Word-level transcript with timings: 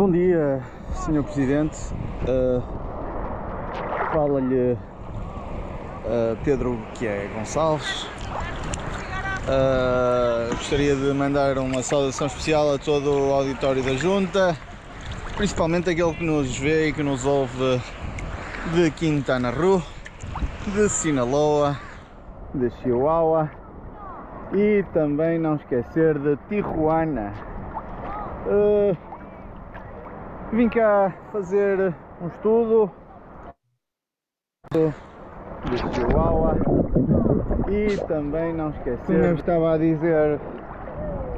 Bom 0.00 0.10
dia, 0.10 0.62
Sr. 0.94 1.22
Presidente. 1.22 1.76
Uh, 2.26 2.62
Fala-lhe 4.10 4.72
uh, 4.72 6.38
Pedro 6.42 6.78
que 6.94 7.06
é 7.06 7.28
Gonçalves. 7.34 8.04
Uh, 9.44 10.56
gostaria 10.56 10.96
de 10.96 11.12
mandar 11.12 11.58
uma 11.58 11.82
saudação 11.82 12.28
especial 12.28 12.74
a 12.76 12.78
todo 12.78 13.10
o 13.12 13.34
auditório 13.34 13.82
da 13.82 13.92
Junta, 13.92 14.56
principalmente 15.36 15.90
aquele 15.90 16.14
que 16.14 16.24
nos 16.24 16.56
vê 16.56 16.88
e 16.88 16.92
que 16.94 17.02
nos 17.02 17.26
ouve 17.26 17.78
de 18.72 18.90
Quintana 18.92 19.50
Roo, 19.50 19.82
de 20.68 20.88
Sinaloa, 20.88 21.78
de 22.54 22.70
Chihuahua 22.80 23.50
e 24.54 24.82
também 24.94 25.38
não 25.38 25.56
esquecer 25.56 26.18
de 26.18 26.38
Tijuana. 26.48 27.34
Uh, 28.46 29.09
vim 30.52 30.68
cá 30.68 31.14
fazer 31.30 31.94
um 32.20 32.26
estudo 32.26 32.90
de 34.72 35.94
Chihuahua 35.94 36.56
e 37.68 37.96
também 38.06 38.52
não 38.52 38.70
esquecer, 38.70 39.06
como 39.06 39.18
eu 39.18 39.34
estava 39.36 39.74
a 39.74 39.78
dizer, 39.78 40.40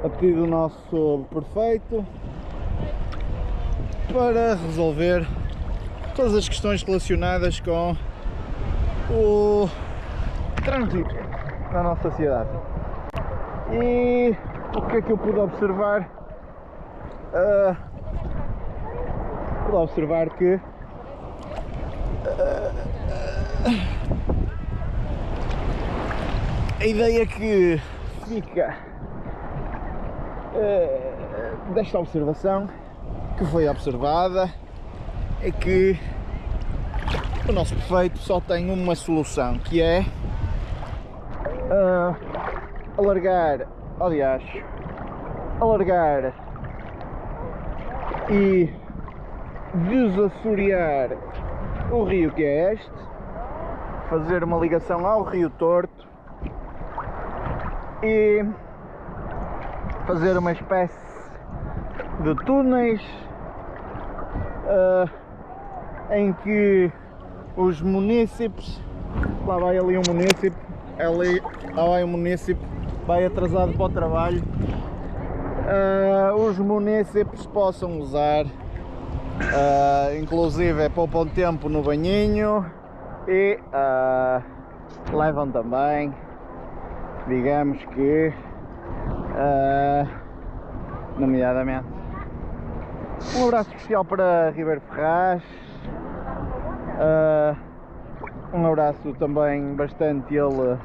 a 0.03 0.09
pedido 0.09 0.43
do 0.43 0.47
nosso 0.47 1.27
prefeito 1.31 2.07
para 4.13 4.55
resolver 4.55 5.27
todas 6.15 6.35
as 6.35 6.49
questões 6.49 6.83
relacionadas 6.83 7.61
com 7.61 7.95
o 9.11 9.69
trânsito 10.65 11.15
na 11.71 11.83
nossa 11.83 12.11
cidade. 12.13 12.51
E 13.73 14.35
o 14.77 14.83
que 14.87 14.97
é 14.97 15.03
que 15.03 15.13
eu 15.13 15.19
pude 15.19 15.39
observar? 15.39 16.09
Uh, 17.33 17.92
pude 19.73 19.85
observar 19.85 20.29
que 20.37 20.55
uh, 20.55 20.61
a 26.79 26.87
ideia 26.87 27.27
que 27.27 27.81
fica 28.29 28.77
uh, 30.55 31.73
desta 31.73 31.99
observação 31.99 32.69
que 33.39 33.47
foi 33.47 33.67
observada 33.67 34.51
é 35.43 35.51
que 35.51 35.99
o 37.49 37.53
nosso 37.53 37.75
prefeito 37.75 38.19
só 38.19 38.43
tem 38.43 38.71
uma 38.71 38.95
solução 38.95 39.59
que 39.59 39.81
é 39.81 40.05
uh, 41.71 42.15
alargar, 42.99 43.67
aliás, 43.99 44.43
alargar 45.61 46.35
e 48.31 48.82
desassorear 49.75 51.11
o 51.91 52.05
rio 52.05 52.33
que 52.33 52.45
é 52.45 52.75
este, 52.75 52.93
fazer 54.09 54.45
uma 54.45 54.59
ligação 54.59 55.07
ao 55.07 55.23
rio 55.23 55.51
Torto 55.51 56.07
e 58.03 58.45
fazer 60.07 60.37
uma 60.37 60.53
espécie 60.53 61.13
de 62.21 62.35
túneis 62.45 63.01
uh, 64.67 65.09
em 66.15 66.33
que 66.33 66.91
os 67.57 67.81
munícipes, 67.81 68.81
lá 69.47 69.59
vai 69.59 69.79
ali 69.79 69.97
um 69.97 70.03
munícipe, 70.07 70.57
ali 70.99 71.41
lá 71.75 71.87
vai 71.87 72.05
um 72.05 72.09
munícipe, 72.09 72.61
vai 73.07 73.25
atrasado 73.25 73.73
para 73.73 73.85
o 73.85 73.89
trabalho, 73.89 74.43
uh, 75.63 76.35
os 76.35 76.59
munícipes 76.59 77.47
possam 77.47 77.99
usar, 77.99 78.45
uh, 79.51 80.17
inclusive 80.21 80.89
poupam 80.91 81.27
tempo 81.27 81.69
no 81.69 81.83
banhinho 81.83 82.65
e 83.29 83.59
uh, 83.73 85.17
levam 85.17 85.51
também, 85.51 86.15
digamos 87.29 87.85
que, 87.87 88.33
nomeadamente, 91.19 91.87
um 93.37 93.47
abraço 93.47 93.71
especial 93.71 94.05
para 94.05 94.51
Ribeiro 94.51 94.81
Ferraz. 94.91 95.43
Uh, 96.99 97.57
um 98.53 98.67
abraço 98.67 99.15
também 99.15 99.75
bastante 99.75 100.35
ele, 100.35 100.45
uh, 100.45 100.79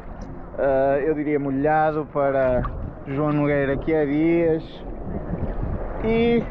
eu 1.05 1.13
diria 1.15 1.39
molhado 1.39 2.07
para 2.13 2.61
João 3.07 3.33
Nogueira 3.33 3.75
que 3.77 3.93
há 3.93 4.05
dias. 4.05 4.63
E 6.05 6.43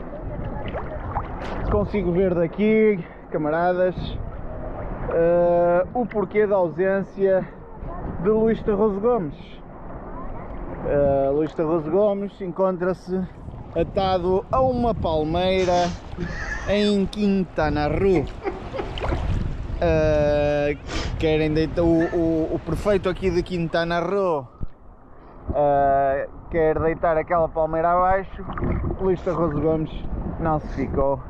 consigo 1.71 2.13
ver 2.13 2.35
daqui, 2.35 2.99
camaradas, 3.31 3.95
uh, 3.97 5.89
o 5.95 6.07
porquê 6.07 6.47
da 6.47 6.57
ausência 6.57 7.47
de 8.23 8.29
Luís 8.29 8.63
Tarroso 8.63 9.01
Gomes. 9.01 9.37
Uh, 10.85 11.33
Luís 11.33 11.53
Tarroso 11.55 11.91
Gomes 11.91 12.41
encontra-se 12.41 13.21
atado 13.75 14.45
a 14.51 14.61
uma 14.61 14.95
palmeira 14.95 15.89
em 16.69 17.05
Quintana 17.07 17.89
Roo. 17.89 18.25
Uh, 19.77 20.79
querem 21.19 21.53
deitar 21.53 21.83
o, 21.83 22.05
o, 22.15 22.55
o, 22.55 22.61
prefeito 22.65 23.09
aqui 23.09 23.31
de 23.31 23.43
Quintana 23.43 24.01
Roo 24.01 24.49
uh, 25.51 26.31
quer 26.51 26.79
deitar 26.79 27.17
aquela 27.17 27.49
palmeira 27.49 27.93
abaixo. 27.93 28.45
Luís 29.01 29.21
Tarroso 29.23 29.61
Gomes 29.61 29.91
não 30.41 30.59
se 30.61 30.69
ficou 30.69 31.21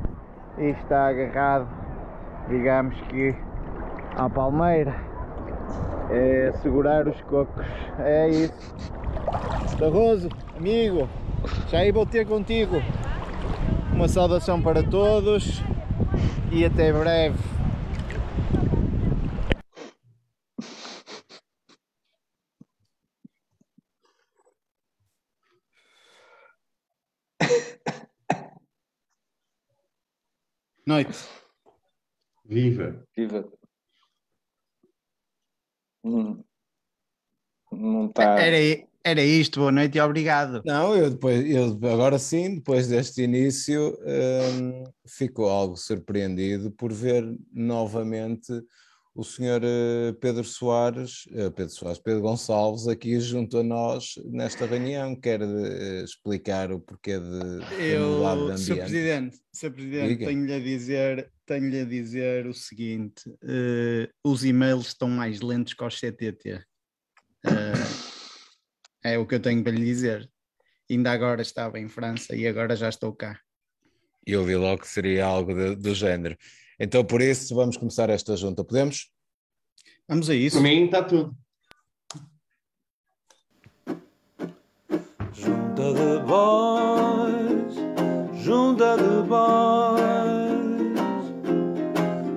e 0.57 0.69
está 0.69 1.07
agarrado, 1.07 1.67
digamos 2.49 2.99
que, 3.09 3.35
à 4.15 4.29
palmeira. 4.29 4.95
É 6.09 6.53
segurar 6.61 7.07
os 7.07 7.19
cocos. 7.21 7.65
É 7.99 8.29
isso. 8.29 8.75
Tarroso, 9.77 10.29
amigo, 10.57 11.07
já 11.69 11.79
aí 11.79 11.91
vou 11.91 12.05
ter 12.05 12.25
contigo. 12.25 12.81
Uma 13.93 14.07
saudação 14.07 14.61
para 14.61 14.83
todos 14.83 15.61
e 16.51 16.63
até 16.65 16.93
breve. 16.93 17.56
Noite. 30.87 31.17
Viva. 32.45 33.05
Viva. 33.13 33.45
Hum. 36.01 36.41
Não 37.69 38.05
está. 38.05 38.39
Era, 38.39 38.87
era 39.03 39.21
isto, 39.21 39.59
boa 39.59 39.71
noite 39.73 39.97
e 39.97 40.01
obrigado. 40.01 40.61
Não, 40.63 40.95
eu 40.95 41.09
depois, 41.09 41.45
eu 41.45 41.77
agora 41.91 42.17
sim, 42.17 42.55
depois 42.55 42.87
deste 42.87 43.21
início, 43.21 43.99
um, 44.01 44.85
fico 45.05 45.43
algo 45.43 45.75
surpreendido 45.75 46.71
por 46.71 46.93
ver 46.93 47.37
novamente 47.51 48.53
o 49.17 49.23
senhor 49.23 49.63
eh, 49.63 50.13
Pedro 50.21 50.43
Soares, 50.43 51.27
eh, 51.31 51.49
Pedro 51.49 51.73
Soares, 51.73 51.99
Pedro 51.99 52.21
Gonçalves 52.21 52.87
aqui 52.87 53.19
junto 53.19 53.57
a 53.57 53.63
nós 53.63 54.13
nesta 54.25 54.67
reunião, 54.67 55.15
quer 55.15 55.41
uh, 55.41 56.03
explicar 56.03 56.71
o 56.71 56.79
porquê 56.79 57.17
de 57.17 57.83
eu, 57.83 58.55
Sr. 58.55 58.75
Presidente, 58.75 59.39
Sr. 59.51 59.71
Presidente, 59.71 60.17
tenho-lhe 60.23 60.53
a 60.53 60.59
dizer, 60.59 61.31
tenho-lhe 61.47 61.79
a 61.79 61.85
dizer 61.85 62.45
o 62.45 62.53
seguinte: 62.53 63.27
uh, 63.27 64.07
os 64.23 64.45
e-mails 64.45 64.89
estão 64.89 65.09
mais 65.09 65.41
lentos 65.41 65.73
que 65.73 65.83
os 65.83 65.99
CTT. 65.99 66.63
Uh, 67.43 68.07
é 69.03 69.17
o 69.17 69.25
que 69.25 69.33
eu 69.33 69.39
tenho 69.39 69.63
para 69.63 69.71
lhe 69.71 69.83
dizer. 69.83 70.29
Ainda 70.87 71.11
agora 71.11 71.41
estava 71.41 71.79
em 71.79 71.87
França 71.87 72.35
e 72.35 72.45
agora 72.45 72.75
já 72.75 72.87
estou 72.87 73.11
cá. 73.13 73.39
Eu 74.23 74.43
vi 74.45 74.55
logo 74.55 74.81
que 74.81 74.87
seria 74.87 75.25
algo 75.25 75.55
de, 75.55 75.75
do 75.75 75.95
género. 75.95 76.37
Então, 76.79 77.03
por 77.03 77.21
isso, 77.21 77.55
vamos 77.55 77.77
começar 77.77 78.09
esta 78.09 78.35
junta. 78.35 78.63
Podemos? 78.63 79.11
Vamos 80.07 80.29
a 80.29 80.35
isso. 80.35 80.57
Para 80.57 80.69
mim 80.69 80.85
está 80.85 81.03
tudo. 81.03 81.35
Junta 85.33 85.93
de 85.93 86.19
boys, 86.25 87.75
junta 88.43 88.97
de 88.97 89.27
boys, 89.27 90.01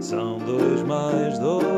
são 0.04 0.38
dois 0.38 0.82
mais 0.82 1.38
dois. 1.38 1.70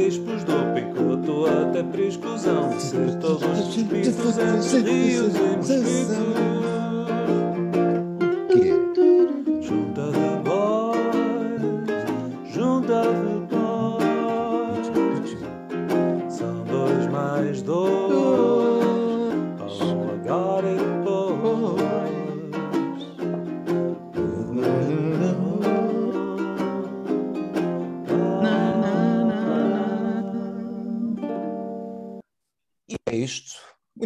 bispos 0.00 0.39
do 0.39 0.39
até 1.46 1.82
priscusão 1.82 2.70
de 2.70 2.82
ser 2.82 3.18
todos 3.20 3.42
os 3.42 3.74
despidos 3.76 4.38
entre 4.38 4.92
rios 4.92 5.34
e 5.34 5.56
mosquitos. 5.56 6.89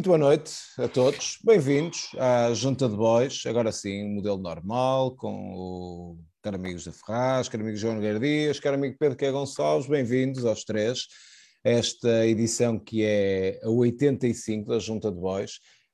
Muito 0.04 0.18
boa 0.18 0.30
noite 0.30 0.52
a 0.76 0.86
todos. 0.86 1.38
Bem-vindos 1.42 2.10
à 2.18 2.52
Junta 2.52 2.86
de 2.90 2.94
Boys. 2.94 3.46
Agora 3.46 3.72
sim, 3.72 4.06
modelo 4.14 4.36
normal, 4.36 5.16
com 5.16 5.54
o 5.54 6.18
caro 6.42 6.56
amigos 6.56 6.84
da 6.84 6.92
Ferraz, 6.92 7.48
caro 7.48 7.62
amigo 7.62 7.78
João 7.78 7.94
Nogueira 7.94 8.20
Dias, 8.20 8.60
caro 8.60 8.76
amigo 8.76 8.98
Pedro 8.98 9.16
Qué 9.16 9.30
Gonçalves. 9.30 9.88
Bem-vindos 9.88 10.44
aos 10.44 10.62
três. 10.62 11.06
Esta 11.64 12.26
edição 12.26 12.78
que 12.78 13.02
é 13.02 13.58
a 13.62 13.70
85 13.70 14.68
da 14.68 14.78
Junta 14.78 15.10
de 15.10 15.18
Boys. 15.18 15.52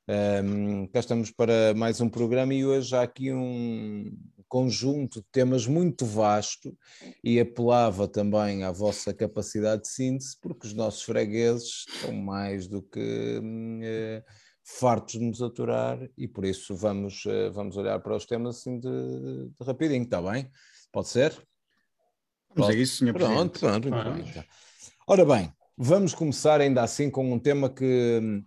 Um, 0.09 0.89
cá 0.89 0.99
estamos 0.99 1.31
para 1.31 1.73
mais 1.77 2.01
um 2.01 2.09
programa 2.09 2.53
e 2.53 2.67
hoje 2.67 2.97
há 2.97 3.03
aqui 3.03 3.33
um 3.33 4.11
conjunto 4.51 5.21
de 5.21 5.27
temas 5.31 5.65
muito 5.65 6.05
vasto 6.05 6.77
e 7.23 7.39
apelava 7.39 8.09
também 8.09 8.65
à 8.65 8.73
vossa 8.73 9.15
capacidade 9.15 9.83
de 9.83 9.89
síntese, 9.89 10.37
porque 10.43 10.67
os 10.67 10.75
nossos 10.75 11.03
fregueses 11.05 11.87
estão 11.89 12.13
mais 12.13 12.67
do 12.67 12.83
que 12.83 13.41
eh, 13.83 14.25
fartos 14.65 15.21
de 15.21 15.25
nos 15.25 15.41
aturar 15.41 16.01
e 16.19 16.27
por 16.27 16.45
isso 16.45 16.75
vamos, 16.75 17.25
eh, 17.27 17.49
vamos 17.51 17.77
olhar 17.77 18.01
para 18.01 18.17
os 18.17 18.27
temas 18.27 18.57
assim 18.59 18.81
de, 18.81 18.89
de 18.91 19.65
rapidinho, 19.65 20.03
está 20.03 20.21
bem? 20.21 20.51
Pode 20.91 21.09
ser? 21.09 21.33
Vamos 22.53 22.75
a 22.75 22.77
isso, 22.77 22.97
Sr. 23.05 23.13
Pronto, 23.13 23.61
Presidente. 23.61 23.61
pronto, 23.61 23.89
muito 23.89 24.05
Vamos. 24.05 24.21
bem, 24.21 24.31
então. 24.31 24.45
Ora 25.07 25.25
bem, 25.25 25.53
vamos 25.79 26.13
começar 26.13 26.61
ainda 26.61 26.83
assim 26.83 27.09
com 27.09 27.33
um 27.33 27.39
tema 27.39 27.71
que 27.71 28.19
hum, 28.21 28.45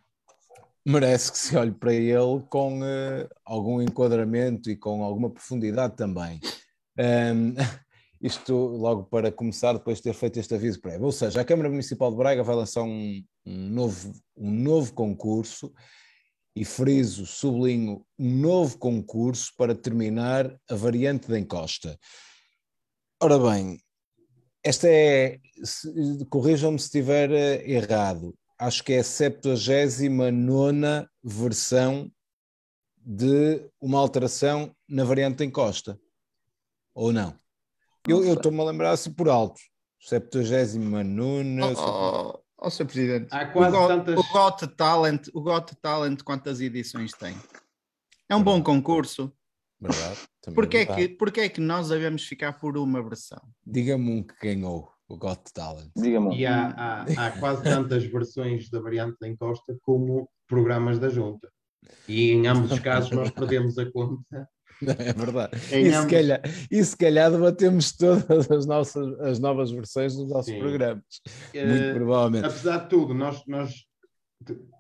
merece 0.86 1.32
que 1.32 1.38
se 1.38 1.56
olhe 1.56 1.72
para 1.72 1.94
ele 1.94 2.44
com 2.50 2.84
eh, 2.84 3.28
algum 3.46 3.82
enquadramento 3.82 4.70
e 4.70 4.76
com 4.76 5.04
alguma 5.04 5.30
profundidade 5.30 5.96
também. 5.96 6.40
Hum, 6.98 7.56
isto 8.22 8.54
logo 8.54 9.04
para 9.04 9.32
começar, 9.32 9.74
depois 9.74 9.98
de 9.98 10.04
ter 10.04 10.14
feito 10.14 10.40
este 10.40 10.56
aviso 10.56 10.82
prévio. 10.82 11.06
Ou 11.06 11.12
seja, 11.12 11.42
a 11.42 11.46
Câmara 11.46 11.70
Municipal 11.70 12.12
de 12.12 12.18
Braga 12.18 12.44
vai 12.44 12.56
lançar 12.56 12.84
um, 12.84 13.24
um 13.46 13.70
novo, 13.70 14.14
um 14.36 14.52
novo 14.52 14.94
concurso 14.94 15.74
e 16.56 16.64
friso, 16.64 17.26
sublinho, 17.26 18.06
um 18.18 18.30
novo 18.30 18.78
concurso 18.78 19.52
para 19.58 19.74
terminar 19.74 20.56
a 20.70 20.76
variante 20.76 21.28
da 21.28 21.40
encosta. 21.40 21.98
Ora 23.22 23.40
bem, 23.40 23.80
esta 24.64 24.88
é, 24.88 25.40
corrijam-me 26.30 26.80
se 26.80 26.86
estiver 26.86 27.32
eh, 27.32 27.70
errado, 27.70 28.36
acho 28.64 28.84
que 28.84 28.94
é 28.94 29.00
a 29.00 29.04
79 29.04 31.08
versão 31.24 32.12
de 32.98 33.70
uma 33.82 34.00
alteração 34.00 34.74
na 34.88 35.04
variante 35.04 35.40
da 35.40 35.46
encosta. 35.46 36.00
Ou 36.96 37.12
não? 37.12 37.38
Eu 38.08 38.34
estou-me 38.34 38.62
a 38.62 38.64
lembrar 38.64 38.92
assim 38.92 39.12
por 39.12 39.28
alto. 39.28 39.60
79. 40.00 41.04
Oh, 41.62 41.74
oh, 41.78 42.40
oh, 42.58 42.70
Sr. 42.70 42.86
Presidente, 42.86 43.28
Há 43.32 43.46
quase 43.48 43.76
o, 43.76 43.80
Got, 43.80 43.88
tantas- 43.88 44.20
o 44.20 44.34
Got 44.34 44.68
Talent, 44.76 45.28
o 45.34 45.42
Got 45.42 45.76
Talent, 45.82 46.22
quantas 46.24 46.62
edições 46.62 47.12
tem? 47.14 47.36
É 48.30 48.36
um 48.36 48.44
bom 48.44 48.62
concurso. 48.62 49.32
Verdade. 49.80 50.20
também 50.42 50.56
Porquê 50.56 50.78
é, 50.78 50.86
que, 50.86 51.10
porquê 51.10 51.42
é 51.42 51.50
que 51.50 51.60
nós 51.60 51.90
devemos 51.90 52.24
ficar 52.24 52.54
por 52.54 52.78
uma 52.78 53.04
versão? 53.04 53.42
Diga-me 53.66 54.12
um 54.12 54.24
que 54.24 54.36
ganhou 54.42 54.93
o 55.10 55.18
Got 55.18 55.42
Talent. 55.54 55.90
Diga-me. 55.96 56.38
E 56.38 56.46
há, 56.46 56.68
há- 56.76 57.06
há 57.28 57.32
quase 57.40 57.64
tantas 57.64 58.04
versões 58.06 58.70
da 58.70 58.80
variante 58.80 59.18
da 59.20 59.28
encosta 59.28 59.78
como 59.82 60.30
programas 60.48 61.00
da 61.00 61.10
junta. 61.10 61.50
E 62.08 62.32
em 62.32 62.48
ambos 62.48 62.72
os 62.72 62.80
casos 62.80 63.12
nós 63.12 63.30
perdemos 63.32 63.78
a 63.78 63.90
conta. 63.92 64.48
É 64.82 65.14
verdade. 65.14 65.56
Em 65.72 65.86
E 65.86 65.90
se, 65.92 65.96
ambos- 65.96 66.12
calhar, 66.12 66.42
e 66.72 66.84
se 66.84 66.98
calhar 66.98 67.32
debatemos 67.32 67.92
todas 67.96 68.50
as, 68.52 68.66
nossas, 68.66 69.20
as 69.22 69.40
novas 69.40 69.72
versões 69.72 70.16
dos 70.16 70.30
nossos 70.30 70.52
Sim. 70.52 70.60
programas. 70.60 71.04
Eh, 71.54 71.66
Muito 71.66 71.94
provavelmente. 71.96 72.46
apesar 72.46 72.78
de 72.80 72.90
tudo, 72.90 73.14
nós, 73.14 73.44
nós 73.48 73.86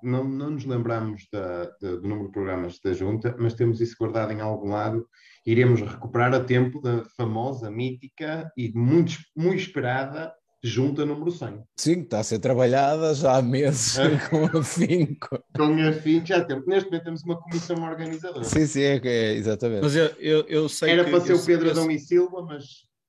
não, 0.01 0.23
não 0.25 0.51
nos 0.51 0.65
lembramos 0.65 1.27
da- 1.31 1.65
da- 1.81 1.95
do 1.95 2.01
número 2.01 2.25
de 2.27 2.33
programas 2.33 2.79
da 2.83 2.91
junta, 2.93 3.35
mas 3.39 3.53
temos 3.53 3.79
isso 3.79 3.95
guardado 3.99 4.31
em 4.33 4.41
algum 4.41 4.69
lado. 4.69 5.07
Iremos 5.45 5.81
recuperar 5.81 6.33
a 6.33 6.39
tempo 6.39 6.81
da 6.81 7.03
famosa, 7.17 7.69
mítica 7.69 8.49
e 8.57 8.71
muito, 8.73 9.17
muito 9.35 9.59
esperada 9.59 10.33
junta 10.63 11.05
número 11.05 11.29
100. 11.29 11.61
Sim, 11.77 12.01
está 12.01 12.19
a 12.19 12.23
ser 12.23 12.39
trabalhada 12.39 13.13
já 13.13 13.37
há 13.37 13.41
meses 13.41 13.99
É. 13.99 14.17
com 14.29 14.45
afinco. 14.57 15.43
Com 15.55 15.87
a 15.87 15.91
fim, 15.91 16.25
já 16.25 16.43
temos. 16.45 16.65
Neste 16.65 16.89
momento 16.89 17.03
temos 17.03 17.23
uma 17.23 17.41
comissão 17.41 17.83
organizadora. 17.83 18.45
Sim, 18.45 18.65
sim, 18.65 18.81
é, 18.81 19.01
é 19.03 19.33
exatamente. 19.33 19.81
Mas 19.81 19.95
eu, 19.95 20.05
eu, 20.17 20.45
eu 20.47 20.69
sei 20.69 20.91
Era 20.91 21.03
que... 21.03 21.11
para 21.11 21.19
ser 21.19 21.33
o 21.33 21.45
Pedro 21.45 21.69
Adão 21.69 21.91
e 21.91 21.99
Silva, 21.99 22.41
mas 22.43 22.63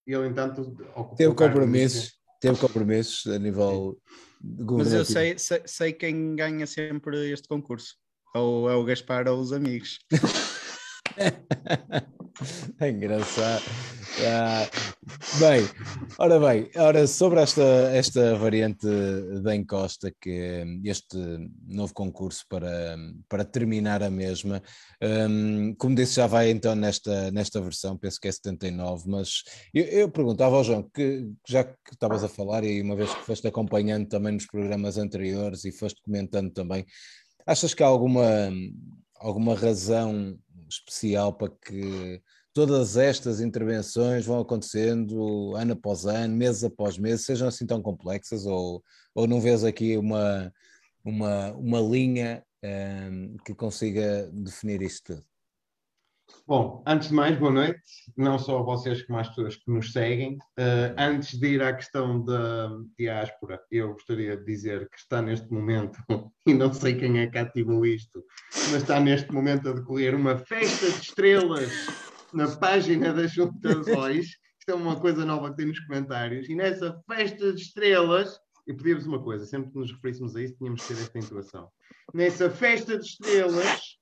ele, 0.05 0.27
entanto, 0.27 0.63
ocupou 0.97 1.17
Teve 1.17 1.35
compromissos, 1.35 2.13
teve 2.41 2.59
compromissos 2.59 3.33
a 3.33 3.39
nível 3.39 3.97
Mas 4.43 4.93
eu 4.93 5.05
sei, 5.05 5.39
sei, 5.39 5.63
sei 5.65 5.93
quem 5.93 6.35
ganha 6.35 6.67
sempre 6.67 7.31
este 7.31 7.47
concurso. 7.47 7.95
Ou 8.35 8.69
é 8.69 8.75
o 8.75 8.85
Gaspar 8.85 9.29
ou 9.29 9.39
os 9.39 9.53
amigos. 9.53 10.01
É 12.81 12.91
engraçado. 12.91 13.63
Ah, 14.27 14.69
bem, 15.39 15.69
ora 16.19 16.39
bem, 16.39 16.71
ora, 16.77 17.07
sobre 17.07 17.41
esta, 17.41 17.63
esta 17.93 18.37
variante 18.37 18.87
da 19.43 19.55
encosta, 19.55 20.13
que 20.21 20.65
este 20.85 21.17
novo 21.67 21.93
concurso 21.93 22.45
para, 22.49 22.97
para 23.29 23.45
terminar 23.45 24.03
a 24.03 24.11
mesma, 24.11 24.63
hum, 25.03 25.75
como 25.79 25.97
disse, 25.97 26.17
já 26.17 26.27
vai 26.27 26.51
então 26.51 26.75
nesta, 26.77 27.31
nesta 27.33 27.61
versão, 27.61 27.99
penso 27.99 28.21
que 28.21 28.29
é 28.29 28.33
79, 28.33 29.05
mas 29.09 29.43
eu, 29.73 29.85
eu 29.85 30.11
perguntava 30.11 30.57
ao 30.57 30.65
João, 30.65 30.89
que 30.95 31.29
já 31.49 31.65
que 31.65 31.93
estavas 31.93 32.23
a 32.23 32.29
falar, 32.29 32.63
e 32.65 32.81
uma 32.81 32.95
vez 32.95 33.13
que 33.13 33.25
foste 33.25 33.49
acompanhando 33.49 34.07
também 34.07 34.33
nos 34.33 34.47
programas 34.47 34.97
anteriores 34.97 35.65
e 35.65 35.73
foste 35.73 36.01
comentando 36.03 36.53
também, 36.53 36.85
achas 37.47 37.75
que 37.75 37.83
há 37.83 37.87
alguma, 37.87 38.51
alguma 39.19 39.55
razão 39.57 40.39
especial 40.69 41.33
para 41.33 41.51
que 41.51 42.23
todas 42.53 42.97
estas 42.97 43.41
intervenções 43.41 44.25
vão 44.25 44.41
acontecendo 44.41 45.57
ano 45.57 45.73
após 45.73 46.07
ano, 46.07 46.37
mês 46.37 46.63
após 46.63 46.97
mês, 46.97 47.25
sejam 47.25 47.49
assim 47.49 47.67
tão 47.67 47.83
complexas 47.83 48.47
ou, 48.47 48.83
ou 49.15 49.27
não 49.27 49.41
vês 49.41 49.65
aqui 49.65 49.97
uma, 49.97 50.53
uma, 51.05 51.53
uma 51.53 51.81
linha 51.81 52.45
hum, 53.11 53.37
que 53.45 53.55
consiga 53.55 54.31
definir 54.33 54.83
isto 54.83 55.15
tudo? 55.15 55.34
Bom, 56.47 56.83
antes 56.87 57.09
de 57.09 57.15
mais, 57.15 57.39
boa 57.39 57.51
noite, 57.51 57.81
não 58.17 58.39
só 58.39 58.59
a 58.59 58.63
vocês 58.63 59.03
como 59.03 59.19
às 59.19 59.29
pessoas 59.29 59.57
que 59.57 59.71
nos 59.71 59.93
seguem. 59.93 60.35
Uh, 60.59 60.95
antes 60.99 61.39
de 61.39 61.55
ir 61.55 61.63
à 61.63 61.73
questão 61.73 62.23
da 62.23 62.71
diáspora, 62.99 63.61
eu 63.71 63.95
gostaria 63.95 64.37
de 64.37 64.45
dizer 64.45 64.89
que 64.91 64.99
está 64.99 65.23
neste 65.23 65.51
momento, 65.51 65.99
e 66.47 66.53
não 66.53 66.73
sei 66.73 66.97
quem 66.97 67.21
é 67.21 67.27
que 67.27 67.39
ativou 67.39 67.87
isto, 67.87 68.23
mas 68.53 68.83
está 68.83 69.01
neste 69.01 69.33
momento 69.33 69.71
a 69.71 69.73
decorrer 69.73 70.15
uma 70.15 70.37
festa 70.37 70.91
de 70.91 71.01
estrelas 71.01 71.73
na 72.33 72.49
página 72.57 73.13
da 73.15 73.27
Junta 73.27 73.75
de 73.75 73.95
Voz. 73.95 74.27
Isto 74.59 74.71
é 74.71 74.75
uma 74.75 75.01
coisa 75.01 75.25
nova 75.25 75.51
que 75.51 75.57
tem 75.57 75.67
nos 75.67 75.81
comentários. 75.81 76.49
E 76.49 76.55
nessa 76.55 77.01
festa 77.07 77.53
de 77.53 77.61
estrelas, 77.61 78.39
eu 78.67 78.77
pedia-vos 78.77 79.07
uma 79.07 79.23
coisa, 79.23 79.47
sempre 79.47 79.71
que 79.71 79.79
nos 79.79 79.93
referíssemos 79.93 80.35
a 80.37 80.43
isso, 80.43 80.57
tínhamos 80.57 80.83
que 80.83 80.95
ter 80.95 81.01
esta 81.01 81.19
intuação. 81.19 81.69
Nessa 82.13 82.51
festa 82.51 82.99
de 82.99 83.05
estrelas, 83.05 83.99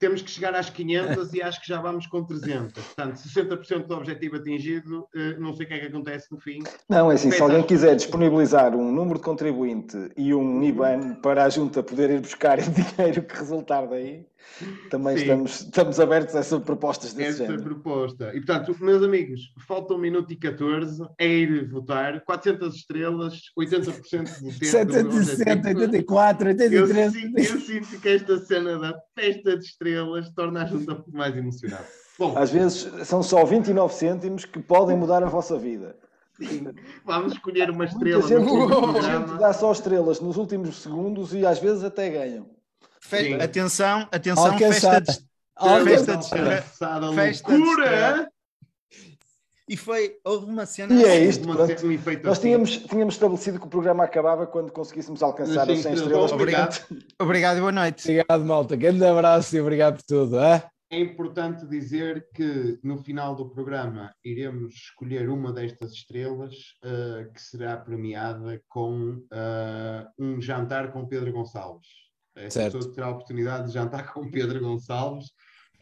temos 0.00 0.22
que 0.22 0.30
chegar 0.30 0.54
às 0.54 0.70
500 0.70 1.34
e 1.34 1.42
acho 1.42 1.60
que 1.60 1.68
já 1.68 1.80
vamos 1.80 2.06
com 2.06 2.24
300. 2.24 2.72
Portanto, 2.72 3.16
60% 3.16 3.86
do 3.86 3.94
objetivo 3.94 4.36
atingido, 4.36 5.06
eh, 5.14 5.36
não 5.38 5.54
sei 5.54 5.66
o 5.66 5.68
que 5.68 5.74
é 5.74 5.78
que 5.78 5.86
acontece 5.86 6.32
no 6.32 6.40
fim. 6.40 6.60
Não, 6.88 7.12
é 7.12 7.14
assim, 7.14 7.30
se 7.30 7.40
alguém 7.40 7.62
quiser 7.62 7.94
disponibilizar 7.94 8.74
um 8.74 8.90
número 8.90 9.18
de 9.18 9.24
contribuinte 9.24 9.96
e 10.16 10.34
um 10.34 10.62
IBAN 10.62 11.16
para 11.16 11.44
a 11.44 11.50
junta 11.50 11.82
poder 11.82 12.10
ir 12.10 12.20
buscar 12.20 12.58
o 12.58 12.62
dinheiro 12.62 13.22
que 13.22 13.36
resultar 13.36 13.86
daí, 13.86 14.26
também 14.90 15.16
Sim. 15.16 15.22
estamos, 15.22 15.60
estamos 15.60 16.00
abertos 16.00 16.52
a 16.52 16.60
propostas 16.60 17.12
desse 17.14 17.42
Essa 17.42 17.52
género. 17.52 17.62
proposta. 17.62 18.30
E, 18.34 18.40
portanto, 18.44 18.76
meus 18.80 19.02
amigos, 19.02 19.52
falta 19.66 19.94
um 19.94 19.98
minuto 19.98 20.32
e 20.32 20.36
14, 20.36 21.02
é 21.18 21.26
ir 21.26 21.68
votar, 21.70 22.20
400 22.24 22.74
estrelas, 22.74 23.40
80% 23.58 23.84
do 23.86 23.92
tempo. 24.08 24.58
do 24.58 24.64
760, 24.66 25.50
objetivo. 25.70 25.80
84, 25.80 26.48
Eu 26.48 26.52
83. 26.52 27.12
sinto, 27.12 27.38
eu 27.38 27.60
sinto 27.60 28.00
que 28.00 28.08
esta 28.08 28.38
cena 28.38 28.78
da 28.78 28.94
festa 29.14 29.56
de 29.56 29.64
estrelas 29.64 30.30
torna 30.30 30.62
a 30.62 30.66
junta 30.66 30.92
um 30.92 30.96
pouco 30.96 31.16
mais 31.16 31.36
emocionada. 31.36 31.86
Bom, 32.18 32.36
Às 32.36 32.50
vezes 32.50 33.06
são 33.06 33.22
só 33.22 33.44
29 33.44 33.94
cêntimos 33.94 34.44
que 34.44 34.58
podem 34.60 34.96
mudar 34.96 35.22
a 35.22 35.26
vossa 35.26 35.58
vida. 35.58 35.96
vamos 37.04 37.32
escolher 37.32 37.70
uma 37.70 37.84
estrela 37.84 38.20
Muita 38.20 38.38
no 38.38 38.46
gente, 38.46 38.82
muita 38.82 39.02
gente 39.02 39.38
dá 39.38 39.52
só 39.52 39.72
estrelas 39.72 40.20
nos 40.20 40.36
últimos 40.36 40.76
segundos 40.82 41.32
e 41.34 41.46
às 41.46 41.58
vezes 41.58 41.82
até 41.84 42.08
ganham. 42.10 42.46
Fe-. 43.00 43.34
Atenção, 43.34 44.08
atenção, 44.12 44.52
Alcançada. 44.52 45.06
festa 45.06 45.24
de... 45.60 45.84
Festa 45.84 46.16
de 46.16 46.24
estrela. 46.24 46.62
Festa 47.14 47.52
de 47.52 47.58
loucura! 47.58 48.30
E 49.68 49.76
foi, 49.76 50.16
houve 50.24 50.46
uma 50.46 50.66
cena... 50.66 50.92
E 50.92 51.04
é 51.04 51.12
assim, 51.18 51.28
isto, 51.28 51.44
Uma- 51.44 51.54
pronto. 51.54 51.86
um 51.86 51.92
efeito 51.92 52.26
Nós 52.26 52.38
assim. 52.38 52.48
tínhamos, 52.48 52.76
tínhamos 52.78 53.14
estabelecido 53.14 53.60
que 53.60 53.66
o 53.66 53.70
programa 53.70 54.02
acabava 54.02 54.44
quando 54.44 54.72
conseguíssemos 54.72 55.22
alcançar 55.22 55.70
as 55.70 55.78
100 55.78 55.82
sim, 55.96 56.02
estrelas. 56.02 56.32
obrigado. 56.32 56.86
Obrigado 57.20 57.56
e 57.58 57.60
boa 57.60 57.70
noite. 57.72 58.02
Obrigado, 58.02 58.44
malta. 58.44 58.74
Grande 58.74 59.04
abraço 59.04 59.54
e 59.56 59.60
obrigado 59.60 59.96
por 59.96 60.02
tudo. 60.02 60.38
É 60.40 60.98
importante 60.98 61.64
dizer 61.68 62.26
que 62.34 62.80
no 62.82 62.98
final 62.98 63.36
do 63.36 63.48
programa 63.48 64.12
iremos 64.24 64.74
escolher 64.74 65.28
uma 65.30 65.52
destas 65.52 65.92
estrelas 65.92 66.52
eh, 66.82 67.28
que 67.32 67.40
será 67.40 67.76
premiada 67.76 68.60
com 68.68 69.22
eh, 69.32 70.06
um 70.18 70.40
jantar 70.40 70.90
com 70.90 71.06
Pedro 71.06 71.30
Gonçalves. 71.32 71.86
Essa 72.40 72.60
Certo. 72.60 72.76
pessoa 72.78 72.94
terá 72.94 73.06
a 73.06 73.10
oportunidade 73.10 73.66
de 73.68 73.72
jantar 73.74 74.12
com 74.14 74.30
Pedro 74.30 74.60
Gonçalves 74.60 75.26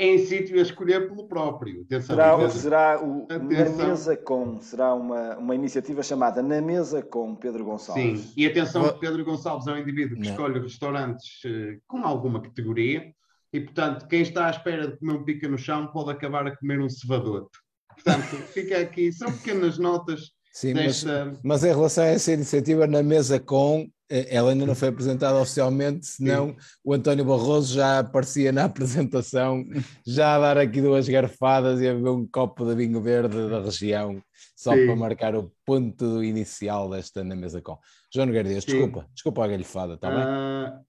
em 0.00 0.16
sítio 0.18 0.58
a 0.58 0.62
escolher 0.62 1.08
pelo 1.08 1.26
próprio. 1.26 1.82
Atenção, 1.82 2.14
Será, 2.14 2.50
será 2.50 3.02
o, 3.02 3.26
na 3.28 3.34
Atenção. 3.36 3.88
mesa 3.88 4.16
com, 4.16 4.60
será 4.60 4.94
uma, 4.94 5.36
uma 5.36 5.54
iniciativa 5.56 6.04
chamada 6.04 6.40
Na 6.40 6.60
Mesa 6.60 7.02
com 7.02 7.34
Pedro 7.34 7.64
Gonçalves. 7.64 8.20
Sim, 8.20 8.32
e 8.36 8.46
atenção 8.46 8.88
que 8.92 9.00
Pedro 9.00 9.24
Gonçalves 9.24 9.66
é 9.66 9.72
um 9.72 9.78
indivíduo 9.78 10.16
que 10.16 10.22
Não. 10.22 10.30
escolhe 10.30 10.60
restaurantes 10.60 11.40
eh, 11.44 11.78
com 11.88 12.04
alguma 12.04 12.40
categoria 12.40 13.12
e, 13.52 13.60
portanto, 13.60 14.06
quem 14.06 14.20
está 14.22 14.46
à 14.46 14.50
espera 14.50 14.86
de 14.86 14.96
comer 14.98 15.14
um 15.14 15.24
pica 15.24 15.48
no 15.48 15.58
chão 15.58 15.88
pode 15.88 16.10
acabar 16.10 16.46
a 16.46 16.56
comer 16.56 16.80
um 16.80 16.88
cevadote. 16.88 17.58
Portanto, 17.92 18.22
fica 18.54 18.78
aqui, 18.78 19.12
são 19.12 19.32
pequenas 19.32 19.78
notas 19.78 20.30
Sim, 20.52 20.74
mas, 20.74 21.02
desta. 21.02 21.36
mas 21.42 21.64
em 21.64 21.68
relação 21.74 22.04
a 22.04 22.08
essa 22.08 22.30
iniciativa, 22.32 22.86
na 22.86 23.02
mesa 23.02 23.40
com, 23.40 23.88
ela 24.08 24.50
ainda 24.50 24.64
não 24.64 24.74
foi 24.74 24.88
apresentada 24.88 25.38
oficialmente, 25.38 26.06
senão 26.06 26.56
o 26.82 26.94
António 26.94 27.24
Barroso 27.24 27.74
já 27.74 27.98
aparecia 27.98 28.50
na 28.50 28.64
apresentação, 28.66 29.64
já 30.06 30.34
a 30.34 30.38
dar 30.38 30.58
aqui 30.58 30.80
duas 30.80 31.08
garfadas 31.08 31.80
e 31.80 31.88
a 31.88 31.94
beber 31.94 32.10
um 32.10 32.26
copo 32.26 32.64
de 32.64 32.74
vinho 32.74 33.00
verde 33.02 33.48
da 33.48 33.60
região, 33.60 34.22
só 34.56 34.72
Sim. 34.72 34.86
para 34.86 34.96
marcar 34.96 35.34
o 35.34 35.52
ponto 35.64 36.22
inicial 36.22 36.88
desta 36.88 37.22
na 37.22 37.36
mesa 37.36 37.60
com. 37.60 37.78
João 38.12 38.26
Nogueira 38.26 38.48
Dias, 38.48 38.64
Sim. 38.64 38.72
desculpa, 38.72 39.06
desculpa 39.12 39.44
a 39.44 39.48
galhofada, 39.48 39.94
está 39.94 40.08
bem? 40.08 40.20
Ah, 40.20 40.80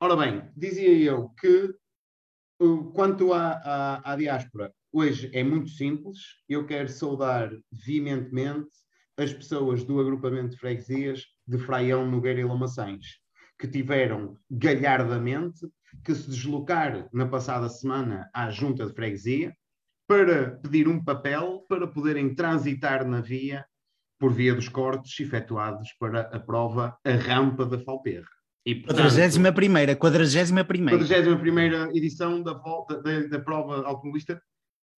ora 0.00 0.16
bem, 0.16 0.42
dizia 0.56 0.92
eu 0.92 1.28
que 1.30 1.72
uh, 2.60 2.84
quanto 2.92 3.32
à, 3.32 3.52
à, 3.64 4.12
à 4.12 4.16
diáspora, 4.16 4.72
hoje 4.92 5.30
é 5.32 5.44
muito 5.44 5.70
simples. 5.70 6.18
Eu 6.48 6.66
quero 6.66 6.88
saudar 6.88 7.50
veementemente 7.70 8.68
as 9.16 9.32
pessoas 9.32 9.84
do 9.84 10.00
agrupamento 10.00 10.50
de 10.50 10.56
freguesias 10.56 11.24
de 11.50 11.58
Fraião, 11.58 12.06
Nogueira 12.06 12.40
e 12.40 12.44
Lamaçães, 12.44 13.18
que 13.58 13.66
tiveram 13.66 14.36
galhardamente 14.50 15.66
que 16.04 16.14
se 16.14 16.30
deslocar 16.30 17.08
na 17.12 17.26
passada 17.26 17.68
semana 17.68 18.30
à 18.32 18.48
junta 18.50 18.86
de 18.86 18.94
freguesia 18.94 19.52
para 20.06 20.52
pedir 20.58 20.86
um 20.86 21.02
papel 21.02 21.64
para 21.68 21.86
poderem 21.86 22.34
transitar 22.34 23.04
na 23.06 23.20
via 23.20 23.64
por 24.18 24.32
via 24.32 24.54
dos 24.54 24.68
cortes 24.68 25.18
efetuados 25.18 25.88
para 25.98 26.20
a 26.20 26.38
prova 26.38 26.96
A 27.04 27.10
Rampa 27.10 27.64
da 27.66 27.78
Falperra. 27.78 28.28
E, 28.64 28.74
portanto, 28.74 29.08
41ª, 29.08 29.96
41ª. 29.96 30.90
41ª 30.98 31.96
edição 31.96 32.42
da, 32.42 32.52
volta, 32.52 33.02
da, 33.02 33.20
da 33.26 33.40
prova 33.40 33.84
automobilista 33.86 34.40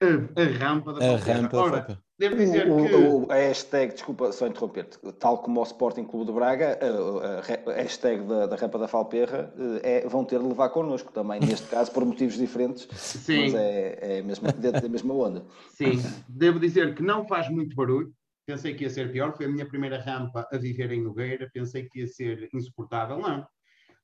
A, 0.03 0.07
a 0.41 0.45
Rampa 0.59 0.93
da 0.93 0.99
A 0.99 1.19
Falperra. 1.19 1.41
rampa 1.41 1.57
da 1.57 1.63
Ora, 1.63 1.77
Falpa. 1.85 2.03
Devo 2.29 2.37
dizer 2.37 2.71
O, 2.71 2.87
que... 2.87 2.95
o- 2.95 3.27
a 3.31 3.35
hashtag, 3.35 3.93
desculpa 3.93 4.33
só 4.33 4.47
interromper-te, 4.47 4.99
tal 5.19 5.39
como 5.39 5.61
o 5.61 5.65
Sporting 5.65 6.05
Clube 6.05 6.27
de 6.27 6.33
Braga, 6.33 6.79
a, 6.81 7.71
a 7.71 7.75
hashtag 7.75 8.23
da, 8.25 8.47
da 8.47 8.57
Rampa 8.57 8.79
da 8.79 8.89
Falperra 8.89 9.53
eh, 9.83 10.03
é, 10.05 10.09
vão 10.09 10.25
ter 10.25 10.39
de 10.39 10.47
levar 10.47 10.69
connosco 10.71 11.13
também, 11.13 11.41
neste 11.41 11.67
caso 11.69 11.91
por 11.93 12.05
motivos 12.05 12.37
diferentes, 12.37 12.87
Sim. 12.97 13.43
mas 13.43 13.55
é, 13.55 13.99
é 14.01 14.19
a 14.21 14.23
mesma, 14.23 14.53
dentro 14.53 14.81
da 14.81 14.89
mesma 14.89 15.15
onda. 15.15 15.45
Sim, 15.71 16.01
devo 16.29 16.59
dizer 16.61 16.95
que 16.95 17.03
não 17.03 17.27
faz 17.27 17.49
muito 17.49 17.75
barulho. 17.77 18.13
Pensei 18.45 18.75
que 18.75 18.83
ia 18.83 18.91
ser 18.91 19.13
pior. 19.13 19.37
Foi 19.37 19.47
a 19.47 19.49
minha 19.49 19.65
primeira 19.65 20.01
rampa 20.01 20.49
a 20.53 20.59
viver 20.59 20.91
em 20.91 21.01
Nogueira. 21.01 21.49
Pensei 21.55 21.89
que 21.89 22.01
ia 22.01 22.09
ser 22.09 22.49
insuportável. 22.53 23.17
Não. 23.19 23.47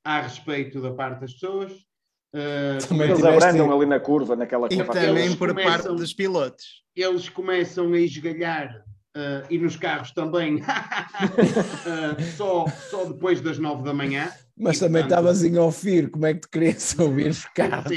Há 0.04 0.20
respeito 0.20 0.80
da 0.80 0.92
parte 0.92 1.20
das 1.22 1.32
pessoas. 1.32 1.72
Uh, 2.35 2.76
Também 2.87 3.06
Eles 3.08 3.16
tiveste- 3.18 3.44
abrandam 3.44 3.73
ali 3.75 3.87
na 3.87 3.99
curva, 3.99 4.37
naquela 4.37 4.66
E 4.70 4.76
curva. 4.76 4.92
também 4.92 5.25
eles 5.25 5.35
por 5.35 5.49
começam- 5.49 5.70
parte 5.73 5.88
dos 5.88 6.12
pilotos. 6.12 6.64
eles 6.94 7.28
começam 7.30 7.92
a 7.92 7.99
esgalhar 7.99 8.85
uh, 9.16 9.47
e 9.49 9.56
nos 9.58 9.76
carros 9.76 10.11
também 10.12 10.56
uh, 10.56 10.62
só, 12.37 12.66
só 12.90 13.04
depois 13.06 13.40
das 13.40 13.58
nove 13.58 13.82
da 13.82 13.94
manhã. 13.94 14.30
Mas 14.56 14.76
E, 14.76 14.80
também 14.80 15.02
portanto, 15.02 15.18
estavas 15.18 15.44
em 15.44 15.56
ouvir, 15.58 16.11
como 16.11 16.26
é 16.26 16.35
que 16.35 16.40
tu 16.40 16.50
querias 16.50 16.94
ouvir 16.99 17.28
os 17.30 17.44
carros 17.47 17.92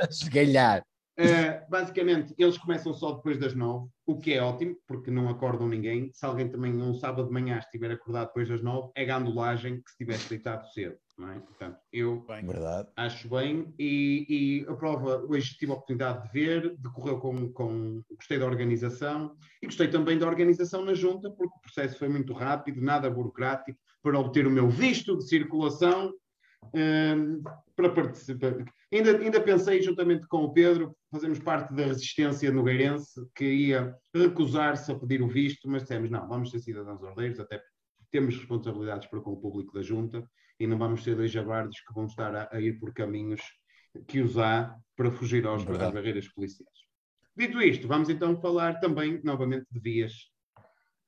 a 0.00 0.04
esgalhar? 0.10 0.82
Uh, 1.18 1.70
basicamente, 1.70 2.34
eles 2.36 2.58
começam 2.58 2.92
só 2.92 3.12
depois 3.12 3.38
das 3.38 3.54
nove, 3.54 3.88
o 4.04 4.18
que 4.18 4.34
é 4.34 4.42
ótimo, 4.42 4.76
porque 4.86 5.10
não 5.10 5.28
acordam 5.30 5.66
ninguém. 5.66 6.10
Se 6.12 6.26
alguém 6.26 6.48
também 6.48 6.74
um 6.74 6.92
sábado 6.92 7.28
de 7.28 7.32
manhã 7.32 7.58
estiver 7.58 7.90
acordado 7.90 8.28
depois 8.28 8.48
das 8.48 8.62
nove, 8.62 8.90
é 8.94 9.04
gandulagem 9.04 9.80
que 9.80 9.90
se 9.90 9.96
tivesse 9.96 10.28
deitado 10.28 10.66
cedo. 10.72 10.96
Não 11.18 11.32
é? 11.32 11.40
Portanto, 11.40 11.78
eu 11.90 12.22
Verdade. 12.26 12.88
acho 12.94 13.28
bem 13.30 13.74
e, 13.78 14.26
e 14.28 14.70
a 14.70 14.74
prova 14.74 15.24
hoje 15.26 15.56
tive 15.56 15.72
a 15.72 15.74
oportunidade 15.74 16.24
de 16.24 16.32
ver, 16.32 16.76
decorreu 16.76 17.18
com, 17.18 17.50
com 17.52 18.02
gostei 18.14 18.38
da 18.38 18.44
organização 18.44 19.34
e 19.62 19.66
gostei 19.66 19.88
também 19.88 20.18
da 20.18 20.26
organização 20.26 20.84
na 20.84 20.92
junta, 20.92 21.30
porque 21.30 21.56
o 21.56 21.60
processo 21.62 21.98
foi 21.98 22.10
muito 22.10 22.34
rápido, 22.34 22.82
nada 22.82 23.08
burocrático, 23.08 23.78
para 24.02 24.20
obter 24.20 24.46
o 24.46 24.50
meu 24.50 24.68
visto 24.68 25.16
de 25.16 25.26
circulação 25.26 26.12
hum, 26.74 27.42
para 27.74 27.90
participar. 27.90 28.54
Ainda, 28.96 29.18
ainda 29.18 29.40
pensei, 29.42 29.82
juntamente 29.82 30.26
com 30.26 30.38
o 30.38 30.52
Pedro, 30.52 30.96
fazemos 31.10 31.38
parte 31.38 31.74
da 31.74 31.84
resistência 31.84 32.50
nogueirense, 32.50 33.20
que 33.34 33.44
ia 33.44 33.94
recusar-se 34.14 34.90
a 34.90 34.98
pedir 34.98 35.20
o 35.20 35.28
visto, 35.28 35.68
mas 35.68 35.82
dissemos, 35.82 36.10
não, 36.10 36.26
vamos 36.26 36.50
ser 36.50 36.60
cidadãos 36.60 37.02
ordeiros, 37.02 37.38
até 37.38 37.60
temos 38.10 38.36
responsabilidades 38.36 39.06
para 39.08 39.20
com 39.20 39.32
o 39.32 39.36
público 39.36 39.74
da 39.74 39.82
junta 39.82 40.26
e 40.58 40.66
não 40.66 40.78
vamos 40.78 41.04
ser 41.04 41.14
dois 41.14 41.30
jabardos 41.30 41.78
que 41.80 41.92
vão 41.92 42.06
estar 42.06 42.34
a, 42.34 42.48
a 42.50 42.58
ir 42.58 42.78
por 42.78 42.94
caminhos 42.94 43.42
que 44.08 44.20
os 44.20 44.38
há 44.38 44.74
para 44.96 45.10
fugir 45.10 45.46
aos, 45.46 45.62
barreiras 45.62 46.28
policiais. 46.28 46.70
Dito 47.36 47.60
isto, 47.60 47.86
vamos 47.86 48.08
então 48.08 48.40
falar 48.40 48.80
também, 48.80 49.20
novamente, 49.22 49.66
de 49.70 49.78
vias 49.78 50.12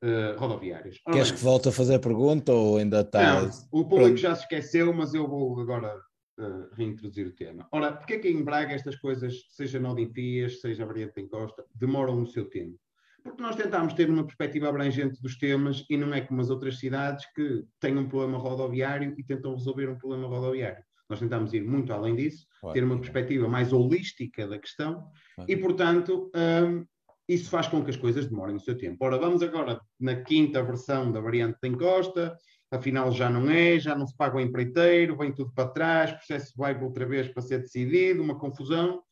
eh, 0.02 0.35
rodoviárias. 0.37 0.97
Ora 1.07 1.16
Queres 1.16 1.30
bem, 1.30 1.38
que 1.38 1.45
volte 1.45 1.68
a 1.71 1.73
fazer 1.73 1.95
a 1.95 2.00
pergunta 2.00 2.52
ou 2.52 2.76
ainda 2.76 3.00
está. 3.00 3.40
não, 3.40 3.50
o 3.73 3.88
público 3.88 4.18
já 4.18 4.35
se 4.35 4.42
esqueceu, 4.42 4.92
mas 4.92 5.14
eu 5.14 5.26
vou 5.26 5.59
agora 5.59 5.99
eh, 6.38 6.68
reintroduzir 6.76 7.26
o 7.26 7.33
tema. 7.33 7.66
Ora, 7.73 7.92
porque 7.92 8.14
é 8.14 8.18
que 8.18 8.28
em 8.28 8.45
Braga 8.45 8.73
estas 8.73 8.97
coisas, 8.97 9.42
seja 9.50 9.80
Nodinfias, 9.80 10.61
seja 10.61 10.87
Variante 10.87 11.21
em 11.21 11.26
Costa, 11.26 11.64
demoram 11.75 12.14
no 12.14 12.26
seu 12.26 12.49
tempo? 12.49 12.78
Porque 13.25 13.42
nós 13.42 13.57
tentámos 13.57 13.92
ter 13.92 14.09
uma 14.09 14.25
perspectiva 14.25 14.68
abrangente 14.68 15.21
dos 15.21 15.37
temas 15.37 15.85
e 15.90 15.97
não 15.97 16.14
é 16.14 16.21
como 16.21 16.40
as 16.40 16.49
outras 16.49 16.78
cidades 16.78 17.26
que 17.35 17.64
têm 17.80 17.97
um 17.97 18.09
problema 18.09 18.38
rodoviário 18.38 19.14
e 19.18 19.25
tentam 19.25 19.54
resolver 19.54 19.88
um 19.88 19.99
problema 19.99 20.28
rodoviário. 20.28 20.83
Nós 21.11 21.18
tentámos 21.18 21.52
ir 21.52 21.64
muito 21.64 21.92
além 21.92 22.14
disso, 22.14 22.47
ter 22.73 22.85
uma 22.85 22.99
perspectiva 22.99 23.49
mais 23.49 23.73
holística 23.73 24.47
da 24.47 24.59
questão 24.59 25.11
e, 25.49 25.57
portanto, 25.57 26.30
hum, 26.37 26.85
isso 27.28 27.50
faz 27.50 27.66
com 27.66 27.83
que 27.83 27.90
as 27.90 27.97
coisas 27.97 28.26
demorem 28.26 28.57
o 28.57 28.61
seu 28.61 28.76
tempo. 28.76 29.04
Ora, 29.04 29.18
vamos 29.18 29.42
agora 29.42 29.80
na 29.99 30.16
quinta 30.16 30.62
versão 30.62 31.11
da 31.11 31.21
variante 31.21 31.59
da 31.61 31.68
encosta, 31.68 32.37
afinal 32.70 33.10
já 33.12 33.30
não 33.30 33.50
é, 33.50 33.78
já 33.78 33.94
não 33.94 34.06
se 34.06 34.16
paga 34.16 34.37
o 34.37 34.40
empreiteiro, 34.40 35.16
vem 35.16 35.32
tudo 35.32 35.52
para 35.54 35.68
trás, 35.68 36.10
o 36.10 36.16
processo 36.16 36.52
vai 36.56 36.80
outra 36.82 37.06
vez 37.06 37.28
para 37.28 37.42
ser 37.42 37.58
decidido, 37.58 38.22
uma 38.22 38.38
confusão. 38.38 39.02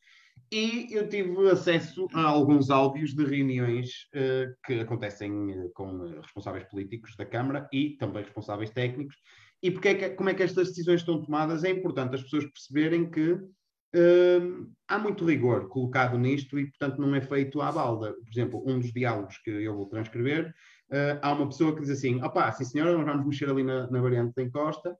E 0.51 0.87
eu 0.91 1.09
tive 1.09 1.49
acesso 1.49 2.07
a 2.13 2.21
alguns 2.21 2.69
áudios 2.69 3.13
de 3.13 3.25
reuniões 3.25 4.07
eh, 4.13 4.47
que 4.65 4.79
acontecem 4.79 5.51
eh, 5.51 5.69
com 5.73 6.05
eh, 6.05 6.21
responsáveis 6.21 6.63
políticos 6.69 7.15
da 7.17 7.25
Câmara 7.25 7.67
e 7.73 7.97
também 7.97 8.23
responsáveis 8.23 8.69
técnicos. 8.69 9.15
E 9.61 9.71
porque 9.71 9.89
é 9.89 9.95
que, 9.95 10.09
como 10.11 10.29
é 10.29 10.33
que 10.33 10.43
estas 10.43 10.69
decisões 10.69 11.01
estão 11.01 11.21
tomadas? 11.21 11.63
É 11.65 11.69
importante 11.69 12.15
as 12.15 12.23
pessoas 12.23 12.45
perceberem 12.45 13.09
que 13.09 13.37
eh, 13.93 14.39
há 14.87 14.99
muito 14.99 15.25
rigor 15.25 15.69
colocado 15.69 16.17
nisto 16.17 16.59
e, 16.59 16.67
portanto, 16.67 16.99
não 16.99 17.15
é 17.15 17.21
feito 17.21 17.61
à 17.61 17.71
balda. 17.71 18.13
Por 18.13 18.29
exemplo, 18.29 18.63
um 18.65 18.79
dos 18.79 18.91
diálogos 18.91 19.37
que 19.39 19.49
eu 19.49 19.75
vou 19.75 19.87
transcrever, 19.87 20.53
eh, 20.91 21.19
há 21.21 21.31
uma 21.33 21.47
pessoa 21.47 21.73
que 21.75 21.81
diz 21.81 21.89
assim: 21.89 22.21
opá, 22.23 22.51
sim 22.51 22.63
senhora, 22.65 22.95
nós 22.97 23.05
vamos 23.05 23.25
mexer 23.25 23.49
ali 23.49 23.63
na, 23.63 23.89
na 23.89 24.01
variante 24.01 24.33
da 24.35 24.43
encosta, 24.43 24.97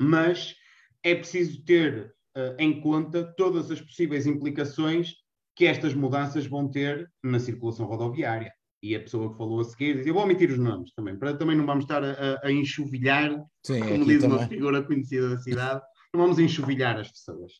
mas 0.00 0.54
é 1.02 1.14
preciso 1.14 1.64
ter 1.64 2.14
eh, 2.36 2.56
em 2.58 2.80
conta 2.80 3.24
todas 3.36 3.70
as 3.70 3.80
possíveis 3.80 4.26
implicações 4.26 5.14
que 5.56 5.66
estas 5.66 5.94
mudanças 5.94 6.46
vão 6.46 6.68
ter 6.70 7.10
na 7.22 7.38
circulação 7.38 7.86
rodoviária. 7.86 8.52
E 8.80 8.94
a 8.94 9.00
pessoa 9.00 9.32
que 9.32 9.36
falou 9.38 9.60
a 9.60 9.64
seguir 9.64 9.96
diz: 9.96 10.06
Eu 10.06 10.14
vou 10.14 10.22
omitir 10.22 10.50
os 10.52 10.58
nomes 10.58 10.92
também, 10.94 11.16
para 11.18 11.36
também 11.36 11.56
não 11.56 11.66
vamos 11.66 11.84
estar 11.84 12.02
a, 12.04 12.38
a- 12.44 12.52
enxovilhar 12.52 13.44
Sim, 13.64 13.80
como 13.80 14.04
diz 14.04 14.22
uma 14.22 14.36
também. 14.38 14.48
figura 14.48 14.82
conhecida 14.84 15.30
da 15.30 15.38
cidade, 15.38 15.82
não 16.14 16.20
vamos 16.22 16.38
enxovilhar 16.38 16.96
as 16.96 17.10
pessoas. 17.10 17.52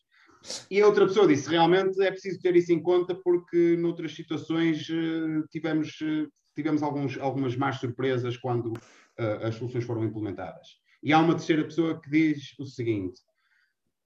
E 0.71 0.79
a 0.81 0.87
outra 0.87 1.05
pessoa 1.05 1.27
disse, 1.27 1.49
realmente 1.49 2.01
é 2.01 2.09
preciso 2.09 2.39
ter 2.39 2.55
isso 2.55 2.71
em 2.71 2.81
conta 2.81 3.13
porque 3.13 3.75
noutras 3.75 4.15
situações 4.15 4.87
eh, 4.89 5.43
tivemos, 5.51 5.97
tivemos 6.61 6.83
alguns, 6.83 7.17
algumas 7.17 7.55
más 7.55 7.79
surpresas 7.79 8.37
quando 8.37 8.73
eh, 9.17 9.39
as 9.43 9.55
soluções 9.55 9.83
foram 9.83 10.03
implementadas. 10.03 10.67
E 11.01 11.13
há 11.13 11.19
uma 11.19 11.35
terceira 11.35 11.63
pessoa 11.63 11.99
que 11.99 12.09
diz 12.09 12.53
o 12.59 12.65
seguinte, 12.65 13.21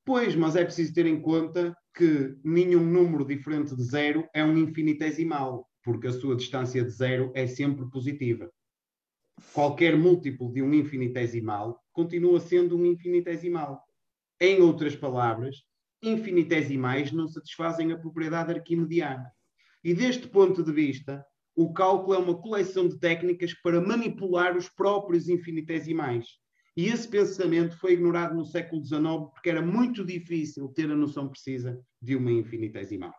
pois, 0.05 0.35
mas 0.35 0.55
é 0.55 0.63
preciso 0.63 0.93
ter 0.93 1.05
em 1.05 1.21
conta 1.21 1.75
que 1.95 2.35
nenhum 2.43 2.83
número 2.83 3.25
diferente 3.25 3.75
de 3.75 3.83
zero 3.83 4.27
é 4.33 4.43
um 4.43 4.57
infinitesimal, 4.57 5.67
porque 5.83 6.07
a 6.07 6.13
sua 6.13 6.35
distância 6.35 6.83
de 6.83 6.89
zero 6.89 7.31
é 7.35 7.47
sempre 7.47 7.89
positiva 7.89 8.49
qualquer 9.51 9.97
múltiplo 9.97 10.51
de 10.51 10.61
um 10.61 10.73
infinitesimal 10.73 11.81
continua 11.91 12.39
sendo 12.39 12.77
um 12.77 12.85
infinitesimal. 12.85 13.83
Em 14.39 14.61
outras 14.61 14.95
palavras, 14.95 15.63
infinitesimais 16.01 17.11
não 17.11 17.27
satisfazem 17.27 17.91
a 17.91 17.97
propriedade 17.97 18.51
arquimediana. 18.51 19.31
E 19.83 19.93
deste 19.93 20.27
ponto 20.27 20.63
de 20.63 20.71
vista, 20.71 21.25
o 21.55 21.71
cálculo 21.73 22.15
é 22.15 22.17
uma 22.17 22.35
coleção 22.35 22.87
de 22.87 22.99
técnicas 22.99 23.53
para 23.53 23.81
manipular 23.81 24.57
os 24.57 24.69
próprios 24.69 25.27
infinitesimais. 25.27 26.25
E 26.75 26.87
esse 26.87 27.07
pensamento 27.07 27.77
foi 27.77 27.93
ignorado 27.93 28.35
no 28.35 28.45
século 28.45 28.83
XIX 28.83 29.01
porque 29.31 29.49
era 29.49 29.61
muito 29.61 30.03
difícil 30.03 30.67
ter 30.69 30.89
a 30.91 30.95
noção 30.95 31.29
precisa 31.29 31.79
de 32.01 32.15
uma 32.15 32.31
infinitesimal. 32.31 33.13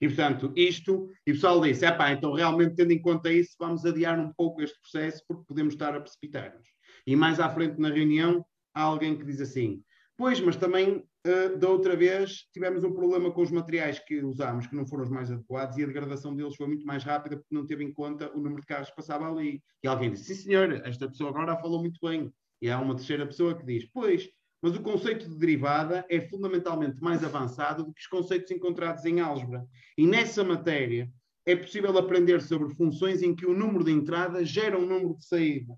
E, 0.00 0.06
portanto, 0.06 0.52
isto, 0.54 1.08
e 1.26 1.32
o 1.32 1.34
pessoal 1.34 1.60
disse, 1.60 1.90
pá, 1.92 2.12
então 2.12 2.32
realmente 2.32 2.74
tendo 2.76 2.92
em 2.92 3.00
conta 3.00 3.32
isso, 3.32 3.56
vamos 3.58 3.84
adiar 3.84 4.18
um 4.20 4.32
pouco 4.32 4.62
este 4.62 4.78
processo 4.80 5.22
porque 5.26 5.44
podemos 5.46 5.74
estar 5.74 5.94
a 5.94 6.00
precipitar-nos. 6.00 6.68
E 7.06 7.16
mais 7.16 7.40
à 7.40 7.48
frente 7.48 7.80
na 7.80 7.90
reunião, 7.90 8.44
há 8.72 8.82
alguém 8.82 9.16
que 9.16 9.24
diz 9.24 9.40
assim, 9.40 9.82
pois, 10.16 10.40
mas 10.40 10.56
também 10.56 11.04
uh, 11.26 11.56
da 11.58 11.68
outra 11.68 11.96
vez 11.96 12.46
tivemos 12.52 12.84
um 12.84 12.92
problema 12.92 13.30
com 13.30 13.42
os 13.42 13.50
materiais 13.50 13.98
que 13.98 14.22
usámos, 14.22 14.66
que 14.66 14.76
não 14.76 14.86
foram 14.86 15.04
os 15.04 15.10
mais 15.10 15.30
adequados, 15.30 15.76
e 15.76 15.82
a 15.82 15.86
degradação 15.86 16.34
deles 16.34 16.56
foi 16.56 16.66
muito 16.66 16.86
mais 16.86 17.02
rápida 17.02 17.36
porque 17.36 17.54
não 17.54 17.66
teve 17.66 17.84
em 17.84 17.92
conta 17.92 18.30
o 18.32 18.40
número 18.40 18.60
de 18.60 18.66
carros 18.66 18.90
que 18.90 18.96
passava 18.96 19.30
ali. 19.30 19.62
E 19.82 19.88
alguém 19.88 20.10
disse, 20.10 20.34
sim 20.34 20.42
senhor, 20.42 20.72
esta 20.86 21.08
pessoa 21.08 21.30
agora 21.30 21.56
falou 21.56 21.80
muito 21.80 21.98
bem. 22.02 22.32
E 22.62 22.70
há 22.70 22.80
uma 22.80 22.96
terceira 22.96 23.26
pessoa 23.26 23.56
que 23.56 23.64
diz, 23.64 23.88
pois, 23.92 24.28
mas 24.62 24.74
o 24.74 24.82
conceito 24.82 25.28
de 25.28 25.36
derivada 25.36 26.06
é 26.08 26.20
fundamentalmente 26.22 26.98
mais 27.02 27.22
avançado 27.22 27.84
do 27.84 27.92
que 27.92 28.00
os 28.00 28.06
conceitos 28.06 28.50
encontrados 28.50 29.04
em 29.04 29.20
álgebra. 29.20 29.66
E 29.98 30.06
nessa 30.06 30.42
matéria 30.42 31.10
é 31.44 31.54
possível 31.54 31.96
aprender 31.98 32.40
sobre 32.40 32.74
funções 32.74 33.22
em 33.22 33.34
que 33.34 33.44
o 33.44 33.54
número 33.54 33.84
de 33.84 33.92
entrada 33.92 34.42
gera 34.42 34.78
um 34.78 34.86
número 34.86 35.16
de 35.18 35.26
saída. 35.26 35.74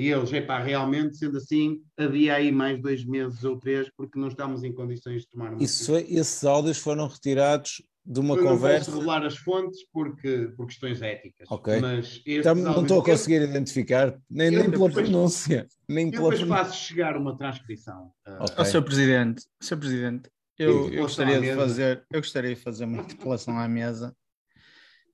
E 0.00 0.08
eles, 0.10 0.32
epá, 0.32 0.58
realmente, 0.58 1.16
sendo 1.18 1.36
assim, 1.36 1.80
havia 1.98 2.34
aí 2.34 2.50
mais 2.50 2.80
dois 2.80 3.04
meses 3.04 3.44
ou 3.44 3.58
três, 3.58 3.90
porque 3.96 4.18
não 4.18 4.28
estamos 4.28 4.64
em 4.64 4.72
condições 4.72 5.22
de 5.22 5.28
tomar 5.28 5.52
uma 5.52 5.62
Isso 5.62 5.94
é, 5.94 6.00
esses 6.02 6.42
áudios 6.44 6.78
foram 6.78 7.06
retirados 7.06 7.82
de 8.04 8.18
uma 8.18 8.34
Eu 8.34 8.42
conversa. 8.44 8.90
Não 8.90 8.96
posso 8.96 8.98
revelar 8.98 9.26
as 9.26 9.36
fontes 9.36 9.80
porque, 9.92 10.52
por 10.56 10.66
questões 10.66 11.02
éticas. 11.02 11.46
Ok. 11.50 11.80
Mas 11.80 12.22
Já 12.42 12.54
não 12.54 12.82
estou 12.82 13.00
a 13.00 13.04
conseguir 13.04 13.42
identificar, 13.42 14.18
nem, 14.30 14.50
nem 14.50 14.70
pela 14.70 14.88
depois- 14.88 15.08
pronúncia. 15.08 15.66
Nem 15.88 16.06
Eu 16.06 16.12
pela 16.12 16.30
depois 16.30 16.40
pronúncia. 16.40 16.64
faço 16.64 16.78
chegar 16.82 17.16
uma 17.16 17.36
transcrição. 17.36 18.10
ah, 18.26 18.38
Ok. 18.44 18.54
Ó, 18.58 18.64
Sr. 18.64 18.82
Presidente, 18.82 19.44
Sr. 19.60 19.76
Presidente, 19.76 20.30
eu, 20.58 20.90
eu 20.92 21.02
gostaria 21.02 21.40
de 21.40 21.54
fazer, 21.54 22.04
eu 22.10 22.20
gostaria 22.20 22.54
de 22.54 22.60
fazer 22.60 22.84
uma 22.86 23.02
interpelação 23.02 23.58
à 23.58 23.68
mesa. 23.68 24.14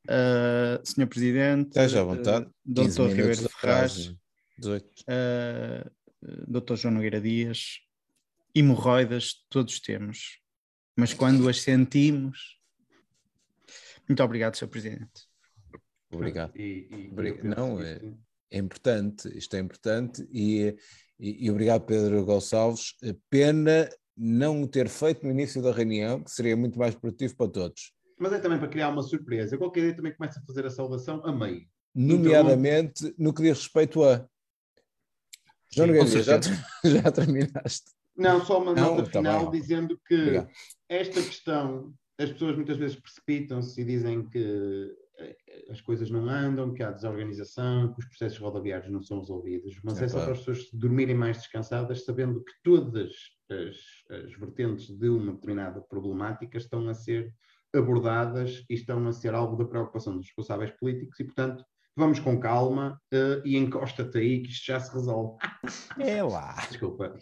Uh, 0.09 0.79
Sr. 0.85 1.07
Presidente, 1.09 1.69
Esteja 1.69 2.01
à 2.01 2.05
vontade. 2.05 2.47
uh, 2.47 2.75
15 2.75 2.97
Dr. 2.97 3.09
Ribeiro 3.09 3.35
de 3.37 3.43
de 3.43 3.49
Ferraz, 3.49 3.93
frase. 4.05 4.17
18. 4.59 4.85
uh, 5.09 5.91
Dr. 6.49 6.75
João 6.77 6.95
Nogueira 6.95 7.21
Dias, 7.21 7.81
hemorroidas 8.55 9.45
todos 9.49 9.81
temos, 9.81 10.41
mas 10.97 11.13
quando 11.13 11.49
as 11.49 11.61
sentimos. 11.61 12.59
Muito 14.09 14.23
obrigado, 14.23 14.57
Sr. 14.57 14.69
Presidente. 14.69 15.27
Obrigado. 16.11 16.57
E, 16.57 16.89
e- 16.91 17.09
Obrigado. 17.13 17.45
Não, 17.57 17.81
é- 17.83 18.01
É 18.51 18.59
importante, 18.59 19.29
isto 19.37 19.57
é 19.57 19.59
importante 19.59 20.27
e, 20.33 20.75
e, 21.19 21.47
e 21.47 21.51
obrigado 21.51 21.85
Pedro 21.85 22.25
Gonçalves. 22.25 22.95
Pena 23.29 23.89
não 24.17 24.63
o 24.63 24.69
ter 24.69 24.89
feito 24.89 25.25
no 25.25 25.33
início 25.33 25.61
da 25.61 25.73
reunião, 25.73 26.23
que 26.23 26.31
seria 26.31 26.57
muito 26.57 26.79
mais 26.79 26.95
produtivo 26.95 27.37
para 27.37 27.51
todos. 27.51 27.93
Mas 28.19 28.33
é 28.33 28.39
também 28.39 28.59
para 28.59 28.69
criar 28.69 28.89
uma 28.89 29.03
surpresa. 29.03 29.59
Qualquer 29.59 29.81
dia 29.83 29.97
também 29.97 30.15
começa 30.15 30.39
a 30.41 30.43
fazer 30.47 30.65
a 30.65 30.71
saudação 30.71 31.21
a 31.27 31.33
meio. 31.33 31.67
Nomeadamente 31.95 33.13
no 33.19 33.35
que 33.35 33.43
diz 33.43 33.59
respeito 33.59 34.03
a. 34.05 34.27
João 35.73 35.89
Sim, 35.89 35.95
Nogueira, 35.99 36.23
já, 36.23 36.41
já 36.85 37.13
terminaste. 37.13 37.91
Não, 38.17 38.45
só 38.45 38.63
uma 38.63 38.75
Não, 38.75 38.97
nota 38.97 39.11
tá 39.11 39.19
final 39.19 39.51
bem. 39.51 39.61
dizendo 39.61 40.01
que 40.07 40.15
Obrigado. 40.15 40.51
esta 40.89 41.21
questão, 41.23 41.93
as 42.19 42.31
pessoas 42.33 42.57
muitas 42.57 42.77
vezes 42.79 42.97
precipitam-se 42.99 43.79
e 43.81 43.85
dizem 43.85 44.27
que 44.29 44.91
eh, 45.19 45.37
as 45.71 45.81
coisas 45.83 46.11
não 46.11 46.29
andam, 46.29 46.73
que 46.73 46.83
há 46.83 46.91
desorganização, 46.91 47.93
que 47.93 48.01
os 48.01 48.07
processos 48.09 48.39
rodoviários 48.39 48.91
não 48.91 49.03
são 49.03 49.19
resolvidos. 49.21 49.79
Mas 49.85 50.01
É 50.01 50.05
é, 50.05 50.09
só 50.09 50.15
claro. 50.15 50.25
para 50.33 50.33
as 50.33 50.39
pessoas 50.47 50.71
dormirem 50.73 51.15
mais 51.15 51.39
descansadas, 51.39 52.05
sabendo 52.05 52.43
que 52.43 52.53
todas 52.65 53.13
as, 53.51 54.25
as 54.25 54.33
vertentes 54.39 54.89
de 54.97 55.09
uma 55.09 55.33
determinada 55.35 55.81
problemática 55.83 56.57
estão 56.57 56.89
a 56.89 56.95
ser 56.95 57.35
abordadas 57.75 58.65
e 58.71 58.75
estão 58.75 59.07
a 59.07 59.13
ser 59.13 59.35
alvo 59.35 59.57
da 59.57 59.65
preocupação 59.67 60.17
dos 60.17 60.27
responsáveis 60.27 60.71
políticos 60.71 61.21
e, 61.21 61.25
portanto, 61.25 61.63
vamos 61.97 62.19
com 62.21 62.39
calma 62.39 63.01
eh, 63.13 63.41
e 63.45 63.57
encosta-te 63.57 64.19
aí 64.19 64.43
que 64.43 64.51
isto 64.51 64.67
já 64.67 64.79
se 64.79 64.93
resolve. 64.93 65.39
É 65.99 66.23
lá. 66.23 66.55
Desculpa, 66.69 67.17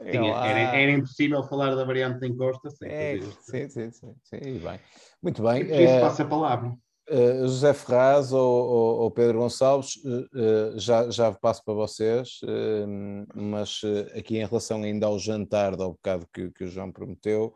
É 0.00 0.10
tinha- 0.10 0.32
lá. 0.32 0.46
era, 0.46 0.58
era 0.76 0.92
impossível 0.92 1.42
falar 1.44 1.74
da 1.74 1.84
variante 1.84 2.20
da 2.20 2.26
encosta 2.26 2.70
sem 2.70 2.88
É, 2.90 3.18
sim, 3.40 3.68
sim, 3.68 3.90
sim, 3.90 4.14
sim, 4.22 4.58
bem. 4.58 4.80
Muito 5.22 5.42
bem. 5.42 5.66
Por 5.66 5.74
isso 5.80 5.94
eh, 5.94 6.00
passa 6.00 6.22
a 6.22 6.26
palavra. 6.26 6.74
Uh, 7.10 7.48
José 7.48 7.72
Ferraz 7.72 8.32
ou, 8.34 8.68
ou- 8.68 8.98
ou 9.00 9.10
Pedro 9.10 9.38
Gonçalves, 9.38 9.94
uh, 10.04 10.74
uh, 10.74 10.78
já, 10.78 11.08
já 11.08 11.32
passo 11.32 11.64
para 11.64 11.72
vocês, 11.72 12.38
uh, 12.44 13.26
mas 13.34 13.82
uh, 13.82 14.18
aqui 14.18 14.36
em 14.36 14.44
relação 14.44 14.82
ainda 14.82 15.06
ao 15.06 15.18
jantar 15.18 15.74
do 15.74 15.88
bocado 15.92 16.26
que, 16.30 16.50
que 16.50 16.64
o 16.64 16.68
João 16.68 16.92
prometeu, 16.92 17.54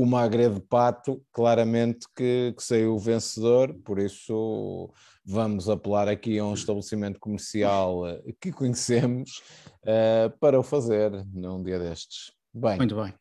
o 0.00 0.06
magre 0.06 0.48
de 0.48 0.60
pato, 0.60 1.20
claramente 1.32 2.06
que, 2.14 2.54
que 2.56 2.62
saiu 2.62 2.94
o 2.94 2.98
vencedor, 2.98 3.74
por 3.84 3.98
isso 3.98 4.92
vamos 5.24 5.68
apelar 5.68 6.08
aqui 6.08 6.38
a 6.38 6.44
um 6.44 6.54
estabelecimento 6.54 7.18
comercial 7.18 8.02
uh, 8.08 8.22
que 8.40 8.52
conhecemos 8.52 9.42
uh, 9.82 10.30
para 10.38 10.58
o 10.58 10.62
fazer 10.62 11.10
num 11.32 11.62
dia 11.62 11.78
destes. 11.78 12.32
Bem, 12.54 12.76
Muito 12.76 12.94
bem. 12.94 13.12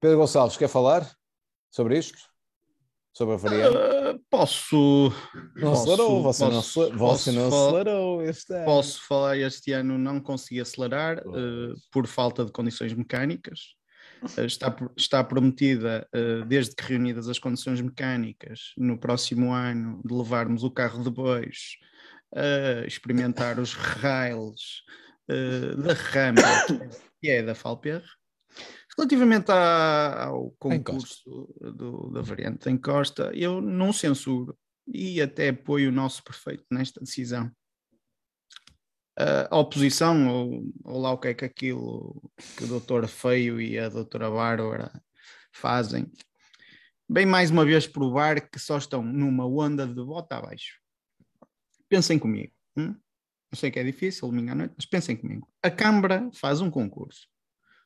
Pedro 0.00 0.18
Gonçalves, 0.18 0.56
quer 0.56 0.68
falar 0.68 1.10
sobre 1.70 1.98
isto? 1.98 2.18
Sobre 3.12 3.34
a 3.34 3.36
variante? 3.36 3.76
Uh, 3.76 4.20
posso, 4.30 5.12
Não 5.56 5.72
Posso- 5.72 5.82
acelerou, 5.92 6.22
você 6.22 6.44
não, 6.44 6.50
posso- 6.52 6.80
acele- 6.82 6.96
você 6.96 7.32
não 7.32 7.48
acelerou 7.48 8.22
este 8.22 8.54
ano. 8.54 8.64
posso 8.64 9.06
falar 9.06 9.36
este 9.36 9.72
ano 9.72 9.98
não 9.98 10.20
consegui 10.20 10.60
acelerar 10.60 11.18
uh, 11.26 11.74
por 11.92 12.06
falta 12.06 12.44
de 12.44 12.52
condições 12.52 12.94
mecânicas. 12.94 13.74
Uh, 14.22 14.44
está, 14.44 14.76
está 14.96 15.24
prometida, 15.24 16.06
uh, 16.14 16.44
desde 16.44 16.74
que 16.74 16.82
reunidas 16.84 17.28
as 17.28 17.38
condições 17.38 17.80
mecânicas, 17.80 18.72
no 18.76 18.98
próximo 18.98 19.52
ano, 19.52 20.02
de 20.04 20.14
levarmos 20.14 20.62
o 20.62 20.70
carro 20.70 21.02
de 21.02 21.10
bois 21.10 21.76
a 22.34 22.86
experimentar 22.86 23.58
os 23.58 23.74
rails 23.74 24.84
da 25.26 25.94
rampa 25.94 26.42
que 27.20 27.28
é 27.28 27.42
da 27.42 27.54
Falper. 27.54 28.04
Relativamente 28.96 29.50
à- 29.50 30.24
ao 30.26 30.50
concurso 30.58 31.48
do- 31.60 32.10
da 32.10 32.20
variante 32.20 32.68
em 32.68 32.76
Costa, 32.76 33.30
eu 33.34 33.60
não 33.60 33.92
censuro 33.92 34.56
e 34.86 35.20
até 35.22 35.48
apoio 35.50 35.88
o 35.88 35.92
nosso 35.92 36.22
prefeito 36.22 36.64
nesta 36.70 37.00
decisão. 37.00 37.50
A 39.16 39.58
oposição, 39.58 40.28
ou, 40.28 40.64
ou 40.84 41.00
lá 41.00 41.12
o 41.12 41.18
que 41.18 41.28
é 41.28 41.34
que 41.34 41.44
aquilo 41.44 42.22
que 42.56 42.64
o 42.64 42.66
doutor 42.66 43.06
Feio 43.06 43.60
e 43.60 43.78
a 43.78 43.88
doutora 43.88 44.30
Bárbara 44.30 44.90
fazem, 45.52 46.10
bem 47.08 47.26
mais 47.26 47.50
uma 47.50 47.64
vez 47.64 47.86
provar 47.86 48.48
que 48.48 48.58
só 48.58 48.78
estão 48.78 49.02
numa 49.02 49.46
onda 49.46 49.86
de 49.86 50.02
bota 50.02 50.36
abaixo. 50.36 50.80
Pensem 51.88 52.18
comigo. 52.18 52.52
hum? 52.76 52.94
Eu 53.52 53.58
sei 53.58 53.70
que 53.70 53.80
é 53.80 53.84
difícil, 53.84 54.28
domingo 54.28 54.52
à 54.52 54.54
noite, 54.54 54.74
mas 54.76 54.86
pensem 54.86 55.16
comigo. 55.16 55.48
A 55.62 55.70
Câmara 55.70 56.30
faz 56.32 56.60
um 56.60 56.70
concurso 56.70 57.28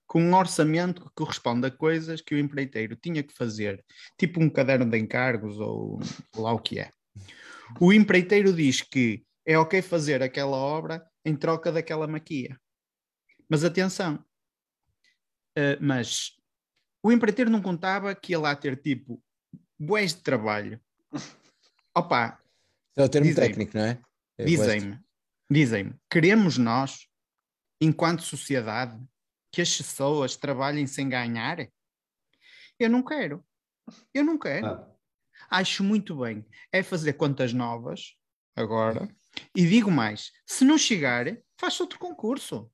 com 0.07 0.23
um 0.23 0.35
orçamento 0.35 1.03
que 1.03 1.11
corresponde 1.15 1.67
a 1.67 1.71
coisas 1.71 2.21
que 2.21 2.35
o 2.35 2.39
empreiteiro 2.39 2.97
tinha 2.97 3.23
que 3.23 3.35
fazer, 3.35 3.85
tipo 4.19 4.41
um 4.41 4.51
caderno 4.51 4.91
de 4.91 4.99
encargos 4.99 5.59
ou 5.59 5.99
lá 6.37 6.53
o 6.53 6.59
que 6.59 6.79
é. 6.79 6.91
O 7.81 7.93
empreiteiro 7.93 8.53
diz 8.53 8.83
que 8.83 9.25
é 9.47 9.59
ok 9.59 9.81
fazer 9.83 10.23
aquela 10.23 10.57
obra 10.57 11.05
em 11.25 11.35
troca 11.37 11.73
daquela 11.73 12.07
maquia. 12.07 12.59
Mas 13.49 13.65
atenção, 13.65 14.25
eh, 15.57 15.79
mas 15.81 16.37
o 17.03 17.13
empreiteiro 17.13 17.51
não 17.51 17.63
contava 17.63 18.15
que 18.15 18.33
ia 18.33 18.39
lá 18.39 18.55
ter 18.57 18.81
tipo 18.81 19.23
bués 19.79 20.15
de 20.15 20.23
trabalho. 20.23 20.81
Opa, 21.97 22.41
É 22.97 23.05
o 23.05 23.09
termo 23.09 23.35
técnico, 23.35 23.77
não 23.77 23.85
é? 23.85 24.01
É 24.39 24.45
Dizem-me, 24.45 24.99
dizem-me, 25.51 25.95
queremos 26.11 26.59
nós, 26.59 27.07
enquanto 27.81 28.23
sociedade, 28.23 29.01
que 29.53 29.61
as 29.63 29.77
pessoas 29.77 30.37
trabalhem 30.37 30.87
sem 30.87 31.09
ganhar? 31.09 31.69
Eu 32.79 32.91
não 32.91 33.03
quero. 33.03 33.45
Eu 34.13 34.25
não 34.25 34.37
quero. 34.37 34.67
Ah, 34.67 34.91
Acho 35.51 35.85
muito 35.85 36.17
bem. 36.17 36.45
É 36.73 36.83
fazer 36.83 37.13
contas 37.13 37.53
novas, 37.53 38.17
agora, 38.57 39.09
e 39.55 39.67
digo 39.67 39.91
mais: 39.91 40.31
se 40.47 40.65
não 40.65 40.79
chegar, 40.79 41.27
faz 41.59 41.79
outro 41.81 41.99
concurso. 41.99 42.71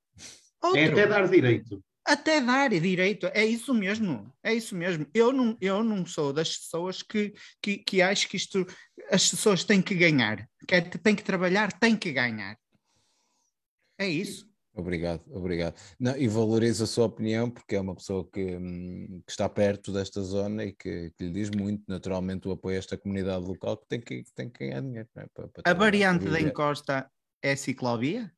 Outro. 0.62 0.78
é 0.78 0.86
até 0.86 1.06
dar 1.06 1.28
direito. 1.28 1.82
Até 2.04 2.40
dar 2.40 2.70
direito, 2.70 3.26
é 3.32 3.44
isso 3.44 3.72
mesmo, 3.72 4.32
é 4.42 4.52
isso 4.54 4.74
mesmo. 4.74 5.06
Eu 5.14 5.32
não, 5.32 5.56
eu 5.60 5.84
não 5.84 6.04
sou 6.04 6.32
das 6.32 6.56
pessoas 6.56 7.02
que, 7.02 7.32
que, 7.62 7.78
que 7.78 8.02
acho 8.02 8.28
que 8.28 8.36
isto, 8.36 8.66
as 9.10 9.28
pessoas 9.30 9.64
têm 9.64 9.80
que 9.80 9.94
ganhar, 9.94 10.48
que 10.66 10.74
é- 10.74 10.80
têm 10.80 11.14
que 11.14 11.22
trabalhar, 11.22 11.72
têm 11.78 11.96
que 11.96 12.10
ganhar. 12.10 12.58
É 13.98 14.08
isso. 14.08 14.49
Obrigado, 14.72 15.22
obrigado. 15.34 15.74
Não, 15.98 16.16
e 16.16 16.28
valorizo 16.28 16.84
a 16.84 16.86
sua 16.86 17.06
opinião, 17.06 17.50
porque 17.50 17.74
é 17.74 17.80
uma 17.80 17.94
pessoa 17.94 18.24
que, 18.30 18.56
hum, 18.56 19.20
que 19.26 19.32
está 19.32 19.48
perto 19.48 19.92
desta 19.92 20.22
zona 20.22 20.64
e 20.64 20.72
que, 20.72 21.10
que 21.10 21.24
lhe 21.24 21.32
diz 21.32 21.50
muito, 21.50 21.82
naturalmente, 21.88 22.46
o 22.46 22.52
apoio 22.52 22.76
a 22.76 22.78
esta 22.78 22.96
comunidade 22.96 23.44
local 23.44 23.76
que 23.76 23.86
tem 23.88 24.00
que, 24.00 24.22
tem 24.34 24.48
que 24.48 24.60
ganhar 24.68 24.80
dinheiro. 24.80 25.08
é? 25.16 25.26
Para- 25.34 25.48
para 25.48 25.62
A 25.70 25.74
variante 25.74 26.24
da 26.30 26.40
encosta 26.40 27.10
é 27.42 27.56
ciclovia? 27.56 28.32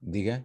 Diga? 0.00 0.44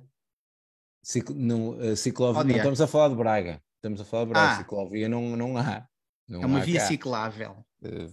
Ciclo, 1.04 1.36
não, 1.36 1.80
a 1.80 1.96
ciclovia, 1.96 2.44
não 2.44 2.56
estamos 2.58 2.82
a 2.82 2.88
falar 2.88 3.10
de 3.10 3.16
Braga. 3.16 3.62
Estamos 3.78 4.00
a 4.00 4.06
falar 4.06 4.26
de 4.26 4.30
Braga. 4.30 4.52
Ah. 4.54 4.58
Ciclovia 4.58 5.10
não, 5.10 5.36
não 5.36 5.58
há. 5.58 5.88
Não 6.28 6.44
É 6.44 6.46
uma 6.46 6.60
há 6.60 6.64
via 6.64 6.80
cá. 6.80 6.86
ciclável. 6.88 7.66
Eh, 7.84 8.08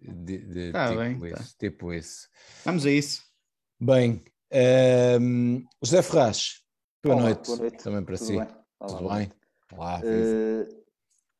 de- 0.00 0.38
de- 0.46 0.72
Tá 0.72 0.88
tipo, 0.88 0.98
bem, 1.00 1.18
tá. 1.32 1.40
isso, 1.40 1.56
tipo 1.58 1.92
isso. 1.92 2.28
Vamos 2.64 2.84
a 2.84 2.90
isso. 2.90 3.22
Bem, 3.80 4.20
ehm, 4.52 5.64
José 5.82 6.02
Ferraz, 6.02 6.62
boa, 7.02 7.16
Olá, 7.16 7.22
noite. 7.24 7.46
boa 7.46 7.58
noite. 7.58 7.82
Também 7.82 8.04
para 8.04 8.16
Tudo 8.16 8.26
si. 8.26 8.36
bem? 8.38 8.48
Olá, 8.80 8.98
Tudo 8.98 9.08
bem? 9.08 9.32
Olá, 9.72 10.02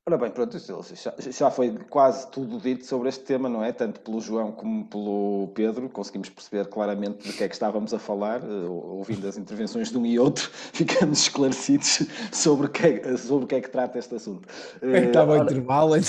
ora 0.09 0.19
bem, 0.19 0.31
pronto, 0.31 0.59
já, 0.59 1.15
já 1.31 1.49
foi 1.51 1.71
quase 1.89 2.29
tudo 2.31 2.59
dito 2.59 2.85
sobre 2.85 3.09
este 3.09 3.23
tema, 3.23 3.49
não 3.49 3.63
é? 3.63 3.71
Tanto 3.73 4.01
pelo 4.01 4.21
João 4.21 4.51
como 4.51 4.85
pelo 4.87 5.49
Pedro, 5.55 5.89
conseguimos 5.89 6.29
perceber 6.29 6.67
claramente 6.67 7.29
do 7.29 7.33
que 7.33 7.45
é 7.45 7.49
que 7.49 7.55
estávamos 7.55 7.95
a 7.95 8.01
falar, 8.01 8.43
eh, 8.43 8.47
ouvindo 8.69 9.29
as 9.29 9.37
intervenções 9.37 9.91
de 9.91 9.99
um 9.99 10.05
e 10.05 10.19
outro, 10.19 10.51
ficamos 10.75 11.21
esclarecidos 11.21 12.03
sobre 12.33 12.67
o 12.67 12.71
que 12.71 12.85
é, 12.85 13.17
sobre 13.17 13.47
que, 13.47 13.55
é 13.55 13.61
que 13.61 13.71
trata 13.71 13.97
este 13.99 14.17
assunto. 14.17 14.49
Eh, 14.83 15.05
Estava 15.05 15.37
ao 15.37 15.45
intervalo. 15.45 15.95
Uh, 15.95 16.01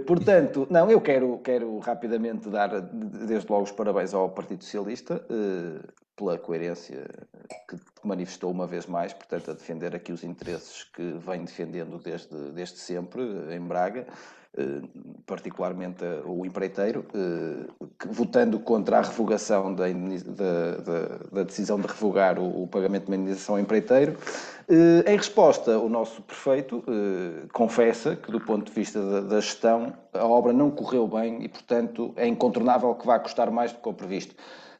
portanto, 0.06 0.68
não, 0.70 0.88
eu 0.88 1.00
quero, 1.00 1.38
quero 1.38 1.76
rapidamente 1.80 2.48
dar 2.48 2.80
de- 2.80 3.26
desde 3.26 3.50
logo 3.50 3.64
os 3.64 3.72
parabéns 3.72 4.14
ao 4.14 4.30
Partido 4.30 4.62
Socialista 4.62 5.20
pela 6.16 6.38
coerência 6.38 7.06
que 7.68 7.76
manifestou 8.04 8.50
uma 8.50 8.66
vez 8.66 8.86
mais, 8.86 9.12
portanto, 9.12 9.50
a 9.50 9.54
defender 9.54 9.94
aqui 9.94 10.12
os 10.12 10.22
interesses 10.24 10.84
que 10.84 11.02
vem 11.18 11.44
defendendo 11.44 11.98
desde, 11.98 12.34
desde 12.52 12.78
sempre 12.78 13.20
uh, 13.22 13.52
em 13.52 13.60
Braga, 13.60 14.06
uh, 14.56 14.88
particularmente 15.26 16.04
uh, 16.04 16.30
o 16.30 16.46
empreiteiro, 16.46 17.02
que, 17.02 18.08
votando 18.08 18.58
contra 18.60 18.98
a 18.98 19.02
revogação 19.02 19.74
da, 19.74 19.84
da- 19.88 20.76
da- 21.32 21.42
decisão 21.44 21.80
de 21.80 21.86
revogar 21.86 22.38
o, 22.38 22.62
o 22.62 22.66
pagamento 22.68 23.06
de 23.10 23.16
indenização 23.16 23.56
ao 23.56 23.60
empreiteiro. 23.60 24.16
Eh, 24.68 25.12
em 25.12 25.16
resposta, 25.16 25.78
o 25.78 25.88
nosso 25.90 26.22
prefeito 26.22 26.82
eh, 26.88 27.46
confessa 27.52 28.16
que, 28.16 28.30
do 28.32 28.40
ponto 28.40 28.64
de 28.66 28.72
vista 28.72 29.00
da, 29.00 29.20
da 29.20 29.40
gestão, 29.40 29.92
a 30.12 30.24
obra 30.26 30.52
não 30.54 30.70
correu 30.70 31.06
bem 31.06 31.42
e, 31.44 31.48
portanto, 31.48 32.12
é 32.16 32.26
incontornável 32.26 32.94
que 32.94 33.06
vá 33.06 33.18
custar 33.18 33.50
mais 33.50 33.72
do 33.72 33.78
que 33.80 33.88
o 33.88 33.92
previsto. 33.92 34.34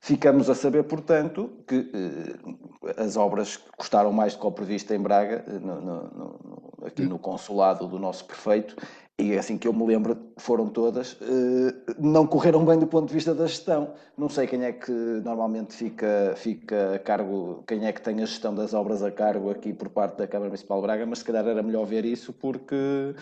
Ficamos 0.08 0.50
a 0.50 0.54
saber, 0.54 0.82
portanto, 0.84 1.50
que 1.66 1.90
eh, 1.94 3.02
as 3.02 3.16
obras 3.16 3.56
custaram 3.74 4.12
mais 4.12 4.34
do 4.34 4.40
que 4.40 4.46
o 4.46 4.52
previsto 4.52 4.92
em 4.92 4.98
Braga, 5.00 5.42
eh, 5.48 5.52
no- 5.58 5.80
no- 5.80 6.02
no- 6.02 6.86
aqui 6.86 7.06
no 7.06 7.18
consulado 7.18 7.86
do 7.88 7.98
nosso 7.98 8.26
prefeito, 8.26 8.76
e 9.18 9.32
é 9.32 9.38
assim 9.38 9.56
que 9.56 9.66
eu 9.66 9.72
me 9.72 9.86
lembro, 9.86 10.14
foram 10.36 10.68
todas, 10.68 11.16
eh, 11.22 11.94
não 11.98 12.26
correram 12.26 12.66
bem 12.66 12.78
do 12.78 12.86
ponto 12.86 13.08
de 13.08 13.14
vista 13.14 13.34
da 13.34 13.46
gestão. 13.46 13.94
Não 14.14 14.28
sei 14.28 14.46
quem 14.46 14.62
é 14.66 14.72
que 14.72 14.92
normalmente 14.92 15.72
fica, 15.72 16.34
fica 16.36 16.96
a 16.96 16.98
cargo, 16.98 17.64
quem 17.66 17.86
é 17.86 17.90
que 17.92 18.02
tem 18.02 18.16
a 18.22 18.26
gestão 18.26 18.54
das 18.54 18.74
obras 18.74 19.02
a 19.02 19.10
cargo 19.10 19.48
aqui 19.50 19.72
por 19.72 19.88
parte 19.88 20.18
da 20.18 20.26
Câmara 20.26 20.50
Municipal 20.50 20.80
de 20.80 20.86
Braga, 20.86 21.06
mas 21.06 21.20
se 21.20 21.24
calhar 21.24 21.46
era 21.48 21.62
melhor 21.62 21.86
ver 21.86 22.04
isso 22.04 22.30
porque 22.30 23.14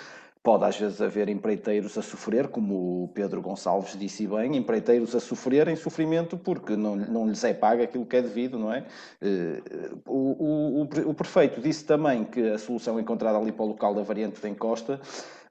pode 0.42 0.64
às 0.64 0.76
vezes 0.76 1.00
haver 1.00 1.28
empreiteiros 1.28 1.96
a 1.96 2.02
sofrer, 2.02 2.48
como 2.48 3.05
o 3.05 3.09
Pedro 3.09 3.40
Gonçalves 3.40 3.96
disse 3.96 4.26
bem, 4.26 4.57
empreiteiros 4.57 5.14
a 5.14 5.20
sofrer 5.20 5.68
em 5.68 5.76
sofrimento 5.76 6.37
porque 6.37 6.76
não, 6.76 6.96
não 6.96 7.28
lhes 7.28 7.44
é 7.44 7.55
pago 7.55 7.83
aquilo 7.83 8.05
que 8.05 8.16
é 8.16 8.22
devido, 8.22 8.59
não 8.59 8.72
é? 8.72 8.85
Eh, 9.20 9.62
O, 10.07 10.83
o, 10.83 11.11
o 11.11 11.14
prefeito 11.14 11.61
disse 11.61 11.85
também 11.85 12.24
que 12.24 12.40
a 12.50 12.59
solução 12.59 12.98
encontrada 12.98 13.38
ali 13.38 13.52
para 13.52 13.64
o 13.64 13.68
local 13.68 13.94
da 13.94 14.02
variante 14.02 14.40
da 14.40 14.48
encosta 14.48 15.00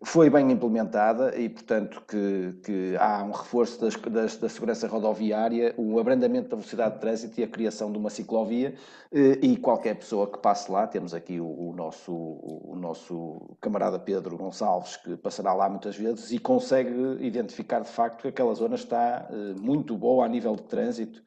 foi 0.03 0.29
bem 0.31 0.51
implementada 0.51 1.37
e, 1.39 1.47
portanto, 1.47 2.01
que, 2.07 2.53
que 2.63 2.95
há 2.97 3.23
um 3.23 3.31
reforço 3.31 3.79
das, 3.81 3.95
das- 3.95 4.37
da 4.37 4.49
segurança 4.49 4.87
rodoviária, 4.87 5.75
o 5.77 5.99
abrandamento 5.99 6.49
da 6.49 6.55
velocidade 6.55 6.95
de 6.95 7.01
trânsito 7.01 7.39
e 7.39 7.43
a 7.43 7.47
criação 7.47 7.91
de 7.91 7.99
uma 7.99 8.09
ciclovia 8.09 8.73
eh, 9.11 9.37
e 9.43 9.57
qualquer 9.57 9.95
pessoa 9.95 10.25
que 10.31 10.39
passe 10.39 10.71
lá, 10.71 10.87
temos 10.87 11.13
aqui 11.13 11.39
o, 11.39 11.45
o 11.45 11.73
nosso, 11.75 12.11
o 12.11 12.75
nosso 12.75 13.55
camarada 13.61 13.99
Pedro 13.99 14.37
Gonçalves, 14.37 14.97
que 14.97 15.15
passará 15.17 15.53
lá 15.53 15.69
muitas 15.69 15.95
vezes 15.95 16.31
e 16.31 16.39
consegue 16.39 16.91
identificar 17.19 17.81
de 17.81 17.89
facto 17.89 18.21
que 18.23 18.27
aquela 18.29 18.55
zona 18.55 18.75
está 18.75 19.27
eh, 19.29 19.53
muito 19.59 19.95
boa 19.95 20.25
a 20.25 20.27
nível 20.27 20.55
de 20.55 20.63
trânsito. 20.63 21.21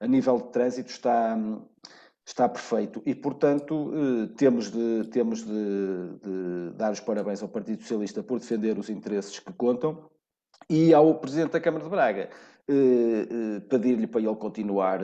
A 0.00 0.06
nível 0.06 0.38
de 0.38 0.48
trânsito 0.48 0.90
está, 0.90 1.34
hum, 1.36 1.62
está 2.26 2.48
perfeito. 2.48 3.00
E, 3.06 3.14
portanto, 3.14 3.92
eh, 3.94 4.34
temos, 4.36 4.70
de, 4.70 5.04
temos 5.10 5.44
de, 5.44 6.18
de 6.22 6.70
dar 6.76 6.92
os 6.92 6.98
parabéns 6.98 7.40
ao 7.40 7.48
Partido 7.48 7.80
Socialista 7.82 8.22
por 8.22 8.40
defender 8.40 8.76
os 8.76 8.90
interesses 8.90 9.38
que 9.38 9.52
contam 9.52 10.10
e 10.68 10.92
ao 10.92 11.14
Presidente 11.14 11.52
da 11.52 11.60
Câmara 11.60 11.84
de 11.84 11.90
Braga 11.90 12.28
eh, 12.68 12.72
eh, 12.72 13.60
pedir-lhe 13.70 14.08
para 14.08 14.20
ele 14.20 14.34
continuar 14.34 15.00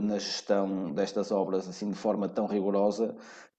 na 0.00 0.18
gestão 0.18 0.90
destas 0.90 1.30
obras 1.30 1.68
assim 1.68 1.90
de 1.90 1.96
forma 1.96 2.28
tão 2.30 2.46
rigorosa 2.46 3.14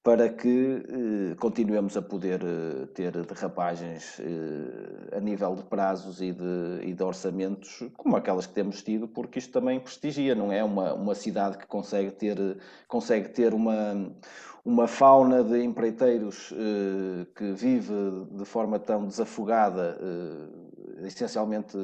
para 0.05 0.29
que 0.29 0.83
eh, 0.87 1.35
continuemos 1.39 1.97
a 1.97 2.01
poder 2.01 2.39
eh, 2.43 2.85
ter 2.93 3.11
derrapagens 3.25 4.19
eh, 4.19 5.17
a 5.17 5.19
nível 5.19 5.55
de 5.55 5.63
prazos 5.63 6.21
e 6.21 6.31
de, 6.31 6.81
e 6.83 6.93
de 6.93 7.03
orçamentos 7.03 7.81
como 7.97 8.15
aquelas 8.15 8.45
que 8.45 8.53
temos 8.53 8.83
tido, 8.83 9.07
porque 9.07 9.39
isto 9.39 9.51
também 9.51 9.79
prestigia, 9.79 10.35
não 10.35 10.51
é? 10.51 10.63
Uma, 10.63 10.93
uma 10.93 11.15
cidade 11.15 11.57
que 11.57 11.65
consegue 11.65 12.11
ter, 12.11 12.37
consegue 12.87 13.29
ter 13.29 13.51
uma, 13.51 14.13
uma 14.63 14.87
fauna 14.87 15.43
de 15.43 15.63
empreiteiros 15.63 16.53
que 17.35 17.51
vive 17.53 18.27
de 18.31 18.45
forma 18.45 18.77
tão 18.77 19.07
desafogada, 19.07 19.97
essencialmente 21.03 21.75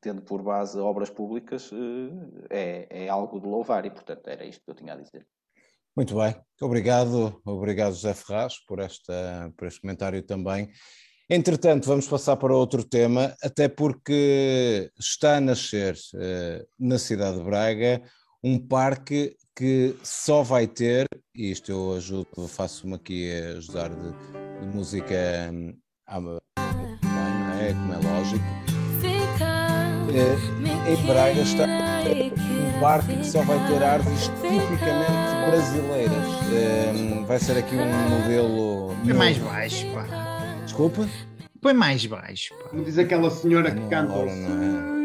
tendo 0.00 0.22
por 0.22 0.42
base 0.42 0.78
obras 0.78 1.10
públicas, 1.10 1.70
é, 2.50 3.04
é 3.04 3.08
algo 3.08 3.38
de 3.38 3.46
louvar 3.46 3.86
e, 3.86 3.90
portanto, 3.90 4.26
era 4.28 4.44
isto 4.44 4.64
que 4.64 4.70
eu 4.70 4.74
tinha 4.74 4.94
a 4.94 4.96
dizer. 4.96 5.26
Muito 5.96 6.14
bem, 6.14 6.34
obrigado, 6.60 7.40
obrigado 7.44 7.94
José 7.94 8.14
Ferraz 8.14 8.54
por, 8.66 8.78
esta, 8.80 9.52
por 9.56 9.66
este 9.66 9.80
comentário 9.80 10.22
também. 10.22 10.70
Entretanto, 11.28 11.86
vamos 11.86 12.08
passar 12.08 12.36
para 12.36 12.56
outro 12.56 12.82
tema, 12.82 13.34
até 13.42 13.68
porque 13.68 14.90
está 14.98 15.36
a 15.36 15.40
nascer 15.40 15.96
eh, 16.16 16.64
na 16.78 16.98
cidade 16.98 17.38
de 17.38 17.44
Braga 17.44 18.02
um 18.42 18.58
parque 18.58 19.36
que 19.54 19.94
só 20.02 20.42
vai 20.42 20.66
ter, 20.66 21.06
e 21.34 21.50
isto 21.50 21.70
eu 21.70 21.92
ajudo, 21.94 22.48
faço-me 22.48 22.94
aqui 22.94 23.30
a 23.30 23.58
ajudar 23.58 23.90
de, 23.90 24.10
de 24.60 24.66
música 24.74 25.50
hum, 25.52 25.76
é? 27.60 27.72
Como 27.74 27.92
é 27.92 27.96
lógico. 27.96 28.44
Eh, 30.12 30.92
em 30.92 31.06
Braga 31.06 31.42
está 31.42 31.79
um 32.08 32.80
parque 32.80 33.16
que 33.16 33.26
só 33.26 33.42
vai 33.42 33.58
ter 33.68 33.82
árvores 33.82 34.28
tipicamente 34.40 35.50
brasileiras. 35.50 36.26
Eh, 36.52 37.24
vai 37.26 37.38
ser 37.38 37.58
aqui 37.58 37.76
um 37.76 38.08
modelo. 38.08 38.94
Põe 39.04 39.12
mais 39.14 39.38
baixo, 39.38 39.86
pá. 39.92 40.04
Desculpa? 40.64 41.08
Põe 41.60 41.72
mais 41.74 42.04
baixo, 42.06 42.54
pá. 42.54 42.68
Como 42.70 42.84
diz 42.84 42.98
aquela 42.98 43.30
senhora 43.30 43.70
que 43.70 43.80
Não, 43.80 43.88
canta. 43.88 44.12
ora, 44.12 44.34
não 44.34 44.86
é? 44.86 45.00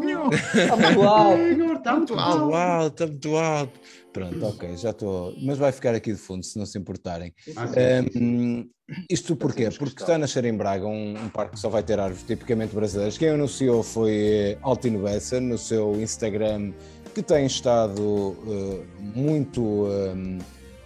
Senhor, 0.00 0.34
Está 0.34 0.76
muito 0.76 1.02
alto! 1.02 1.40
Está 1.40 1.96
muito 1.96 2.14
alto, 2.18 2.88
está 2.92 3.06
muito 3.06 3.36
alto. 3.36 3.80
Pronto, 4.12 4.44
ok, 4.44 4.76
já 4.76 4.90
estou. 4.90 5.34
Mas 5.40 5.58
vai 5.58 5.72
ficar 5.72 5.94
aqui 5.94 6.12
de 6.12 6.18
fundo, 6.18 6.44
se 6.44 6.58
não 6.58 6.66
se 6.66 6.76
importarem. 6.78 7.32
Ah, 7.56 7.66
sim, 7.66 7.74
sim, 7.74 8.10
sim. 8.12 8.24
Hum, 8.24 8.70
isto 9.08 9.36
porquê? 9.36 9.64
Fazemos 9.64 9.78
Porque 9.78 10.02
está 10.02 10.16
a 10.16 10.18
nascer 10.18 10.44
em 10.44 10.56
Braga 10.56 10.86
um, 10.86 11.14
um 11.16 11.28
parque 11.28 11.54
que 11.54 11.60
só 11.60 11.68
vai 11.68 11.82
ter 11.82 11.98
árvores 12.00 12.24
tipicamente 12.24 12.74
brasileiras. 12.74 13.16
Quem 13.16 13.28
anunciou 13.28 13.82
foi 13.82 14.58
Altino 14.62 15.02
Bessa 15.02 15.40
no 15.40 15.56
seu 15.56 16.00
Instagram, 16.00 16.72
que 17.14 17.22
tem 17.22 17.46
estado 17.46 18.36
eh, 18.48 18.84
muito, 19.14 19.86
eh, 19.88 20.38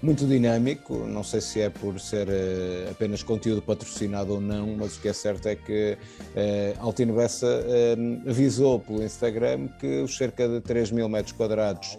muito 0.03 0.27
dinâmico. 0.27 0.95
Não 1.07 1.25
sei 1.25 1.41
se 1.41 1.61
é 1.63 1.71
por 1.71 1.99
ser 1.99 2.29
eh, 2.29 2.89
apenas 2.91 3.23
conteúdo 3.23 3.63
patrocinado 3.63 4.35
ou 4.35 4.41
não, 4.41 4.77
mas 4.77 4.97
o 4.99 5.01
que 5.01 5.09
é 5.09 5.13
certo 5.15 5.49
é 5.49 5.57
que 5.57 5.97
eh, 6.37 6.75
Altino 6.79 7.15
Bessa 7.15 7.47
eh, 7.67 7.97
avisou 8.29 8.81
pelo 8.81 9.03
Instagram 9.03 9.69
que 9.81 10.03
os 10.03 10.15
cerca 10.15 10.47
de 10.47 10.61
3 10.61 10.91
mil 10.91 11.09
metros 11.09 11.33
quadrados 11.33 11.97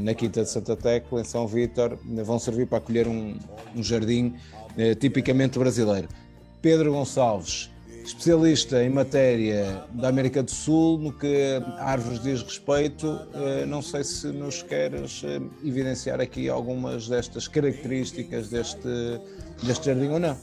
na 0.00 0.14
Quinta 0.14 0.42
de 0.42 0.50
Santa 0.50 0.76
Tecla, 0.76 1.20
em 1.20 1.24
São 1.24 1.46
Vítor, 1.46 1.98
vão 2.24 2.38
servir 2.38 2.66
para 2.66 2.78
acolher 2.78 3.08
um, 3.08 3.38
um 3.74 3.82
jardim 3.82 4.34
eh, 4.76 4.94
tipicamente 4.94 5.58
brasileiro. 5.58 6.08
Pedro 6.60 6.92
Gonçalves, 6.92 7.70
especialista 8.04 8.82
em 8.82 8.88
matéria 8.88 9.84
da 9.90 10.08
América 10.08 10.42
do 10.42 10.50
Sul, 10.50 10.98
no 10.98 11.12
que 11.12 11.60
árvores 11.78 12.22
diz 12.22 12.42
respeito, 12.42 13.20
eh, 13.34 13.66
não 13.66 13.82
sei 13.82 14.04
se 14.04 14.28
nos 14.28 14.62
queres 14.62 15.22
eh, 15.24 15.40
evidenciar 15.64 16.20
aqui 16.20 16.48
algumas 16.48 17.08
destas 17.08 17.48
características 17.48 18.48
deste, 18.48 18.88
deste 19.62 19.86
jardim 19.86 20.08
ou 20.08 20.18
não. 20.18 20.36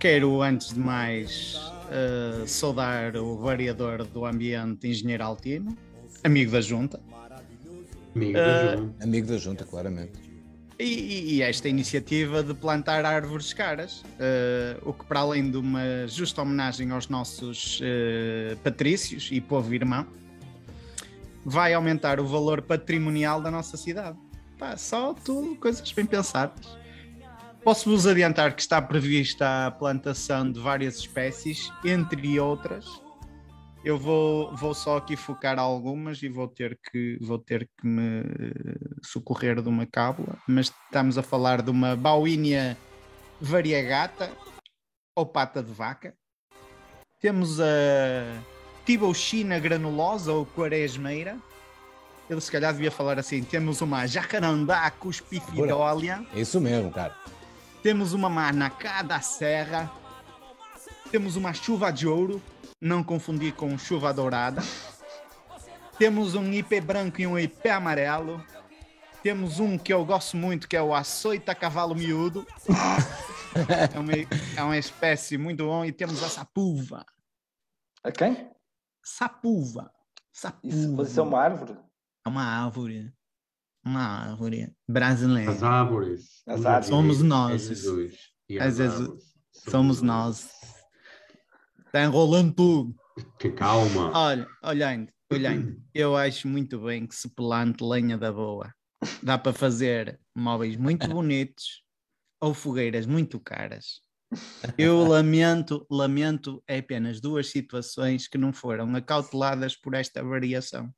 Quero, 0.00 0.42
antes 0.42 0.74
de 0.74 0.80
mais, 0.80 1.60
eh, 1.90 2.44
saudar 2.46 3.16
o 3.16 3.36
variador 3.36 4.04
do 4.04 4.24
ambiente, 4.24 4.88
Engenheiro 4.88 5.24
Altino, 5.24 5.76
amigo 6.24 6.50
da 6.52 6.60
Junta, 6.60 7.00
Amigo 8.16 8.38
Ah, 8.38 8.42
da 8.42 8.74
João. 8.76 8.94
Amigo 9.02 9.26
da 9.26 9.36
Junta, 9.36 9.64
claramente. 9.64 10.12
e, 10.78 10.84
e- 10.84 11.34
e 11.36 11.42
esta 11.42 11.68
iniciativa 11.68 12.42
de 12.42 12.52
plantar 12.54 13.04
árvores 13.04 13.52
caras, 13.52 14.02
eh, 14.18 14.76
o 14.84 14.92
que, 14.92 15.04
para 15.06 15.20
além 15.20 15.50
de 15.50 15.56
uma 15.58 15.80
justa 16.06 16.42
homenagem 16.42 16.90
aos 16.90 17.08
nossos 17.08 17.80
eh, 17.82 18.56
patrícios 18.64 19.28
e 19.32 19.40
povo 19.40 19.74
irmão, 19.74 20.06
vai 21.44 21.72
aumentar 21.74 22.18
o 22.20 22.26
valor 22.26 22.60
patrimonial 22.62 23.40
da 23.40 23.50
nossa 23.50 23.76
cidade. 23.76 24.18
Pá, 24.58 24.76
só 24.76 25.12
tudo 25.14 25.54
coisas 25.56 25.90
bem 25.92 26.04
pensadas. 26.06 26.76
Posso-vos 27.62 28.06
adiantar 28.06 28.54
que 28.54 28.62
está 28.62 28.80
prevista 28.80 29.66
a 29.66 29.70
plantação 29.70 30.50
de 30.50 30.58
várias 30.60 30.98
espécies, 30.98 31.70
entre 31.84 32.38
outras. 32.38 32.86
Eu 33.86 33.96
vou, 33.96 34.52
vou 34.56 34.74
só 34.74 34.96
aqui 34.96 35.14
focar 35.14 35.60
algumas 35.60 36.20
e 36.20 36.28
vou 36.28 36.48
ter, 36.48 36.76
que, 36.90 37.16
vou 37.20 37.38
ter 37.38 37.68
que 37.78 37.86
me 37.86 38.24
socorrer 39.00 39.62
de 39.62 39.68
uma 39.68 39.86
cábula, 39.86 40.36
mas 40.48 40.72
estamos 40.86 41.16
a 41.16 41.22
falar 41.22 41.62
de 41.62 41.70
uma 41.70 41.94
bauínia 41.94 42.76
variegata 43.40 44.32
ou 45.14 45.24
pata 45.24 45.62
de 45.62 45.70
vaca. 45.70 46.12
Temos 47.20 47.60
a 47.60 47.64
Tibouchina 48.84 49.60
granulosa 49.60 50.32
ou 50.32 50.44
quaresmeira. 50.44 51.38
Eu 52.28 52.40
se 52.40 52.50
calhar 52.50 52.72
devia 52.72 52.90
falar 52.90 53.20
assim. 53.20 53.44
Temos 53.44 53.80
uma 53.82 54.04
jacarandá 54.04 54.90
cuspifidólia. 54.90 56.26
É 56.34 56.40
isso 56.40 56.60
mesmo, 56.60 56.90
cara. 56.90 57.14
Temos 57.84 58.12
uma 58.14 58.28
manacá 58.28 59.02
da 59.02 59.20
serra. 59.20 59.88
Temos 61.08 61.36
uma 61.36 61.54
chuva 61.54 61.92
de 61.92 62.08
ouro. 62.08 62.42
Não 62.80 63.02
confundir 63.02 63.54
com 63.54 63.76
chuva 63.78 64.12
dourada. 64.12 64.62
Temos 65.98 66.34
um 66.34 66.52
IP 66.52 66.80
branco 66.80 67.20
e 67.20 67.26
um 67.26 67.38
IP 67.38 67.68
amarelo. 67.68 68.44
Temos 69.22 69.58
um 69.58 69.78
que 69.78 69.92
eu 69.92 70.04
gosto 70.04 70.36
muito, 70.36 70.68
que 70.68 70.76
é 70.76 70.82
o 70.82 70.94
açoita 70.94 71.54
cavalo 71.54 71.94
miúdo. 71.94 72.46
é, 73.94 73.98
uma, 73.98 74.12
é 74.56 74.62
uma 74.62 74.76
espécie 74.76 75.38
muito 75.38 75.64
bom. 75.64 75.84
E 75.84 75.90
temos 75.92 76.22
a 76.22 76.28
sapuva. 76.28 77.04
A 78.04 78.12
quem? 78.12 78.50
Sapuva. 79.02 79.90
Sapuva. 80.32 80.74
Isso, 80.74 80.92
mas 80.92 81.08
isso 81.10 81.20
é 81.20 81.22
uma 81.22 81.40
árvore? 81.40 81.78
É 82.24 82.28
uma 82.28 82.44
árvore. 82.44 83.12
Uma 83.84 84.02
árvore 84.02 84.76
brasileira. 84.86 85.50
As 85.50 85.62
árvores. 85.62 86.42
As 86.46 86.66
árvores. 86.66 86.88
Somos 86.88 87.20
é 87.20 87.24
nós. 87.24 87.62
Jesus. 87.62 88.14
E 88.48 88.58
É 88.58 88.62
as 88.64 88.76
Jesus. 88.76 89.00
árvores. 89.00 89.24
Somos 89.52 90.02
nós. 90.02 90.50
Está 91.86 92.04
enrolando 92.04 92.54
tudo. 92.54 92.96
Que 93.38 93.50
calma. 93.50 94.10
Olha, 94.12 94.46
olhando, 94.62 95.10
olhando, 95.32 95.82
eu 95.94 96.16
acho 96.16 96.46
muito 96.46 96.78
bem 96.80 97.06
que 97.06 97.14
se 97.14 97.28
plante 97.28 97.82
lenha 97.82 98.18
da 98.18 98.32
boa. 98.32 98.74
Dá 99.22 99.38
para 99.38 99.52
fazer 99.52 100.20
móveis 100.34 100.76
muito 100.76 101.08
bonitos 101.08 101.82
ou 102.40 102.52
fogueiras 102.52 103.06
muito 103.06 103.40
caras. 103.40 104.00
Eu 104.76 105.06
lamento, 105.06 105.86
lamento 105.90 106.62
é 106.66 106.78
apenas 106.78 107.20
duas 107.20 107.48
situações 107.48 108.26
que 108.26 108.36
não 108.36 108.52
foram 108.52 108.94
acauteladas 108.94 109.76
por 109.76 109.94
esta 109.94 110.22
variação. 110.22 110.92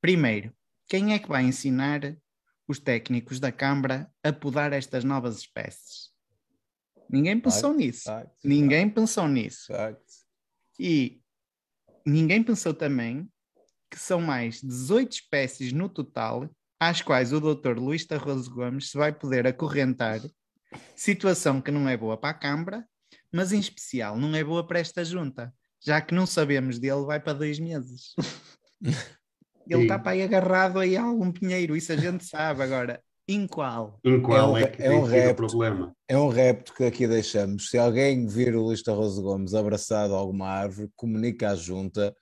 Primeiro, 0.00 0.52
quem 0.88 1.14
é 1.14 1.18
que 1.18 1.28
vai 1.28 1.44
ensinar 1.44 2.16
os 2.68 2.78
técnicos 2.78 3.38
da 3.38 3.52
Câmara 3.52 4.10
a 4.22 4.32
podar 4.32 4.72
estas 4.72 5.04
novas 5.04 5.38
espécies? 5.38 6.01
Ninguém 7.12 7.38
pensou 7.38 7.74
nisso. 7.74 8.10
Ninguém 8.42 8.88
pensou 8.88 9.28
nisso. 9.28 9.72
E 10.78 11.20
ninguém 12.06 12.42
pensou 12.42 12.72
também 12.72 13.30
que 13.90 13.98
são 13.98 14.20
mais 14.20 14.62
18 14.62 15.12
espécies 15.12 15.72
no 15.72 15.88
total, 15.88 16.48
às 16.80 17.02
quais 17.02 17.32
o 17.32 17.40
Dr. 17.40 17.78
Luís 17.78 18.06
Tarroso 18.06 18.50
Gomes 18.50 18.90
se 18.90 18.96
vai 18.96 19.12
poder 19.12 19.46
acorrentar, 19.46 20.20
situação 20.96 21.60
que 21.60 21.70
não 21.70 21.86
é 21.86 21.96
boa 21.96 22.16
para 22.16 22.30
a 22.30 22.34
Câmara, 22.34 22.88
mas 23.30 23.52
em 23.52 23.60
especial 23.60 24.16
não 24.16 24.34
é 24.34 24.42
boa 24.42 24.66
para 24.66 24.80
esta 24.80 25.04
junta, 25.04 25.54
já 25.84 26.00
que 26.00 26.14
não 26.14 26.24
sabemos 26.24 26.78
dele, 26.78 27.04
vai 27.04 27.20
para 27.20 27.34
dois 27.34 27.58
meses. 27.58 28.14
Ele 29.68 29.82
está 29.82 29.98
para 29.98 30.12
aí 30.12 30.22
agarrado 30.22 30.78
aí 30.78 30.96
a 30.96 31.02
algum 31.02 31.30
pinheiro, 31.30 31.76
isso 31.76 31.92
a 31.92 31.96
gente 31.96 32.24
sabe 32.24 32.62
agora. 32.62 33.02
Em 33.28 33.46
qual? 33.46 33.98
Em 34.04 34.20
qual 34.20 34.56
É 34.56 34.62
é, 34.62 34.64
um- 34.66 34.70
que 34.70 34.82
é 34.82 34.88
tem 34.88 34.98
um 34.98 35.04
sido 35.04 35.04
o 35.04 35.06
repto. 35.14 35.36
problema? 35.36 35.96
É 36.08 36.18
um 36.18 36.28
repto 36.28 36.74
que 36.74 36.84
aqui 36.84 37.06
deixamos. 37.06 37.70
Se 37.70 37.78
alguém 37.78 38.26
vir 38.26 38.54
o 38.56 38.62
Luís 38.62 38.82
Tarroso 38.82 39.22
Gomes 39.22 39.54
abraçado 39.54 40.14
a 40.14 40.18
alguma 40.18 40.48
árvore, 40.48 40.90
comunica 40.96 41.50
à 41.50 41.54
junta, 41.54 42.14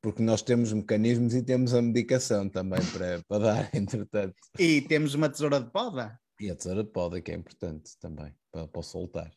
porque 0.00 0.22
nós 0.22 0.42
temos 0.42 0.72
mecanismos 0.72 1.34
e 1.34 1.42
temos 1.42 1.74
a 1.74 1.82
medicação 1.82 2.48
também 2.48 2.80
para, 2.92 3.22
para 3.26 3.38
dar, 3.44 3.70
entretanto. 3.74 4.34
E 4.58 4.80
temos 4.82 5.14
uma 5.14 5.28
tesoura 5.28 5.60
de 5.60 5.70
poda? 5.70 6.18
E 6.40 6.50
a 6.50 6.54
tesoura 6.54 6.84
de 6.84 6.90
poda, 6.90 7.20
que 7.20 7.32
é 7.32 7.34
importante 7.34 7.92
também, 8.00 8.32
para, 8.52 8.68
para 8.68 8.80
o 8.80 8.82
soltar, 8.82 9.30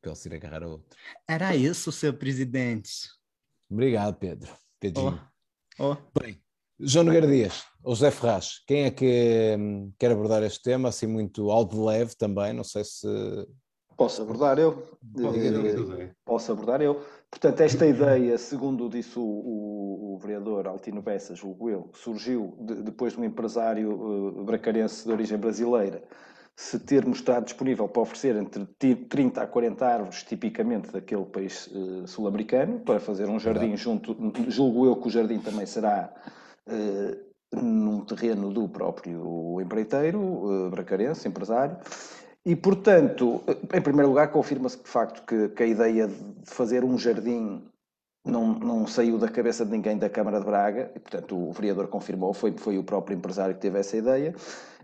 para 0.00 0.10
ele 0.10 0.16
se 0.16 0.28
ir 0.28 0.34
agarrar 0.34 0.62
a 0.64 0.68
outro. 0.68 0.88
Era 1.28 1.54
isso, 1.54 1.92
seu 1.92 2.12
presidente. 2.14 2.90
Obrigado, 3.70 4.16
Pedro. 4.16 4.50
Pedrinho. 4.80 5.20
Oh, 5.78 5.92
oh. 5.92 6.20
Bem, 6.20 6.38
João 6.80 7.04
Nogueira 7.04 7.26
Dias, 7.26 7.64
ou 7.82 7.94
José 7.94 8.10
Ferraz, 8.10 8.60
quem 8.66 8.84
é 8.84 8.90
que 8.90 9.56
hum, 9.58 9.92
quer 9.98 10.10
abordar 10.10 10.42
este 10.42 10.62
tema, 10.62 10.88
assim 10.88 11.06
muito 11.06 11.50
ao 11.50 11.64
de 11.64 11.76
leve 11.78 12.14
também, 12.16 12.52
não 12.52 12.64
sei 12.64 12.82
se... 12.84 13.06
Posso 13.96 14.22
abordar 14.22 14.58
eu? 14.58 14.72
Pode 15.22 15.38
Eh, 15.38 16.10
posso 16.24 16.50
abordar 16.50 16.80
eu. 16.82 17.00
Portanto, 17.30 17.60
esta 17.60 17.86
ideia, 17.86 18.36
segundo 18.38 18.88
disse 18.88 19.16
o, 19.16 19.22
o- 19.22 20.14
o 20.14 20.18
vereador 20.18 20.66
Altino 20.66 21.00
Bessa, 21.00 21.34
julgo 21.36 21.70
eu, 21.70 21.90
surgiu 21.92 22.56
de- 22.60 22.82
depois 22.82 23.12
de 23.12 23.20
um 23.20 23.24
empresário 23.24 24.36
eh, 24.40 24.42
bracarense 24.44 25.04
de 25.06 25.12
origem 25.12 25.38
brasileira 25.38 26.02
se 26.56 26.78
ter 26.80 27.04
mostrado 27.06 27.44
disponível 27.46 27.88
para 27.88 28.02
oferecer 28.02 28.34
entre 28.36 28.64
ti- 28.78 28.94
30 28.96 29.42
a 29.42 29.46
40 29.46 29.86
árvores, 29.86 30.22
tipicamente 30.24 30.90
daquele 30.90 31.24
país 31.26 31.70
eh, 31.72 32.06
sul-americano, 32.08 32.80
para 32.80 32.98
fazer 32.98 33.28
um 33.28 33.38
jardim 33.38 33.76
junto, 33.76 34.16
julgo 34.48 34.86
eu 34.86 34.96
que 34.96 35.06
o 35.06 35.10
jardim 35.10 35.38
também 35.38 35.66
será 35.66 36.12
num 37.52 38.04
terreno 38.04 38.52
do 38.52 38.68
próprio 38.68 39.60
empreiteiro, 39.60 40.66
eh, 40.66 40.70
bracarense, 40.70 41.28
empresário, 41.28 41.76
e, 42.44 42.54
portanto, 42.54 43.42
em 43.72 43.80
primeiro 43.80 44.08
lugar, 44.08 44.30
confirma-se 44.30 44.82
de 44.82 44.88
facto 44.88 45.24
que, 45.26 45.48
que 45.48 45.62
a 45.62 45.66
ideia 45.66 46.06
de 46.06 46.50
fazer 46.50 46.84
um 46.84 46.98
jardim 46.98 47.62
não, 48.24 48.54
não 48.54 48.86
saiu 48.86 49.18
da 49.18 49.28
cabeça 49.28 49.64
de 49.64 49.70
ninguém 49.70 49.98
da 49.98 50.08
Câmara 50.08 50.38
de 50.40 50.46
Braga, 50.46 50.90
e, 50.94 50.98
portanto, 50.98 51.36
o 51.36 51.52
vereador 51.52 51.88
confirmou, 51.88 52.32
foi, 52.32 52.52
foi 52.56 52.78
o 52.78 52.84
próprio 52.84 53.16
empresário 53.16 53.54
que 53.54 53.60
teve 53.60 53.78
essa 53.78 53.96
ideia. 53.96 54.34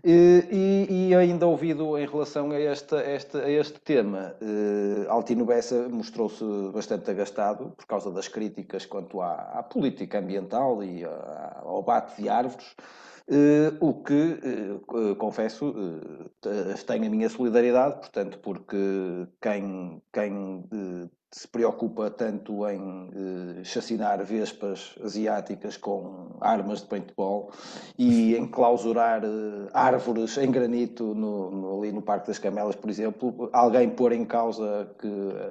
E, 0.03 1.09
e- 1.09 1.15
ainda 1.15 1.45
ouvido 1.45 1.95
em 1.97 2.07
relação 2.07 2.49
a, 2.51 2.59
esta, 2.59 2.97
esta- 3.01 3.39
a 3.43 3.49
este 3.51 3.79
tema, 3.81 4.35
eh, 4.41 5.05
Altino 5.07 5.45
Bessa 5.45 5.87
mostrou-se 5.89 6.43
bastante 6.73 7.11
agastado 7.11 7.71
por 7.77 7.85
causa 7.85 8.09
das 8.11 8.27
críticas 8.27 8.85
quanto 8.85 9.21
à, 9.21 9.33
à 9.59 9.63
política 9.63 10.17
ambiental 10.19 10.83
e 10.83 11.05
à- 11.05 11.61
ao 11.63 11.83
bate 11.83 12.19
de 12.21 12.27
árvores. 12.29 12.75
Eh, 13.27 13.73
o 13.79 13.93
que, 13.93 14.39
eh, 14.43 15.11
eh, 15.11 15.15
confesso, 15.15 15.73
eh, 15.77 16.29
te- 16.75 16.83
tem 16.85 17.05
a 17.05 17.09
minha 17.09 17.29
solidariedade, 17.29 17.99
portanto, 17.99 18.39
porque 18.39 19.27
quem, 19.39 20.01
quem 20.11 20.63
eh, 20.73 21.09
se 21.33 21.47
preocupa 21.47 22.09
tanto 22.11 22.67
em 22.67 23.09
eh, 23.59 23.63
chacinar 23.63 24.23
vespas 24.25 24.95
asiáticas 25.03 25.77
com 25.77 26.35
armas 26.41 26.81
de 26.81 26.87
paintball 26.87 27.51
e 27.97 28.35
em 28.35 28.45
clausurar 28.47 29.23
eh, 29.23 29.69
árvores 29.73 30.37
em 30.37 30.51
granito 30.51 31.15
no, 31.15 31.49
no- 31.49 31.79
ali 31.81 31.91
no 31.93 32.01
Parque 32.01 32.27
das 32.27 32.37
Camelas, 32.39 32.75
por 32.75 32.89
exemplo, 32.89 33.49
alguém 33.53 33.89
pôr 33.89 34.11
em 34.11 34.25
causa 34.25 34.93
que 34.99 35.07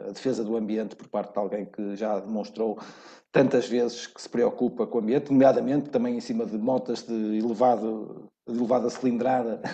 a 0.09 0.13
defesa 0.13 0.45
do 0.45 0.57
ambiente 0.57 0.95
por 0.95 1.09
parte 1.09 1.33
de 1.33 1.39
alguém 1.39 1.65
que 1.65 1.97
já 1.97 2.21
demonstrou 2.21 2.79
tantas 3.33 3.67
vezes 3.69 4.07
que 4.07 4.21
se 4.21 4.29
preocupa 4.29 4.87
com 4.87 4.99
o 4.99 5.01
ambiente, 5.01 5.31
nomeadamente 5.33 5.89
também 5.89 6.17
em 6.17 6.21
cima 6.21 6.45
de 6.45 6.59
motas 6.59 7.03
de, 7.05 7.39
elevado, 7.39 8.25
elevada 8.51 8.91
cilindrada. 8.91 9.61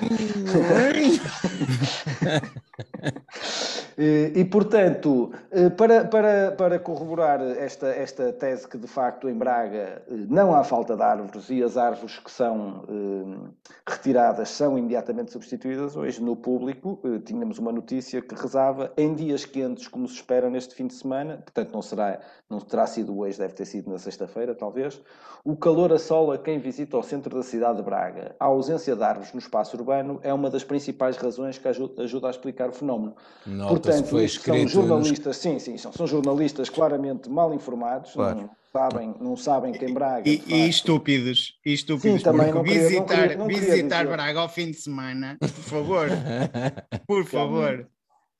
E, 3.99 4.33
e, 4.35 4.45
portanto, 4.45 5.33
eh, 5.51 5.71
para, 5.71 6.05
para, 6.05 6.53
para 6.53 6.79
corroborar 6.79 7.41
esta, 7.41 7.87
esta 7.87 8.31
tese 8.31 8.69
que 8.69 8.77
de 8.77 8.87
facto 8.87 9.27
em 9.27 9.33
Braga 9.33 10.03
eh, 10.07 10.15
não 10.29 10.55
há 10.55 10.62
falta 10.62 10.95
de 10.95 11.03
árvores 11.03 11.49
e 11.49 11.62
as 11.62 11.79
árvores 11.79 12.19
que 12.19 12.31
são 12.31 12.85
eh, 12.87 13.51
retiradas 13.89 14.51
são 14.51 14.77
imediatamente 14.77 15.33
substituídas, 15.33 15.97
hoje 15.97 16.23
no 16.23 16.37
público 16.37 17.01
eh, 17.05 17.21
tínhamos 17.25 17.59
uma 17.59 17.73
notícia 17.73 18.21
que 18.21 18.35
rezava 18.35 18.93
em 18.99 19.15
dias 19.15 19.47
quentes, 19.47 19.89
como 19.89 20.07
se 20.07 20.17
espera 20.17 20.51
neste 20.51 20.75
fim 20.75 20.87
de 20.87 20.95
semana, 20.95 21.39
portanto 21.39 21.73
não 21.73 21.81
será, 21.81 22.21
não 22.51 22.61
terá 22.61 22.87
sido 22.87 23.19
hoje, 23.19 23.39
deve 23.39 23.55
ter 23.55 23.65
sido 23.65 23.91
na 23.91 23.99
sexta-feira, 23.99 24.55
talvez, 24.55 25.01
o 25.43 25.57
calor 25.57 25.91
assola 25.93 26.37
quem 26.37 26.59
visita 26.59 26.99
o 26.99 27.03
centro 27.03 27.35
da 27.35 27.43
cidade 27.43 27.79
de 27.79 27.83
Braga. 27.83 28.37
A 28.39 28.51
ausência 28.66 28.96
de 28.96 29.02
árvores 29.02 29.33
no 29.33 29.38
espaço 29.38 29.76
urbano 29.76 30.18
é 30.22 30.33
uma 30.35 30.50
das 30.50 30.64
principais 30.64 31.16
razões 31.16 31.57
que 31.59 31.68
aju- 31.68 31.94
ajuda 31.98 32.26
a 32.26 32.31
explicar 32.31 32.68
o 32.68 32.72
fenómeno. 32.72 33.14
Nota-se 33.46 33.68
Portanto, 33.81 34.07
foi 34.07 34.20
são 34.20 34.24
escrito... 34.26 34.62
nos- 34.64 34.72
jornalistas, 34.72 35.37
sim, 35.37 35.59
sim, 35.59 35.76
são, 35.79 35.92
são 35.92 36.07
jornalistas 36.07 36.68
claramente 36.68 37.29
mal 37.31 37.55
informados, 37.55 38.12
Claro. 38.12 38.40
não, 38.40 38.50
sabem, 38.72 39.14
não 39.20 39.37
sabem 39.37 39.72
que 39.72 39.85
em 39.85 39.94
Braga. 39.94 40.29
E, 40.29 40.42
e 40.46 40.68
estúpidos, 40.68 41.55
e 41.64 41.72
estúpidos, 41.72 42.18
Sim, 42.18 42.24
também 42.24 42.52
não 42.52 42.62
queria- 42.64 42.83
não 42.83 42.88
visitar, 42.88 43.07
queria- 43.22 43.37
não 43.37 43.46
queria 43.46 43.61
visitar 43.74 44.02
dizer. 44.05 44.16
Braga 44.16 44.40
ao 44.40 44.48
fim 44.48 44.66
de 44.70 44.76
semana, 44.76 45.37
por 45.38 45.48
favor, 45.48 46.09
por 47.07 47.24
favor. 47.24 47.88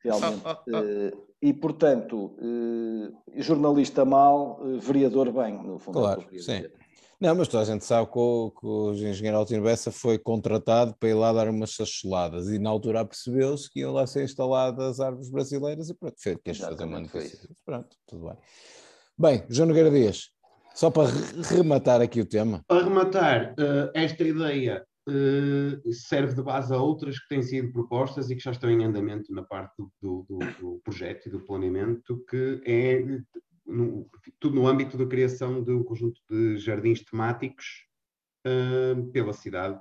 realmente. 0.03 0.43
Oh, 0.45 0.51
oh, 0.51 0.57
oh. 0.73 0.77
Eh, 0.79 1.13
e, 1.43 1.53
portanto, 1.53 2.35
eh, 2.41 3.41
jornalista 3.43 4.05
mal, 4.05 4.61
eh, 4.65 4.79
vereador 4.81 5.31
bem, 5.33 5.55
no 5.63 5.79
fundo. 5.79 5.99
é 5.99 6.03
Claro, 6.03 6.21
sim. 6.23 6.29
dizer. 6.37 6.73
Não, 7.21 7.35
mas 7.35 7.49
toda 7.49 7.63
a 7.63 7.67
gente 7.67 7.85
sabe 7.85 8.11
que 8.13 8.19
o, 8.19 8.51
que 8.51 8.67
o 8.67 8.93
engenheiro 8.93 9.39
Altino 9.39 9.63
Bessa 9.63 9.91
foi 9.91 10.19
contratado 10.19 10.95
para 10.99 11.09
ir 11.09 11.15
lá 11.15 11.33
dar 11.33 11.49
umas 11.49 11.71
chacheladas 11.71 12.49
e 12.49 12.59
na 12.59 12.69
altura 12.69 13.05
percebeu-se 13.07 13.71
que 13.71 13.81
iam 13.81 13.93
lá 13.93 14.07
ser 14.07 14.25
instaladas 14.25 15.01
árvores 15.01 15.31
brasileiras 15.31 15.89
e 15.89 15.95
pronto, 15.95 16.17
fez, 16.19 16.37
quis 16.45 16.59
fazer 16.59 16.85
uma 16.85 17.01
negociação. 17.01 17.51
Pronto, 17.65 17.97
tudo 18.07 18.27
bem. 18.27 18.37
Bem, 19.19 19.45
João 19.49 19.69
Nogueira 19.69 19.91
Dias, 19.91 20.31
só 20.75 20.91
para 20.91 21.09
re- 21.09 21.43
rematar 21.57 22.03
aqui 22.03 22.21
o 22.21 22.27
tema. 22.27 22.63
Para 22.69 22.85
rematar, 22.85 23.55
eh, 23.59 23.91
esta 23.95 24.23
ideia 24.23 24.85
eh, 25.09 25.81
serve 25.93 26.35
de 26.35 26.43
base 26.43 26.75
a 26.75 26.77
outras 26.77 27.19
que 27.19 27.29
têm 27.29 27.41
sido 27.43 27.73
propostas 27.73 28.29
e 28.29 28.37
que 28.37 28.43
já 28.43 28.51
estão 28.51 28.69
em 28.69 28.85
andamento 28.85 29.33
na 29.33 29.43
parte 29.43 29.73
do, 29.79 29.91
do- 30.03 30.27
do- 30.29 30.53
do 30.61 30.81
projeto 30.85 31.29
e 31.29 31.31
do 31.31 31.41
planeamento, 31.41 32.23
que 32.29 32.61
é 32.67 33.01
no- 33.67 34.09
tudo 34.39 34.55
no 34.57 34.67
âmbito 34.67 34.97
da 34.97 35.07
criação 35.07 35.63
de 35.63 35.73
um 35.73 35.83
conjunto 35.83 36.21
de 36.31 36.59
jardins 36.59 37.05
temáticos 37.05 37.87
eh, 38.45 38.95
pela 39.13 39.33
cidade, 39.33 39.79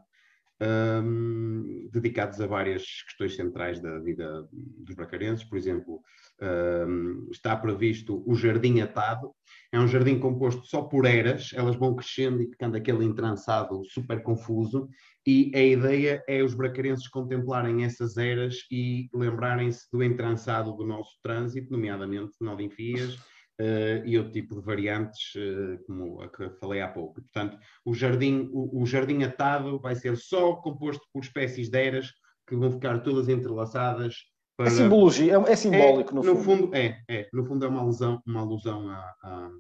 ehm, 0.60 1.88
dedicados 1.92 2.42
a 2.42 2.48
várias 2.48 2.84
questões 3.04 3.36
centrais 3.36 3.80
da 3.80 4.00
vida 4.00 4.48
dos 4.52 4.96
bracarenses. 4.96 5.46
Por 5.46 5.58
exemplo, 5.58 6.02
ehm, 6.42 7.28
está 7.32 7.56
previsto 7.56 8.24
o 8.26 8.34
Jardim 8.36 8.82
Atado, 8.82 9.32
é 9.72 9.80
um 9.80 9.88
jardim 9.88 10.18
composto 10.20 10.66
só 10.66 10.82
por 10.84 11.06
eras, 11.06 11.52
elas 11.54 11.76
vão 11.76 11.96
crescendo 11.96 12.42
e 12.42 12.48
ficando 12.48 12.78
aquele 12.78 13.04
entrançado 13.04 13.84
super 13.86 14.24
confuso, 14.24 14.88
e 15.28 15.52
a 15.56 15.62
ideia 15.64 16.24
é 16.28 16.42
os 16.42 16.54
bracarenses 16.54 17.08
contemplarem 17.08 17.84
essas 17.84 18.16
eras 18.18 18.60
e 18.72 19.10
lembrarem-se 19.14 19.86
do 19.92 20.02
entrançado 20.02 20.72
do 20.74 20.86
nosso 20.86 21.20
trânsito, 21.22 21.72
nomeadamente 21.72 22.34
de 22.40 22.64
enfias, 22.64 23.18
eh, 23.60 24.02
e 24.06 24.18
outro 24.18 24.34
tipo 24.34 24.56
de 24.56 24.62
variantes, 24.62 25.34
eh, 25.36 25.78
como 25.86 26.22
a 26.22 26.30
que 26.30 26.50
falei 26.60 26.82
há 26.82 26.88
pouco. 26.88 27.16
Portanto, 27.22 27.58
o 27.86 27.94
jardim, 27.94 28.50
o, 28.52 28.82
o 28.82 28.86
jardim 28.86 29.24
atado 29.24 29.80
vai 29.80 29.96
ser 29.96 30.18
só 30.18 30.56
composto 30.56 31.04
por 31.14 31.24
espécies 31.24 31.70
de 31.70 31.78
eras 31.82 32.12
que 32.48 32.56
vão 32.56 32.72
ficar 32.72 33.00
todas 33.00 33.28
entrelaçadas 33.30 34.16
para... 34.58 34.68
É 34.68 34.70
simbologia, 34.72 35.34
é, 35.38 35.52
é 35.52 35.56
simbólico 35.56 36.12
É, 36.12 36.16
no, 36.24 36.36
fundo. 36.38 36.76
é, 36.76 37.00
é, 37.10 37.28
no 37.34 37.44
fundo 37.46 37.66
é 37.66 37.68
uma 37.68 37.82
alusão, 37.82 38.22
uma 38.26 38.42
alusão 38.42 38.90
a, 38.90 38.98
a- 39.24 39.52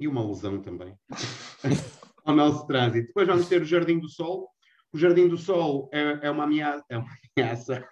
e 0.00 0.06
uma 0.06 0.20
alusão 0.20 0.60
também 0.62 0.94
ao 2.24 2.34
nosso 2.36 2.66
trânsito. 2.66 3.08
Depois 3.08 3.26
vamos 3.26 3.48
ter 3.48 3.60
o 3.62 3.64
Jardim 3.64 3.98
do 3.98 4.08
Sol. 4.08 4.48
O 4.92 4.98
Jardim 4.98 5.28
do 5.28 5.36
Sol 5.36 5.90
é, 5.92 6.18
é 6.22 6.30
uma 6.30 6.44
ameaça, 6.44 6.82
é 6.88 6.96
uma 6.96 7.08
ameaça, 7.36 7.86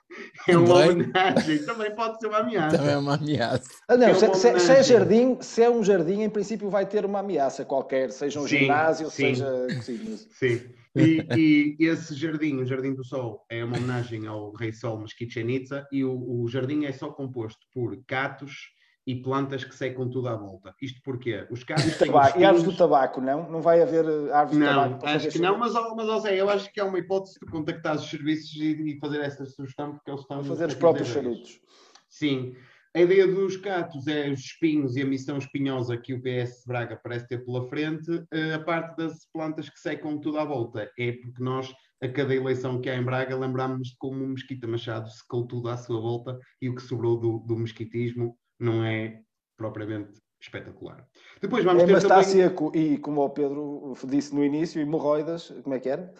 é 0.48 0.56
uma 0.56 0.66
Também. 0.66 0.90
homenagem, 0.92 1.64
também 1.66 1.94
pode 1.94 2.18
ser 2.18 2.26
uma 2.28 2.38
ameaça. 2.38 2.76
Também 2.78 2.92
é 2.94 2.96
uma 2.98 3.14
ameaça. 3.16 3.68
Ah, 3.86 3.96
não, 3.98 4.06
é 4.08 4.14
se, 4.14 4.24
uma 4.26 4.34
se- 4.34 4.40
se 4.40 4.46
é 4.48 4.50
homenagem. 4.52 4.82
jardim, 4.84 5.38
se 5.42 5.62
é 5.62 5.70
um 5.70 5.84
jardim, 5.84 6.22
em 6.22 6.30
princípio 6.30 6.70
vai 6.70 6.86
ter 6.86 7.04
uma 7.04 7.18
ameaça 7.18 7.64
qualquer, 7.66 8.10
seja 8.10 8.40
um 8.40 8.48
Sim, 8.48 8.60
ginásio, 8.60 9.10
sim. 9.10 9.34
seja. 9.34 9.80
sim, 9.82 10.00
mas- 10.08 10.28
Sim. 10.30 10.62
E, 10.96 11.76
e 11.78 11.84
esse 11.84 12.14
jardim, 12.14 12.56
o 12.56 12.64
Jardim 12.66 12.94
do 12.94 13.04
Sol, 13.04 13.44
é 13.50 13.62
uma 13.62 13.76
homenagem 13.76 14.26
ao 14.26 14.54
Rei 14.54 14.72
Sol 14.72 15.04
Itza 15.36 15.86
e 15.92 16.02
o, 16.02 16.40
o 16.42 16.48
jardim 16.48 16.86
é 16.86 16.92
só 16.92 17.10
composto 17.10 17.60
por 17.74 17.94
catos 18.06 18.74
e 19.06 19.14
plantas 19.14 19.62
que 19.62 19.74
secam 19.74 20.08
tudo 20.10 20.28
à 20.28 20.34
volta. 20.34 20.74
Isto 20.82 21.00
porque 21.04 21.46
os 21.50 21.62
catos 21.62 21.86
E, 21.86 21.98
tabaco, 21.98 22.38
e 22.40 22.44
árvores 22.44 22.64
do 22.64 22.76
tabaco, 22.76 23.20
não? 23.20 23.48
Não 23.48 23.62
vai 23.62 23.80
haver 23.80 24.04
eh, 24.04 24.32
árvores 24.32 24.58
de 24.58 24.64
tabaco 24.64 25.06
Não, 25.06 25.12
acho 25.12 25.28
que 25.28 25.38
não, 25.38 25.58
mas, 25.58 25.72
mas 25.72 26.08
ó 26.08 26.18
Zé, 26.18 26.40
eu 26.40 26.50
acho 26.50 26.72
que 26.72 26.80
é 26.80 26.84
uma 26.84 26.98
hipótese 26.98 27.38
de 27.40 27.46
contactar 27.46 27.94
os 27.94 28.10
serviços 28.10 28.52
e, 28.56 28.94
e 28.94 28.98
fazer 28.98 29.20
essa 29.20 29.46
sugestão, 29.46 29.94
porque 29.94 30.10
eles 30.10 30.22
estão. 30.22 30.38
Para 30.38 30.48
fazer 30.48 30.66
os 30.66 30.74
a 30.74 30.78
próprios 30.78 31.08
charutos. 31.08 31.60
Sim. 32.08 32.56
A 32.94 33.00
ideia 33.00 33.28
dos 33.28 33.58
catos 33.58 34.06
é 34.06 34.30
os 34.30 34.40
espinhos 34.40 34.96
e 34.96 35.02
a 35.02 35.06
missão 35.06 35.36
espinhosa 35.36 35.98
que 35.98 36.14
o 36.14 36.20
PS 36.22 36.60
de 36.60 36.66
Braga 36.66 36.98
parece 37.00 37.28
ter 37.28 37.44
pela 37.44 37.68
frente. 37.68 38.24
Eh, 38.32 38.54
A 38.54 38.58
parte 38.58 38.96
das 38.96 39.24
plantas 39.32 39.68
que 39.68 39.78
secam 39.78 40.18
tudo 40.18 40.38
à 40.38 40.44
volta 40.44 40.90
é 40.98 41.12
porque 41.12 41.42
nós, 41.42 41.72
a 42.02 42.08
cada 42.08 42.34
eleição 42.34 42.80
que 42.80 42.90
há 42.90 42.96
em 42.96 43.04
Braga, 43.04 43.36
lembramos 43.36 43.88
de 43.88 43.96
como 43.98 44.24
o 44.24 44.28
Mesquita 44.28 44.66
Machado 44.66 45.08
secou 45.10 45.46
tudo 45.46 45.68
à 45.68 45.76
sua 45.76 46.00
volta 46.00 46.40
e 46.60 46.68
o 46.68 46.74
que 46.74 46.82
sobrou 46.82 47.20
do, 47.20 47.38
do 47.40 47.56
mesquitismo 47.56 48.36
não 48.58 48.84
é 48.84 49.20
propriamente 49.56 50.12
espetacular. 50.40 51.06
Depois 51.40 51.64
vamos 51.64 51.82
É 51.82 51.86
ter 51.86 51.92
também 51.94 52.08
Mastácia 52.08 52.50
co- 52.50 52.72
e, 52.74 52.98
como 52.98 53.22
o 53.22 53.30
Pedro 53.30 53.94
disse 54.04 54.34
no 54.34 54.44
início, 54.44 54.80
hemorroidas, 54.80 55.52
como 55.62 55.74
é 55.74 55.80
que 55.80 55.88
era? 55.88 56.12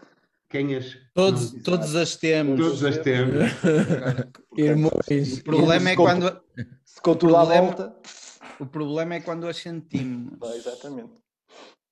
quem 0.49 0.77
as... 0.77 0.97
Todos, 1.13 1.53
não- 1.55 1.63
todos 1.63 1.97
as 1.97 2.15
temos. 2.17 2.61
Todos 2.61 2.85
as 2.85 2.99
temos. 2.99 3.35
Irmãos. 4.57 4.93
O 5.41 5.45
problema 5.45 5.91
é 5.91 5.97
quando, 5.97 6.41
Secou 6.85 7.17
tudo 7.17 7.37
à 7.37 7.41
Problema- 7.41 7.67
volta. 7.67 7.97
o 8.61 8.67
problema 8.67 9.15
é 9.17 9.21
quando 9.21 9.47
as 9.49 9.57
sentimos. 9.57 10.39
Ah, 10.43 10.57
exatamente. 10.57 11.15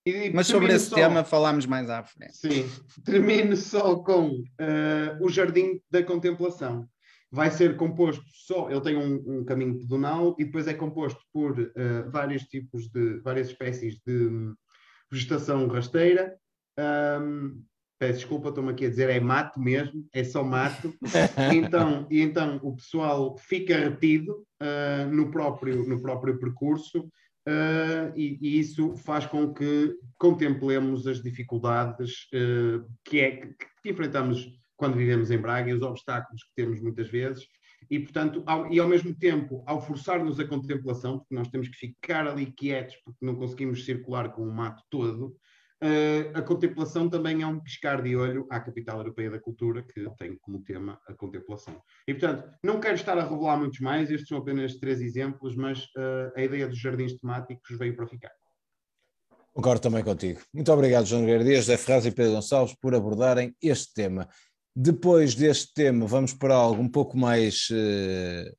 E 0.07 0.31
Mas 0.35 0.47
sobre 0.47 0.73
esse 0.73 0.87
só- 0.91 0.95
tema 0.97 1.25
falámos 1.25 1.67
mais 1.67 1.89
à 1.91 2.03
frente. 2.05 2.37
Sim, 2.37 2.71
termino 3.05 3.57
só 3.57 3.97
com 3.97 4.43
eh, 4.59 5.17
o 5.21 5.29
Jardim 5.31 5.81
da 5.91 6.03
Contemplação. 6.03 6.87
Vai 7.35 7.51
ser 7.51 7.77
composto 7.77 8.23
só, 8.29 8.71
ele 8.71 8.81
tem 8.81 8.97
um, 8.97 9.41
um 9.41 9.45
caminho 9.45 9.77
pedonal 9.77 10.37
e 10.39 10.45
depois 10.45 10.69
é 10.69 10.73
composto 10.73 11.21
por 11.33 11.59
eh, 11.59 12.03
vários 12.03 12.45
tipos 12.45 12.89
de, 12.93 13.19
várias 13.23 13.49
espécies 13.49 14.01
de 14.07 14.29
hum, 14.29 14.55
vegetação 15.11 15.67
rasteira. 15.67 16.33
Ahm, 16.79 17.61
peço 17.99 18.21
desculpa, 18.21 18.51
estou-me 18.51 18.71
aqui 18.71 18.87
a 18.87 18.89
dizer, 18.89 19.11
é 19.11 19.19
mato 19.19 19.59
mesmo, 19.59 20.07
é 20.15 20.23
só 20.23 20.45
mato. 20.45 20.95
então, 21.53 22.07
e 22.09 22.21
então 22.21 22.61
o 22.63 22.77
pessoal 22.77 23.37
fica 23.37 23.79
retido 23.79 24.47
ah, 24.61 25.05
no, 25.11 25.33
próprio, 25.33 25.85
no 25.89 26.01
próprio 26.01 26.39
percurso 26.39 27.09
ah, 27.49 28.13
e, 28.15 28.39
e 28.41 28.61
isso 28.61 28.95
faz 28.99 29.27
com 29.27 29.53
que 29.53 29.93
contemplemos 30.17 31.09
as 31.09 31.21
dificuldades 31.21 32.29
que, 33.05 33.21
é, 33.21 33.31
que, 33.39 33.55
que 33.83 33.91
enfrentamos 33.91 34.63
quando 34.77 34.97
vivemos 34.97 35.31
em 35.31 35.39
Braga 35.39 35.71
e 35.71 35.75
os 35.75 35.83
obstáculos 35.83 36.43
que 36.43 36.55
temos 36.55 36.81
muitas 36.81 37.09
vezes. 37.09 37.47
E, 37.91 37.99
portanto, 38.01 38.43
ao, 38.47 38.73
e 38.73 38.81
ao 38.81 38.89
mesmo 38.89 39.15
tempo, 39.15 39.63
ao 39.67 39.81
forçar-nos 39.81 40.41
a 40.41 40.47
contemplação, 40.47 41.19
porque 41.19 41.35
nós 41.35 41.49
temos 41.49 41.69
que 41.69 41.77
ficar 41.77 42.27
ali 42.27 42.47
quietos, 42.47 42.97
porque 43.05 43.25
não 43.25 43.35
conseguimos 43.35 43.85
circular 43.85 44.31
com 44.33 44.43
o 44.43 44.53
mato 44.53 44.83
todo, 44.91 45.37
eh, 45.83 46.31
a 46.33 46.41
contemplação 46.41 47.11
também 47.11 47.43
é 47.43 47.47
um 47.47 47.61
piscar 47.61 48.03
de 48.03 48.17
olho 48.17 48.47
à 48.51 48.59
capital 48.59 48.99
europeia 48.99 49.31
da 49.31 49.39
cultura, 49.39 49.83
que 49.83 50.09
tem 50.17 50.35
como 50.41 50.63
tema 50.63 50.99
a 51.07 51.13
contemplação. 51.13 51.79
E, 52.09 52.15
portanto, 52.15 52.51
não 52.63 52.81
quero 52.81 52.95
estar 52.95 53.19
a 53.19 53.23
revelar 53.23 53.59
muitos 53.59 53.81
mais, 53.81 54.11
estes 54.11 54.29
são 54.29 54.39
apenas 54.39 54.77
três 54.77 55.03
exemplos, 55.03 55.55
mas 55.55 55.87
eh, 55.97 56.33
a 56.37 56.43
ideia 56.43 56.67
dos 56.67 56.79
jardins 56.79 57.19
temáticos 57.19 57.77
veio 57.77 57.95
para 57.95 58.07
ficar. 58.07 58.33
Concordo 59.53 59.83
também 59.83 60.03
contigo. 60.03 60.41
Muito 60.53 60.73
obrigado, 60.73 61.07
João 61.07 61.21
Nogueira 61.21 61.45
Dias, 61.45 61.67
Zé 61.67 61.77
Ferraz 61.77 62.07
e 62.07 62.11
Pedro 62.11 62.33
Gonçalves, 62.33 62.75
por 62.81 62.95
abordarem 62.95 63.55
este 63.63 63.93
tema. 63.93 64.27
Depois 64.77 65.35
deste 65.35 65.73
tema, 65.73 66.07
vamos 66.07 66.35
para 66.35 66.55
algo 66.55 66.83
um 66.83 66.89
pouco 66.89 67.17
mais 67.17 67.69
eh, 67.73 68.53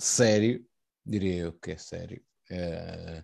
sério, 0.00 0.64
diria 1.04 1.42
eu 1.42 1.52
que 1.52 1.72
é 1.72 1.76
sério. 1.76 2.22
Eh, 2.50 3.22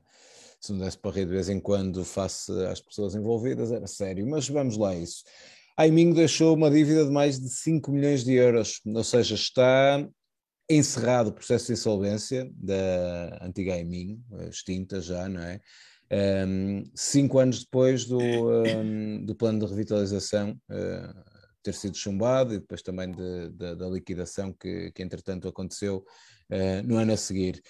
se 0.61 0.72
não 0.72 0.79
desse 0.79 0.99
para 0.99 1.11
rir 1.11 1.26
de 1.26 1.32
vez 1.32 1.49
em 1.49 1.59
quando 1.59 2.05
face 2.05 2.53
às 2.66 2.80
pessoas 2.80 3.14
envolvidas, 3.14 3.72
era 3.72 3.86
sério, 3.86 4.26
mas 4.28 4.47
vamos 4.49 4.76
lá 4.76 4.91
a 4.91 4.97
isso. 4.97 5.24
Aimingo 5.76 6.14
deixou 6.14 6.55
uma 6.55 6.70
dívida 6.70 7.05
de 7.05 7.11
mais 7.11 7.41
de 7.41 7.49
5 7.49 7.91
milhões 7.91 8.22
de 8.22 8.34
euros, 8.34 8.80
ou 8.84 9.05
seja, 9.05 9.34
está 9.34 10.07
encerrado 10.68 11.28
o 11.28 11.32
processo 11.32 11.66
de 11.68 11.72
insolvência 11.72 12.51
da 12.55 13.39
antiga 13.43 13.74
Aimingo, 13.74 14.22
extinta 14.51 15.01
já, 15.01 15.28
não 15.28 15.41
é? 15.41 15.61
Um, 16.47 16.84
cinco 16.95 17.39
anos 17.39 17.61
depois 17.61 18.05
do, 18.05 18.20
um, 18.20 19.24
do 19.24 19.34
plano 19.34 19.61
de 19.61 19.66
revitalização 19.66 20.51
uh, 20.70 21.32
ter 21.62 21.74
sido 21.74 21.96
chumbado 21.96 22.54
e 22.54 22.58
depois 22.58 22.82
também 22.82 23.10
de, 23.10 23.50
de, 23.50 23.74
da 23.76 23.88
liquidação 23.88 24.52
que, 24.52 24.90
que 24.92 25.02
entretanto 25.02 25.48
aconteceu 25.48 26.04
uh, 26.50 26.86
no 26.86 26.96
ano 26.96 27.12
a 27.12 27.16
seguir. 27.16 27.62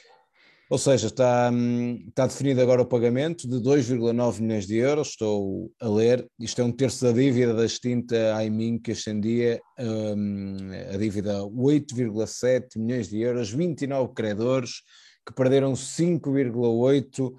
Ou 0.73 0.79
seja, 0.79 1.09
está, 1.09 1.51
um, 1.53 2.03
está 2.09 2.27
definido 2.27 2.63
agora 2.63 2.81
o 2.81 2.87
pagamento 2.87 3.47
de 3.47 3.57
2,9 3.57 4.41
milhões 4.41 4.67
de 4.67 4.77
euros, 4.77 5.09
estou 5.09 5.71
a 5.79 5.87
ler, 5.87 6.27
isto 6.41 6.63
é 6.63 6.65
um 6.65 6.73
terço 6.73 7.05
da 7.05 7.13
dívida 7.13 7.53
da 7.53 7.67
extinta 7.67 8.35
AIMIN 8.37 8.79
que 8.79 8.93
ascendia 8.93 9.61
hum, 9.79 10.57
a 10.91 10.97
dívida 10.97 11.41
a 11.41 11.43
8,7 11.43 12.79
milhões 12.79 13.09
de 13.09 13.21
euros, 13.21 13.51
29 13.51 14.15
credores 14.15 14.81
que 15.27 15.35
perderam 15.35 15.75
5,8 15.75 17.35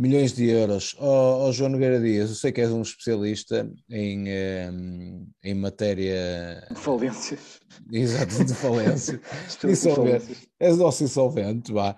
milhões 0.00 0.32
de 0.32 0.48
euros. 0.48 0.96
Ó 0.98 1.04
oh, 1.04 1.48
oh, 1.48 1.52
João 1.52 1.70
Nogueira 1.70 2.00
Dias, 2.00 2.30
eu 2.30 2.34
sei 2.34 2.50
que 2.50 2.62
és 2.62 2.72
um 2.72 2.80
especialista 2.80 3.70
em, 3.90 4.24
um, 4.72 5.28
em 5.44 5.54
matéria. 5.54 6.66
Falências. 6.74 7.60
Exato, 7.92 8.42
de 8.42 8.54
falência. 8.54 9.20
De 9.60 9.76
falências. 9.76 10.38
És 10.58 10.78
nosso 10.78 11.04
insolvente, 11.04 11.70
vá. 11.70 11.94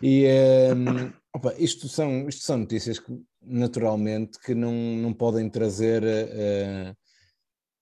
E 0.00 0.26
um, 0.74 1.12
opa, 1.36 1.54
isto, 1.58 1.88
são, 1.88 2.26
isto 2.26 2.42
são 2.42 2.56
notícias 2.56 2.98
que, 2.98 3.12
naturalmente, 3.42 4.38
que 4.40 4.54
não, 4.54 4.72
não 4.72 5.12
podem 5.12 5.50
trazer 5.50 6.02
uh, 6.02 6.96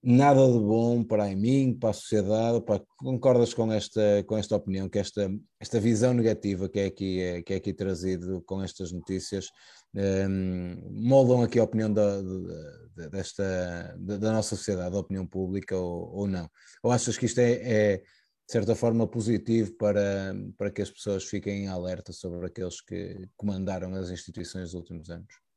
nada 0.03 0.47
de 0.47 0.59
bom 0.59 1.05
para 1.05 1.27
mim, 1.37 1.77
para 1.79 1.91
a 1.91 1.93
sociedade. 1.93 2.63
Concordas 2.97 3.53
com 3.53 3.73
esta, 3.73 4.25
com 4.27 4.37
esta 4.37 4.57
opinião, 4.57 4.89
que 4.89 4.99
esta, 4.99 5.31
esta 5.59 5.79
visão 5.79 6.15
negativa 6.15 6.69
que 6.69 6.81
é 6.81 6.87
aqui, 6.87 7.21
é, 7.21 7.43
que 7.43 7.53
é 7.53 7.57
aqui 7.57 7.73
trazido 7.73 8.43
com 8.43 8.63
estas 8.63 8.93
notícias 8.93 9.49
um, 9.95 10.77
moldam 10.93 11.43
aqui 11.43 11.59
a 11.59 11.65
opinião 11.65 11.93
da, 11.93 12.23
da, 12.23 13.09
desta, 13.09 13.95
da, 13.99 14.33
nossa 14.33 14.57
sociedade, 14.57 14.93
da 14.93 15.01
opinião 15.01 15.27
pública 15.27 15.77
ou, 15.77 16.15
ou 16.15 16.27
não? 16.27 16.49
Ou 16.83 16.93
achas 16.93 17.19
que 17.19 17.27
isto 17.27 17.39
é, 17.39 17.53
é 17.53 17.97
de 17.99 18.53
certa 18.53 18.75
forma 18.75 19.07
positivo 19.07 19.73
para, 19.77 20.35
para 20.57 20.71
que 20.71 20.83
as 20.83 20.91
pessoas 20.91 21.25
fiquem 21.25 21.65
em 21.65 21.69
alerta 21.69 22.13
sobre 22.13 22.47
aqueles 22.47 22.81
que 22.81 23.29
comandaram 23.37 23.95
as 23.95 24.11
instituições 24.11 24.71
dos 24.71 24.75
últimos 24.75 25.11
anos? 25.11 25.50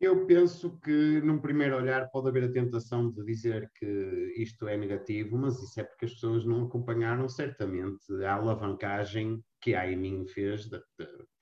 Eu 0.00 0.24
penso 0.24 0.80
que, 0.80 1.20
num 1.20 1.38
primeiro 1.38 1.76
olhar, 1.76 2.08
pode 2.10 2.28
haver 2.28 2.44
a 2.44 2.52
tentação 2.52 3.10
de 3.10 3.22
dizer 3.22 3.70
que 3.78 4.32
isto 4.34 4.66
é 4.66 4.74
negativo, 4.74 5.36
mas 5.36 5.62
isso 5.62 5.78
é 5.78 5.84
porque 5.84 6.06
as 6.06 6.14
pessoas 6.14 6.46
não 6.46 6.64
acompanharam 6.64 7.28
certamente 7.28 8.10
a 8.24 8.32
alavancagem 8.32 9.44
que 9.60 9.74
a 9.74 9.82
AIMIN 9.82 10.26
fez 10.26 10.70
da, 10.70 10.80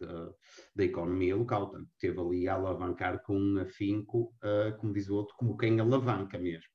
da, 0.00 0.30
da, 0.74 0.84
economia 0.84 1.36
local. 1.36 1.70
Portanto, 1.70 1.88
teve 2.00 2.18
ali 2.18 2.48
a 2.48 2.54
alavancar 2.54 3.22
com 3.22 3.38
um 3.38 3.61
afinco, 3.61 4.34
uh, 4.42 4.76
como 4.78 4.92
diz 4.92 5.09
o 5.09 5.14
outro, 5.14 5.36
como 5.38 5.56
quem 5.56 5.78
alavanca 5.78 6.36
mesmo. 6.36 6.68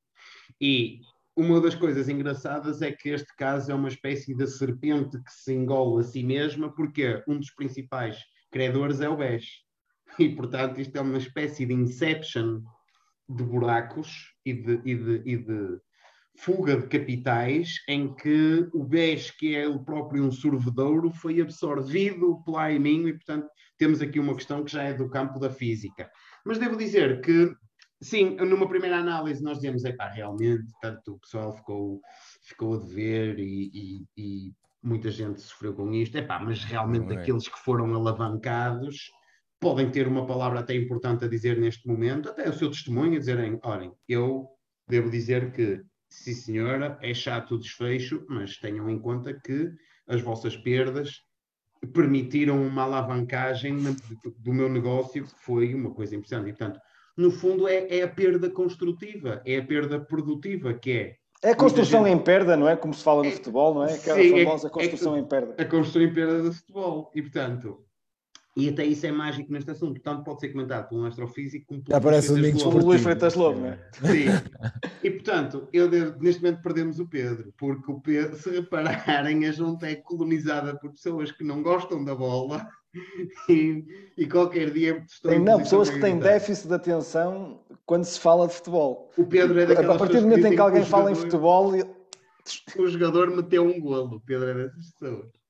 E 0.62 1.02
uma 1.36 1.60
das 1.60 1.76
coisas 1.76 2.08
engraçadas 2.08 2.82
é 2.82 2.94
que 2.94 3.10
este 3.10 3.36
caso 3.36 3.70
é 3.70 3.76
uma 3.76 3.90
espécie 3.90 4.34
de 4.34 4.48
serpente 4.48 5.22
que 5.22 5.32
se 5.34 5.54
engole 5.54 6.00
a 6.00 6.04
si 6.04 6.24
mesma, 6.24 6.74
porque 6.74 7.22
um 7.28 7.38
dos 7.38 7.54
principais 7.54 8.24
credores 8.50 9.02
é 9.02 9.10
o 9.10 9.18
BES 9.18 9.64
e, 10.20 10.30
portanto, 10.30 10.80
isto 10.80 10.96
é 10.96 11.02
uma 11.02 11.18
espécie 11.18 11.66
de 11.66 11.74
inception 11.74 12.62
de 13.30 13.44
buracos 13.44 14.34
e 14.46 14.54
de, 14.54 14.82
e 14.86 14.96
de, 14.96 15.22
e 15.26 15.38
de 15.38 15.80
fuga 16.38 16.78
de 16.78 16.88
capitais 16.88 17.76
em 17.88 18.14
que 18.14 18.68
o 18.74 18.84
BES, 18.84 19.32
que 19.32 19.56
é 19.56 19.68
o 19.68 19.84
próprio 19.84 20.24
um 20.24 20.32
sorvedouro, 20.32 21.12
foi 21.12 21.40
absorvido 21.40 22.42
pela 22.44 22.64
AIMIN 22.64 23.08
e, 23.08 23.14
portanto, 23.14 23.48
temos 23.78 24.02
aqui 24.02 24.20
uma 24.20 24.36
questão 24.36 24.64
que 24.64 24.72
já 24.72 24.84
é 24.84 24.94
do 24.94 25.10
campo 25.10 25.40
da 25.40 25.50
física. 25.50 26.10
Mas 26.46 26.58
devo 26.58 26.76
dizer 26.76 27.22
que, 27.22 27.54
sim, 28.02 28.36
numa 28.36 28.68
primeira 28.68 28.98
análise 28.98 29.44
nós 29.44 29.58
dizemos, 29.58 29.86
é 29.86 29.94
pá, 29.94 30.10
realmente, 30.10 30.66
tanto 30.82 31.14
o 31.14 31.20
pessoal 31.20 31.56
ficou, 31.56 32.02
ficou 32.42 32.76
a 32.76 32.80
dever 32.80 33.40
e, 33.40 33.72
e, 33.74 34.06
e 34.18 34.54
muita 34.82 35.12
gente 35.12 35.42
sofreu 35.42 35.74
com 35.74 35.94
isto, 35.94 36.18
é 36.18 36.22
pá, 36.22 36.40
mas 36.40 36.64
realmente 36.64 37.14
é. 37.14 37.18
aqueles 37.18 37.48
que 37.48 37.60
foram 37.60 37.94
alavancados 37.94 39.12
podem 39.64 39.90
ter 39.90 40.06
uma 40.06 40.28
palavra 40.28 40.60
até 40.60 40.76
importante 40.76 41.24
a 41.24 41.28
dizer 41.30 41.58
neste 41.58 41.88
momento, 41.88 42.28
até 42.28 42.50
o 42.50 42.54
seu 42.54 42.70
testemunho, 42.70 43.16
a 43.16 43.20
dizerem: 43.20 43.58
olhem, 43.64 43.94
eu 44.10 44.50
devo 44.90 45.10
dizer 45.10 45.54
que, 45.54 45.82
sim 46.10 46.34
senhora, 46.34 47.00
é 47.02 47.14
chato 47.14 47.56
o 47.56 47.58
desfecho, 47.58 48.26
mas 48.28 48.58
tenham 48.58 48.90
em 48.90 49.00
conta 49.00 49.34
que 49.34 49.72
as 50.06 50.22
vossas 50.22 50.58
perdas 50.58 51.22
permitiram 51.94 52.62
uma 52.62 52.84
alavancagem 52.84 53.78
do 54.38 54.54
meu 54.54 54.68
negócio, 54.68 55.24
que 55.24 55.44
foi 55.46 55.74
uma 55.74 55.94
coisa 55.94 56.14
impressionante. 56.14 56.50
E, 56.50 56.54
portanto, 56.54 56.80
no 57.18 57.32
fundo, 57.32 57.66
é, 57.66 57.88
é 57.88 58.04
a 58.04 58.08
perda 58.08 58.50
construtiva, 58.50 59.42
é 59.46 59.58
a 59.58 59.66
perda 59.66 60.00
produtiva, 60.00 60.74
que 60.74 60.92
é 60.92 61.16
é 61.42 61.52
a 61.52 61.56
construção 61.56 62.06
gente... 62.06 62.14
em 62.14 62.24
perda, 62.24 62.56
não 62.56 62.70
é? 62.70 62.76
Como 62.78 62.94
se 62.94 63.04
fala 63.04 63.22
no 63.22 63.28
é, 63.28 63.32
futebol, 63.32 63.74
não 63.74 63.84
é? 63.84 63.96
Aquela 63.96 64.18
sim, 64.18 64.40
é 64.40 64.46
famosa 64.46 64.70
construção 64.70 65.16
é, 65.18 65.20
em 65.20 65.26
perda. 65.26 65.56
A 65.62 65.66
construção 65.66 66.02
em 66.02 66.14
perda 66.14 66.42
do 66.42 66.54
futebol. 66.54 67.12
E, 67.14 67.22
portanto, 67.22 67.84
e 68.56 68.70
até 68.70 68.86
isso 68.86 69.06
é 69.06 69.12
mágico 69.12 69.52
neste 69.52 69.72
assunto, 69.72 70.00
tanto 70.00 70.24
pode 70.24 70.40
ser 70.40 70.50
comentado 70.50 70.88
por 70.88 71.00
um 71.00 71.06
astrofísico 71.06 71.66
como 71.68 71.82
por 72.72 72.84
um 72.84 72.86
Luís 72.86 73.02
Freitas 73.02 73.34
Lobo, 73.34 73.62
não 73.62 73.70
é? 73.70 73.80
Sim. 73.94 74.26
E 75.04 75.10
portanto, 75.10 75.68
eu 75.74 75.90
devo, 75.90 76.22
neste 76.22 76.42
momento 76.42 76.62
perdemos 76.62 77.00
o 77.00 77.08
Pedro, 77.08 77.52
porque 77.58 77.92
o 77.92 78.00
Pedro, 78.00 78.36
se 78.36 78.52
repararem, 78.52 79.48
a 79.48 79.52
junta 79.52 79.88
é 79.88 79.96
colonizada 79.96 80.78
por 80.78 80.92
pessoas 80.92 81.32
que 81.32 81.44
não 81.44 81.64
gostam 81.64 82.06
da 82.06 82.14
bola 82.14 82.68
e, 83.50 83.84
e 84.16 84.28
qualquer 84.28 84.72
dia 84.72 85.04
estão 85.08 85.32
Tem, 85.32 85.40
Não, 85.40 85.58
pessoas 85.58 85.90
que 85.90 86.00
têm 86.00 86.20
déficit 86.20 86.68
de 86.68 86.76
atenção 86.76 87.60
quando 87.88 88.04
se 88.04 88.20
fala 88.20 88.48
de 88.48 88.54
futebol. 88.54 89.10
O 89.18 89.26
Pedro 89.26 89.60
é 89.60 89.66
daquelas 89.66 89.96
A 89.96 90.00
partir 90.00 90.18
do 90.18 90.28
momento 90.28 90.46
em 90.46 90.52
que 90.52 90.62
alguém 90.62 90.86
fala 90.86 91.12
em 91.12 91.16
futebol. 91.16 91.74
O 92.78 92.88
jogador 92.88 93.36
meteu 93.36 93.66
um 93.66 93.80
golo, 93.80 94.18
o 94.18 94.22
Pedro 94.22 94.50
é 94.50 94.54
dessas 94.54 94.92
pessoas. 94.92 95.43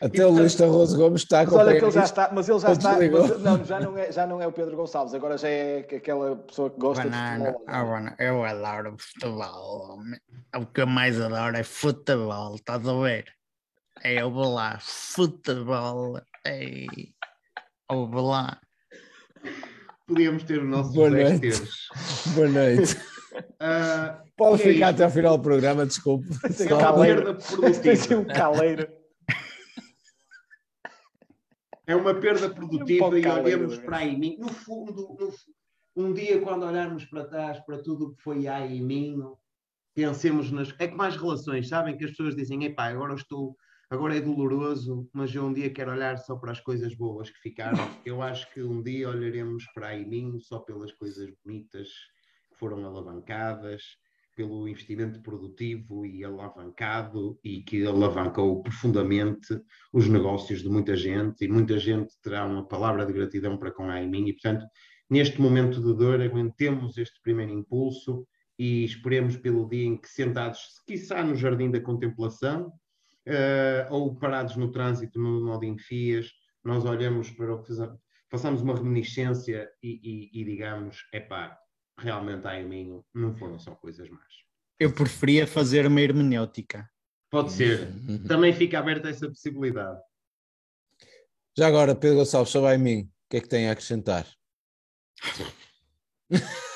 Até 0.00 0.24
o 0.24 0.30
Luís 0.30 0.54
Tarroso 0.54 0.96
Gomes 0.96 1.22
está 1.22 1.40
a 1.40 1.44
Mas 1.44 1.54
olha 1.54 1.78
que 1.78 1.84
ele 1.84 1.90
já 1.90 2.04
está, 2.04 2.30
mas 2.32 2.48
ele 2.48 2.58
já 2.58 2.72
está, 2.72 2.92
mas, 2.98 3.40
não, 3.42 3.64
já 3.64 3.80
não, 3.80 3.98
é, 3.98 4.10
já 4.12 4.26
não 4.26 4.40
é 4.40 4.46
o 4.46 4.52
Pedro 4.52 4.74
Gonçalves, 4.74 5.12
agora 5.12 5.36
já 5.36 5.48
é 5.48 5.80
aquela 5.80 6.36
pessoa 6.36 6.70
que 6.70 6.80
gosta 6.80 7.04
Banana, 7.04 7.52
de 7.52 7.52
futebol. 7.52 7.66
Ah, 7.68 8.14
eu 8.18 8.44
adoro 8.44 8.96
futebol. 8.98 9.98
O 10.56 10.66
que 10.66 10.80
eu 10.80 10.86
mais 10.86 11.20
adoro 11.20 11.54
é 11.54 11.62
futebol, 11.62 12.54
estás 12.54 12.88
a 12.88 12.94
ver? 12.94 13.26
É 14.02 14.24
o 14.24 14.30
lá, 14.30 14.78
futebol, 14.80 16.18
é 16.46 16.86
o 17.90 18.20
lá. 18.22 18.58
Podíamos 20.06 20.44
ter 20.44 20.60
o 20.60 20.64
nosso 20.64 20.94
Boa 20.94 21.10
noite. 21.10 21.62
Boa 22.34 22.48
noite. 22.48 22.96
Uh, 23.34 24.30
Pode 24.34 24.62
ficar 24.62 24.86
é 24.86 24.90
até 24.90 25.04
ao 25.04 25.10
final 25.10 25.36
do 25.36 25.42
programa, 25.42 25.84
desculpe. 25.84 26.26
Tem 26.56 26.72
um 26.72 26.78
caleiro. 26.78 27.38
Tem 27.82 28.16
um 28.16 28.24
caleiro. 28.24 28.99
É 31.90 31.96
uma 31.96 32.14
perda 32.14 32.48
produtiva 32.48 33.08
um 33.08 33.18
e 33.18 33.26
olhamos 33.26 33.78
para 33.78 33.98
a 33.98 34.04
IMIN. 34.04 34.36
No 34.38 34.48
fundo, 34.48 35.16
no, 35.18 35.34
um 35.96 36.12
dia, 36.12 36.40
quando 36.40 36.64
olharmos 36.64 37.04
para 37.04 37.24
trás, 37.24 37.58
para 37.66 37.82
tudo 37.82 38.06
o 38.06 38.14
que 38.14 38.22
foi 38.22 38.46
a 38.46 38.64
IMIN, 38.64 39.20
pensemos 39.92 40.52
nas. 40.52 40.72
É 40.78 40.86
que 40.86 40.94
mais 40.94 41.16
relações, 41.16 41.68
sabem? 41.68 41.96
Que 41.96 42.04
as 42.04 42.12
pessoas 42.12 42.36
dizem, 42.36 42.64
epá, 42.64 42.86
agora 42.86 43.14
estou. 43.14 43.56
Agora 43.90 44.16
é 44.16 44.20
doloroso, 44.20 45.10
mas 45.12 45.34
eu 45.34 45.44
um 45.44 45.52
dia 45.52 45.68
quero 45.68 45.90
olhar 45.90 46.16
só 46.16 46.36
para 46.36 46.52
as 46.52 46.60
coisas 46.60 46.94
boas 46.94 47.28
que 47.28 47.40
ficaram. 47.40 47.84
Eu 48.06 48.22
acho 48.22 48.48
que 48.54 48.62
um 48.62 48.80
dia 48.80 49.08
olharemos 49.08 49.64
para 49.74 49.88
a 49.88 49.96
IMIN 49.96 50.38
só 50.38 50.60
pelas 50.60 50.92
coisas 50.92 51.28
bonitas 51.44 51.88
que 52.52 52.56
foram 52.56 52.86
alavancadas, 52.86 53.82
pelo 54.40 54.66
investimento 54.66 55.20
produtivo 55.20 56.06
e 56.06 56.24
alavancado 56.24 57.38
e 57.44 57.62
que 57.62 57.84
alavancou 57.84 58.62
profundamente 58.62 59.60
os 59.92 60.08
negócios 60.08 60.62
de 60.62 60.68
muita 60.70 60.96
gente 60.96 61.44
e 61.44 61.48
muita 61.48 61.78
gente 61.78 62.14
terá 62.22 62.46
uma 62.46 62.66
palavra 62.66 63.04
de 63.04 63.12
gratidão 63.12 63.58
para 63.58 63.70
com 63.70 63.84
a 63.84 63.96
AIMIN 63.96 64.28
e, 64.28 64.32
portanto, 64.32 64.64
neste 65.10 65.38
momento 65.42 65.78
de 65.82 65.94
dor, 65.94 66.22
aguentemos 66.22 66.96
este 66.96 67.20
primeiro 67.22 67.52
impulso 67.52 68.26
e 68.58 68.82
esperemos 68.82 69.36
pelo 69.36 69.68
dia 69.68 69.84
em 69.84 69.98
que 69.98 70.08
sentados, 70.08 70.60
quiçá 70.86 71.22
no 71.22 71.36
jardim 71.36 71.70
da 71.70 71.80
contemplação 71.82 72.68
uh, 72.68 73.92
ou 73.92 74.18
parados 74.18 74.56
no 74.56 74.72
trânsito 74.72 75.20
no 75.20 75.44
nó 75.44 75.58
de 75.58 75.66
enfias, 75.66 76.30
nós 76.64 76.86
olhamos 76.86 77.30
para 77.30 77.54
o 77.54 77.62
que 77.62 77.74
façamos 78.30 78.62
uma 78.62 78.74
reminiscência 78.74 79.68
e, 79.82 80.30
e, 80.32 80.40
e 80.40 80.44
digamos, 80.46 80.96
epá, 81.12 81.58
realmente 82.00 82.46
a 82.46 82.62
mim 82.62 83.02
não 83.14 83.34
foram 83.34 83.58
só 83.58 83.74
coisas 83.74 84.08
más. 84.08 84.32
Eu 84.78 84.92
preferia 84.92 85.46
fazer 85.46 85.86
uma 85.86 86.00
hermenêutica. 86.00 86.88
Pode 87.30 87.52
ser. 87.52 87.88
Também 88.26 88.52
fica 88.52 88.78
aberta 88.78 89.10
essa 89.10 89.28
possibilidade. 89.28 90.00
Já 91.56 91.68
agora, 91.68 91.94
Pedro 91.94 92.18
Gonçalves, 92.18 92.50
sobre 92.50 92.72
a 92.74 92.78
mim, 92.78 93.02
o 93.02 93.08
que 93.28 93.36
é 93.36 93.40
que 93.40 93.48
tem 93.48 93.68
a 93.68 93.72
acrescentar? 93.72 94.26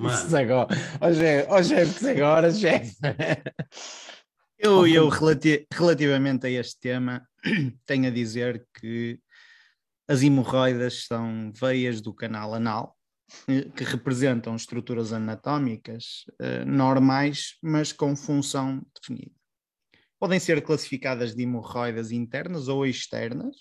Mano. 0.00 0.36
agora. 0.36 0.68
Hoje 1.00 1.74
é 1.74 2.10
agora, 2.10 2.52
chefe. 2.52 2.96
Eu, 4.58 4.86
eu 4.86 5.08
relati 5.08 5.66
relativamente 5.70 6.46
a 6.46 6.50
este 6.50 6.80
tema, 6.80 7.26
tenho 7.84 8.06
a 8.06 8.10
dizer 8.10 8.66
que 8.74 9.20
as 10.08 10.22
hemorroidas 10.22 11.04
são 11.04 11.52
veias 11.52 12.00
do 12.00 12.14
canal 12.14 12.54
anal 12.54 12.95
que 13.74 13.84
representam 13.84 14.54
estruturas 14.54 15.12
anatómicas 15.12 16.24
uh, 16.40 16.64
normais, 16.66 17.56
mas 17.62 17.92
com 17.92 18.14
função 18.14 18.84
definida. 18.94 19.34
Podem 20.18 20.38
ser 20.38 20.62
classificadas 20.62 21.34
de 21.34 21.42
hemorroidas 21.42 22.12
internas 22.12 22.68
ou 22.68 22.86
externas, 22.86 23.56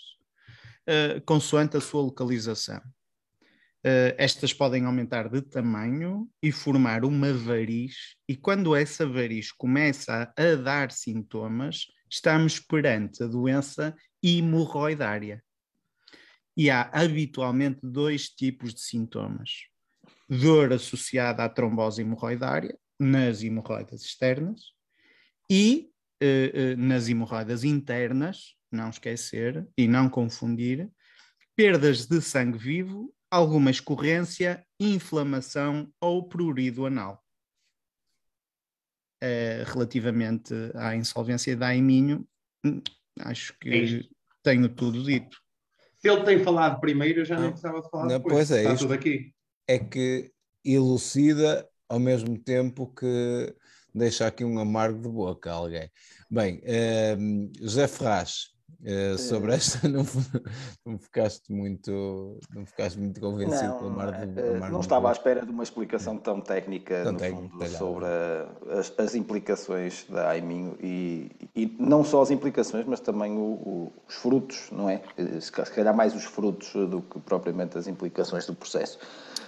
uh, 0.87 1.21
consoante 1.25 1.77
a 1.77 1.81
sua 1.81 2.01
localização. 2.01 2.77
Uh, 3.85 4.13
estas 4.17 4.53
podem 4.53 4.85
aumentar 4.85 5.29
de 5.29 5.41
tamanho 5.41 6.29
e 6.41 6.51
formar 6.51 7.03
uma 7.03 7.33
variz, 7.33 8.15
e 8.27 8.35
quando 8.35 8.75
essa 8.75 9.07
variz 9.07 9.51
começa 9.51 10.31
a 10.35 10.55
dar 10.55 10.91
sintomas, 10.91 11.85
estamos 12.09 12.59
perante 12.59 13.23
a 13.23 13.27
doença 13.27 13.95
hemorroidária 14.23 15.43
e 16.55 16.69
há 16.69 16.89
habitualmente 16.93 17.79
dois 17.83 18.29
tipos 18.29 18.73
de 18.73 18.81
sintomas: 18.81 19.67
dor 20.29 20.73
associada 20.73 21.43
à 21.43 21.49
trombose 21.49 22.01
hemorroidária, 22.01 22.77
nas 22.99 23.43
hemorroidas 23.43 24.01
externas, 24.03 24.73
e 25.49 25.89
eh, 26.21 26.51
eh, 26.53 26.75
nas 26.75 27.09
hemorroidas 27.09 27.63
internas, 27.63 28.55
não 28.71 28.89
esquecer 28.89 29.67
e 29.77 29.87
não 29.87 30.09
confundir, 30.09 30.89
perdas 31.55 32.05
de 32.05 32.21
sangue 32.21 32.57
vivo, 32.57 33.13
alguma 33.29 33.69
escorrência, 33.69 34.65
inflamação 34.79 35.91
ou 35.99 36.27
prurido 36.27 36.85
anal. 36.85 37.21
relativamente 39.65 40.53
à 40.75 40.95
insolvência 40.95 41.57
da 41.57 41.67
Aiminho, 41.67 42.27
hum, 42.63 42.79
acho 43.19 43.53
É 43.53 43.55
que 43.59 43.75
isto. 43.77 44.15
tenho 44.43 44.69
tudo 44.69 45.03
dito. 45.03 45.41
Se 46.05 46.09
ele 46.11 46.23
tem 46.23 46.43
falado 46.43 46.79
primeiro, 46.79 47.21
eu 47.21 47.25
já 47.25 47.33
nem 47.33 47.45
Não. 47.45 47.49
precisava 47.51 47.81
de 47.81 47.89
falar 47.89 48.03
Não, 48.03 48.17
depois. 48.17 48.35
pois 48.35 48.51
é 48.51 48.61
Está 48.61 48.75
tudo 48.75 48.93
aqui. 48.93 49.33
é 49.67 49.79
que 49.79 50.31
elucida 50.63 51.67
ao 51.89 51.99
mesmo 51.99 52.37
tempo 52.37 52.93
que 52.93 53.51
deixa 53.91 54.27
aqui 54.27 54.45
um 54.45 54.59
amargo 54.59 55.01
de 55.01 55.09
boca 55.09 55.49
a 55.51 55.55
alguém. 55.55 55.89
Bem, 56.29 56.61
eh, 56.63 57.17
José 57.59 57.87
Ferraz, 57.87 58.49
eh, 58.83 59.17
sobre 59.17 59.53
esta 59.53 59.87
não, 59.89 60.05
não 60.85 60.97
ficaste 60.97 61.51
muito 61.51 62.39
não 62.53 62.65
ficaste 62.65 62.97
muito 62.99 63.19
convencido 63.19 63.73
Não, 63.81 63.87
o 63.87 63.89
mar 63.91 64.11
não, 64.11 64.33
de, 64.33 64.41
o 64.41 64.59
mar 64.59 64.71
não 64.71 64.79
estava 64.81 65.09
à 65.09 65.11
espera 65.11 65.45
de 65.45 65.51
uma 65.51 65.63
explicação 65.63 66.17
tão 66.17 66.41
técnica, 66.41 67.03
Tão 67.03 67.15
técnica, 67.15 67.49
fundo, 67.65 67.69
sobre 67.69 68.05
a- 68.05 68.79
as, 68.79 68.93
as 68.97 69.15
implicações 69.15 70.05
da 70.09 70.29
Aiminho 70.29 70.77
e, 70.81 71.31
e 71.55 71.75
não 71.79 72.03
só 72.03 72.21
as 72.21 72.31
implicações, 72.31 72.85
mas 72.85 72.99
também 72.99 73.33
o- 73.37 73.39
o- 73.41 73.93
os 74.07 74.15
frutos, 74.15 74.69
não 74.71 74.89
é? 74.89 75.01
Eh, 75.17 75.39
Se 75.39 75.47
se 75.47 75.51
calhar 75.51 75.95
mais 75.95 76.13
os 76.15 76.23
frutos 76.25 76.73
do 76.89 77.01
que 77.01 77.19
propriamente 77.19 77.77
as 77.77 77.87
implicações 77.87 78.45
do 78.45 78.53
processo. 78.55 78.99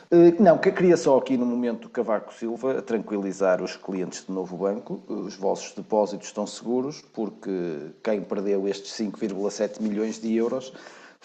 Eh, 0.10 0.36
Não, 0.40 0.58
que 0.58 0.72
queria 0.72 0.96
só 0.96 1.18
aqui 1.18 1.36
no 1.36 1.46
momento 1.46 1.90
Cavaco 1.90 2.34
Silva 2.34 2.82
tranquilizar 2.82 3.62
os 3.62 3.76
clientes 3.76 4.24
do 4.24 4.34
novo 4.34 4.56
banco, 4.56 5.04
os 5.08 5.36
vossos 5.36 5.74
depósitos 5.74 6.28
estão 6.28 6.48
seguros, 6.48 7.04
porque 7.14 7.92
quem 8.02 8.22
perdeu 8.22 8.68
estes 8.68 8.92
5,7 8.94 9.82
milhões 9.82 10.20
de 10.22 10.34
euros 10.34 10.72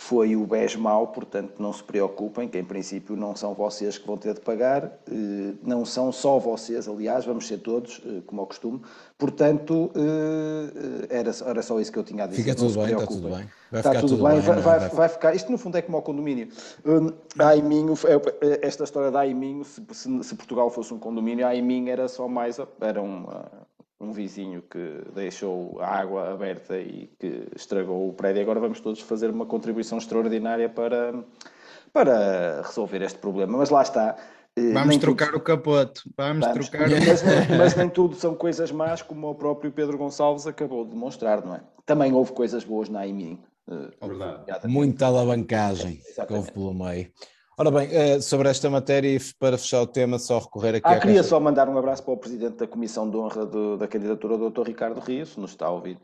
foi 0.04 0.34
o 0.34 0.44
BES 0.46 0.74
mau, 0.74 1.06
portanto 1.08 1.54
não 1.60 1.72
se 1.72 1.82
preocupem, 1.82 2.48
que 2.48 2.58
em 2.58 2.64
princípio 2.64 3.14
não 3.16 3.36
são 3.36 3.54
vocês 3.54 3.96
que 3.98 4.04
vão 4.06 4.16
ter 4.16 4.34
de 4.34 4.40
pagar, 4.40 4.84
eh, 5.08 5.52
não 5.62 5.84
são 5.84 6.10
só 6.10 6.40
vocês, 6.40 6.88
aliás, 6.88 7.24
vamos 7.24 7.46
ser 7.46 7.58
todos, 7.58 8.02
eh, 8.04 8.20
como 8.26 8.40
ao 8.40 8.46
costume, 8.48 8.80
portanto 9.16 9.92
eh, 9.94 11.06
era, 11.08 11.30
era 11.46 11.62
só 11.62 11.78
isso 11.78 11.92
que 11.92 11.98
eu 12.00 12.02
tinha 12.02 12.24
a 12.24 12.26
dizer. 12.26 12.42
Fica 12.42 12.54
tudo 12.56 12.74
bem, 12.80 12.92
está 12.92 13.06
tudo 13.06 13.28
bem. 13.28 13.48
Vai 13.70 13.80
Está 13.80 13.90
ficar 13.90 14.00
tudo, 14.02 14.16
tudo 14.16 14.24
bem, 14.28 14.32
bem, 14.34 14.42
vai, 14.42 14.58
é? 14.58 14.60
vai- 14.60 14.78
Vai- 14.80 14.88
vai 14.90 15.08
ficar. 15.08 15.34
Isto 15.34 15.50
no 15.50 15.56
fundo 15.56 15.78
é 15.78 15.82
como 15.82 15.96
ao 15.96 16.02
condomínio. 16.02 16.48
Hum, 16.84 17.10
A 17.38 17.48
Aiminho, 17.48 17.94
é- 18.42 18.66
esta 18.66 18.84
história 18.84 19.10
da 19.10 19.20
Aiminho, 19.20 19.64
se, 19.64 19.80
se- 20.22 20.34
Portugal 20.34 20.68
fosse 20.68 20.92
um 20.92 20.98
condomínio, 20.98 21.46
a 21.46 21.50
Aiminho 21.50 21.88
era 21.90 22.06
só 22.08 22.28
mais. 22.28 22.58
Era 22.80 23.00
um, 23.00 23.24
um 24.02 24.12
vizinho 24.12 24.62
que 24.62 25.02
deixou 25.14 25.80
a 25.80 25.86
água 25.86 26.30
aberta 26.32 26.76
e 26.78 27.08
que 27.18 27.46
estragou 27.54 28.08
o 28.08 28.12
prédio. 28.12 28.42
Agora 28.42 28.58
vamos 28.60 28.80
todos 28.80 29.00
fazer 29.00 29.30
uma 29.30 29.46
contribuição 29.46 29.96
extraordinária 29.98 30.68
para, 30.68 31.14
para 31.92 32.62
resolver 32.62 33.02
este 33.02 33.18
problema. 33.18 33.58
Mas 33.58 33.70
lá 33.70 33.82
está. 33.82 34.16
eh, 34.56 34.72
Vamos 34.72 34.88
nem 34.88 34.98
trocar 34.98 35.26
tudo- 35.26 35.36
o 35.38 35.40
capote, 35.40 36.02
vamos, 36.16 36.46
Vamos, 36.46 36.68
trocar 36.68 36.90
mas, 36.90 37.22
nem- 37.22 37.58
mas 37.58 37.74
nem 37.76 37.88
tudo 37.88 38.16
são 38.16 38.34
coisas 38.34 38.70
más, 38.72 39.00
como 39.02 39.30
o 39.30 39.34
próprio 39.34 39.70
Pedro 39.72 39.96
Gonçalves 39.96 40.46
acabou 40.46 40.84
de 40.84 40.90
demonstrar, 40.90 41.44
não 41.44 41.54
é? 41.54 41.60
Também 41.86 42.12
houve 42.12 42.32
coisas 42.32 42.64
boas 42.64 42.88
na 42.88 43.00
Aiminho. 43.00 43.38
eh, 43.70 43.88
Verdade. 44.06 44.66
Muita 44.68 45.06
alavancagem 45.06 45.96
que 45.96 46.08
Exatamente. 46.08 46.34
houve 46.40 46.52
pelo 46.52 46.74
meio. 46.74 47.08
Ora 47.58 47.70
bem, 47.70 47.88
eh, 47.92 48.20
sobre 48.20 48.48
esta 48.48 48.70
matéria, 48.70 49.08
e 49.14 49.20
para 49.38 49.58
fechar 49.58 49.82
o 49.82 49.86
tema, 49.86 50.18
só 50.18 50.38
recorrer 50.38 50.76
aqui 50.76 50.88
Ah, 50.88 50.92
à 50.92 50.98
queria 51.00 51.16
caixa- 51.16 51.28
só 51.28 51.38
mandar 51.38 51.68
um 51.68 51.76
abraço 51.76 52.02
para 52.02 52.14
o 52.14 52.16
Presidente 52.16 52.56
da 52.56 52.66
Comissão 52.66 53.08
de 53.10 53.16
Honra 53.16 53.44
do- 53.44 53.76
da 53.76 53.86
candidatura, 53.86 54.34
o 54.34 54.50
Dr. 54.50 54.62
Ricardo 54.68 55.00
Rios, 55.00 55.30
se 55.30 55.40
nos 55.40 55.50
está 55.50 55.66
a 55.66 55.70
ouvir. 55.70 55.98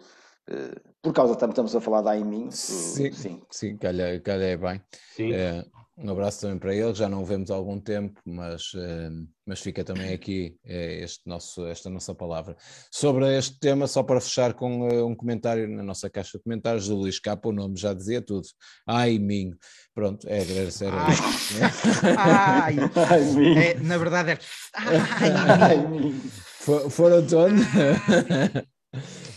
Eh, 0.46 0.74
Por 1.01 1.12
causa, 1.12 1.34
tam- 1.36 1.49
estamos 1.51 1.74
a 1.74 1.80
falar 1.80 2.03
da 2.03 2.11
AIMIN. 2.11 2.51
Sim, 2.51 3.12
sim. 3.12 3.40
sim, 3.51 3.76
calha, 3.78 4.20
calha 4.20 4.44
é 4.44 4.57
bem. 4.57 4.82
Sim. 5.14 5.32
Eh, 5.32 5.64
um 6.01 6.11
abraço 6.11 6.40
também 6.42 6.59
para 6.59 6.74
ele, 6.74 6.94
já 6.94 7.09
não 7.09 7.22
o 7.22 7.24
vemos 7.24 7.51
há 7.51 7.55
algum 7.55 7.80
tempo, 7.80 8.20
mas, 8.24 8.70
eh, 8.76 9.11
mas 9.44 9.61
fica 9.61 9.82
também 9.82 10.12
aqui 10.14 10.57
eh, 10.64 11.01
este 11.03 11.26
nosso, 11.26 11.66
esta 11.66 11.90
nossa 11.90 12.14
palavra. 12.14 12.57
Sobre 12.90 13.36
este 13.36 13.59
tema, 13.59 13.86
só 13.86 14.03
para 14.03 14.20
fechar 14.20 14.55
com 14.55 14.88
eh, 14.88 15.03
um 15.03 15.14
comentário 15.14 15.68
na 15.68 15.82
nossa 15.82 16.09
caixa 16.09 16.38
de 16.38 16.44
comentários 16.44 16.86
do 16.88 16.94
Luís 16.96 17.18
Capa, 17.18 17.49
o 17.49 17.53
nome 17.53 17.76
já 17.76 17.92
dizia 17.92 18.22
tudo. 18.22 18.46
Ai, 18.86 19.18
Minho. 19.18 19.57
Pronto, 19.94 20.28
é 20.28 20.40
agradecer 20.42 20.86
a 20.92 21.07
Ai. 21.07 21.12
isto, 21.14 21.55
né? 21.55 21.70
Ai, 22.16 22.76
é, 23.59 23.74
na 23.80 23.99
verdade 23.99 24.30
é. 24.32 24.38
Ai, 24.74 25.72
AIMIN. 25.76 26.12
For- 26.61 26.88
Foram 26.90 27.26
todos. 27.26 27.61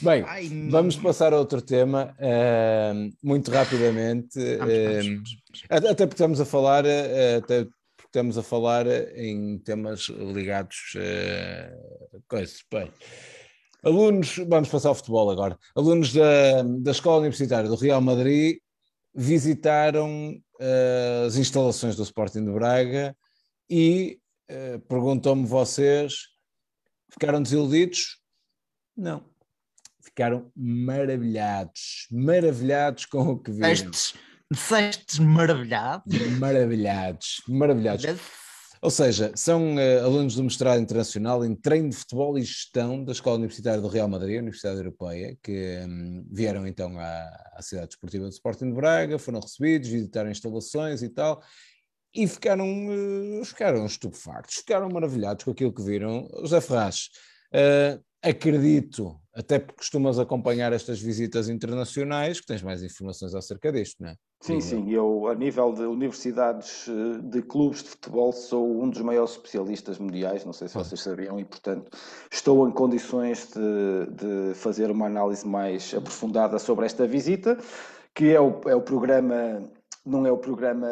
Bem, 0.02 0.24
ai, 0.26 0.50
Vamos 0.70 0.96
passar 0.96 1.32
a 1.32 1.38
outro 1.38 1.62
tema, 1.62 2.16
eh, 2.18 2.92
muito 3.22 3.52
rapidamente, 3.52 4.40
Vamos, 4.58 4.74
eh, 4.74 5.02
vamos. 5.04 5.38
até 5.70 5.90
até 5.90 6.08
porque 6.08 6.16
estamos 6.16 6.42
a 6.42 6.46
falar, 6.46 6.86
eh, 6.88 7.36
até 7.36 7.66
porque 7.66 8.08
estamos 8.08 8.36
a 8.36 8.42
falar 8.42 8.88
em 9.16 9.60
temas 9.60 10.08
ligados 10.10 10.96
a 12.16 12.18
coisas. 12.28 12.64
Bem, 12.72 12.92
alunos, 13.84 14.38
vamos 14.48 14.70
passar 14.70 14.90
ao 14.90 14.96
futebol 14.96 15.30
agora. 15.30 15.56
Alunos 15.76 16.12
da, 16.14 16.64
da 16.64 16.92
Escola 16.92 17.20
Universitária 17.20 17.70
do 17.70 17.76
Real 17.76 18.02
Madrid 18.02 18.58
visitaram 19.14 20.36
as 21.28 21.36
instalações 21.36 21.96
do 21.96 22.04
Sporting 22.04 22.46
de 22.46 22.52
Braga 22.52 23.16
e 23.70 24.20
perguntam-me 24.88 25.46
vocês, 25.46 26.28
ficaram 27.12 27.42
desiludidos? 27.42 28.20
Não 28.98 29.31
ficaram 30.12 30.52
maravilhados, 30.56 32.08
maravilhados 32.12 33.06
com 33.06 33.22
o 33.22 33.40
que 33.40 33.52
viram. 33.52 33.70
Dissestes, 33.70 34.14
dissestes 34.52 35.20
maravilhado. 35.20 36.04
Maravilhados, 36.38 37.42
maravilhados. 37.48 38.06
Ou 38.84 38.90
seja, 38.90 39.32
são 39.36 39.80
eh, 39.80 40.00
alunos 40.00 40.36
do 40.36 40.44
mestrado 40.44 40.82
internacional 40.82 41.46
em 41.46 41.56
treino 41.56 41.90
de 41.90 41.96
futebol 41.96 42.38
e 42.38 42.42
gestão 42.42 43.04
da 43.04 43.12
Escola 43.12 43.38
Universitária 43.38 43.80
do 43.80 43.88
Real 43.88 44.08
Madrid, 44.08 44.40
Universidade 44.40 44.78
Europeia, 44.78 45.38
que 45.42 45.80
hum, 45.88 46.26
vieram 46.32 46.66
então 46.66 47.00
à, 47.00 47.52
à 47.54 47.62
cidade 47.62 47.90
desportiva 47.90 48.26
do 48.26 48.32
Sporting 48.32 48.70
de 48.70 48.74
Braga, 48.74 49.20
foram 49.20 49.40
recebidos, 49.40 49.88
visitaram 49.88 50.32
instalações 50.32 51.04
e 51.04 51.10
tal, 51.10 51.44
e 52.14 52.28
ficaram, 52.28 52.66
eh, 52.66 53.46
ficaram 53.46 53.86
estupefactos, 53.86 54.56
ficaram 54.56 54.90
maravilhados 54.90 55.44
com 55.44 55.52
aquilo 55.52 55.74
que 55.74 55.84
viram. 55.84 56.28
José 56.42 56.60
Ferraz, 56.60 57.10
eh, 57.54 58.00
acredito, 58.22 59.16
até 59.34 59.60
porque 59.60 59.78
costumas 59.78 60.20
acompanhar 60.20 60.74
estas 60.74 61.00
visitas 61.02 61.50
internacionais, 61.50 62.40
que 62.40 62.48
tens 62.48 62.62
mais 62.62 62.84
informações 62.84 63.34
acerca 63.34 63.72
disto, 63.72 64.02
não 64.04 64.10
é? 64.10 64.16
Sim, 64.42 64.56
eu. 64.56 64.62
sim, 64.62 64.92
eu 64.92 65.28
a 65.28 65.36
nível 65.36 65.72
de 65.72 65.84
universidades, 65.84 66.88
eh, 66.88 67.20
de 67.22 67.42
clubes 67.44 67.84
de 67.84 67.90
futebol, 67.90 68.32
sou 68.34 68.82
um 68.84 68.90
dos 68.90 69.02
maiores 69.02 69.32
especialistas 69.32 70.00
mundiais, 70.00 70.44
não 70.44 70.52
sei 70.52 70.68
se 70.68 70.78
Ah. 70.78 70.84
vocês 70.84 71.00
sabiam, 71.02 71.40
e 71.40 71.46
portanto 71.46 71.96
estou 72.32 72.68
em 72.68 72.72
condições 72.72 73.50
de, 73.54 74.50
de 74.50 74.54
fazer 74.56 74.90
uma 74.90 75.06
análise 75.06 75.48
mais 75.48 75.94
aprofundada 75.94 76.58
sobre 76.58 76.86
esta 76.88 77.06
visita, 77.06 77.58
que 78.16 78.34
é 78.34 78.42
o, 78.42 78.60
é 78.68 78.76
o 78.76 78.82
programa, 78.82 79.62
não 80.06 80.26
é 80.26 80.32
o 80.32 80.38
programa 80.38 80.88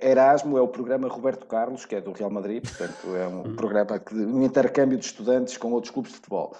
Erasmo, 0.00 0.56
é 0.56 0.60
o 0.60 0.68
programa 0.68 1.08
Roberto 1.08 1.46
Carlos, 1.46 1.84
que 1.84 1.94
é 1.94 2.00
do 2.00 2.12
Real 2.12 2.30
Madrid, 2.30 2.62
portanto 2.62 3.14
é 3.14 3.26
um 3.28 3.54
programa 3.54 3.98
que, 3.98 4.14
um 4.14 4.42
intercâmbio 4.42 4.98
de 4.98 5.04
estudantes 5.04 5.56
com 5.56 5.72
outros 5.72 5.90
clubes 5.90 6.12
de 6.12 6.16
futebol. 6.16 6.54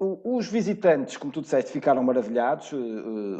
O- 0.00 0.36
os 0.38 0.46
visitantes, 0.48 1.16
como 1.18 1.30
tu 1.30 1.42
disseste, 1.42 1.70
ficaram 1.70 2.02
maravilhados. 2.02 2.72
Eh, 2.72 2.76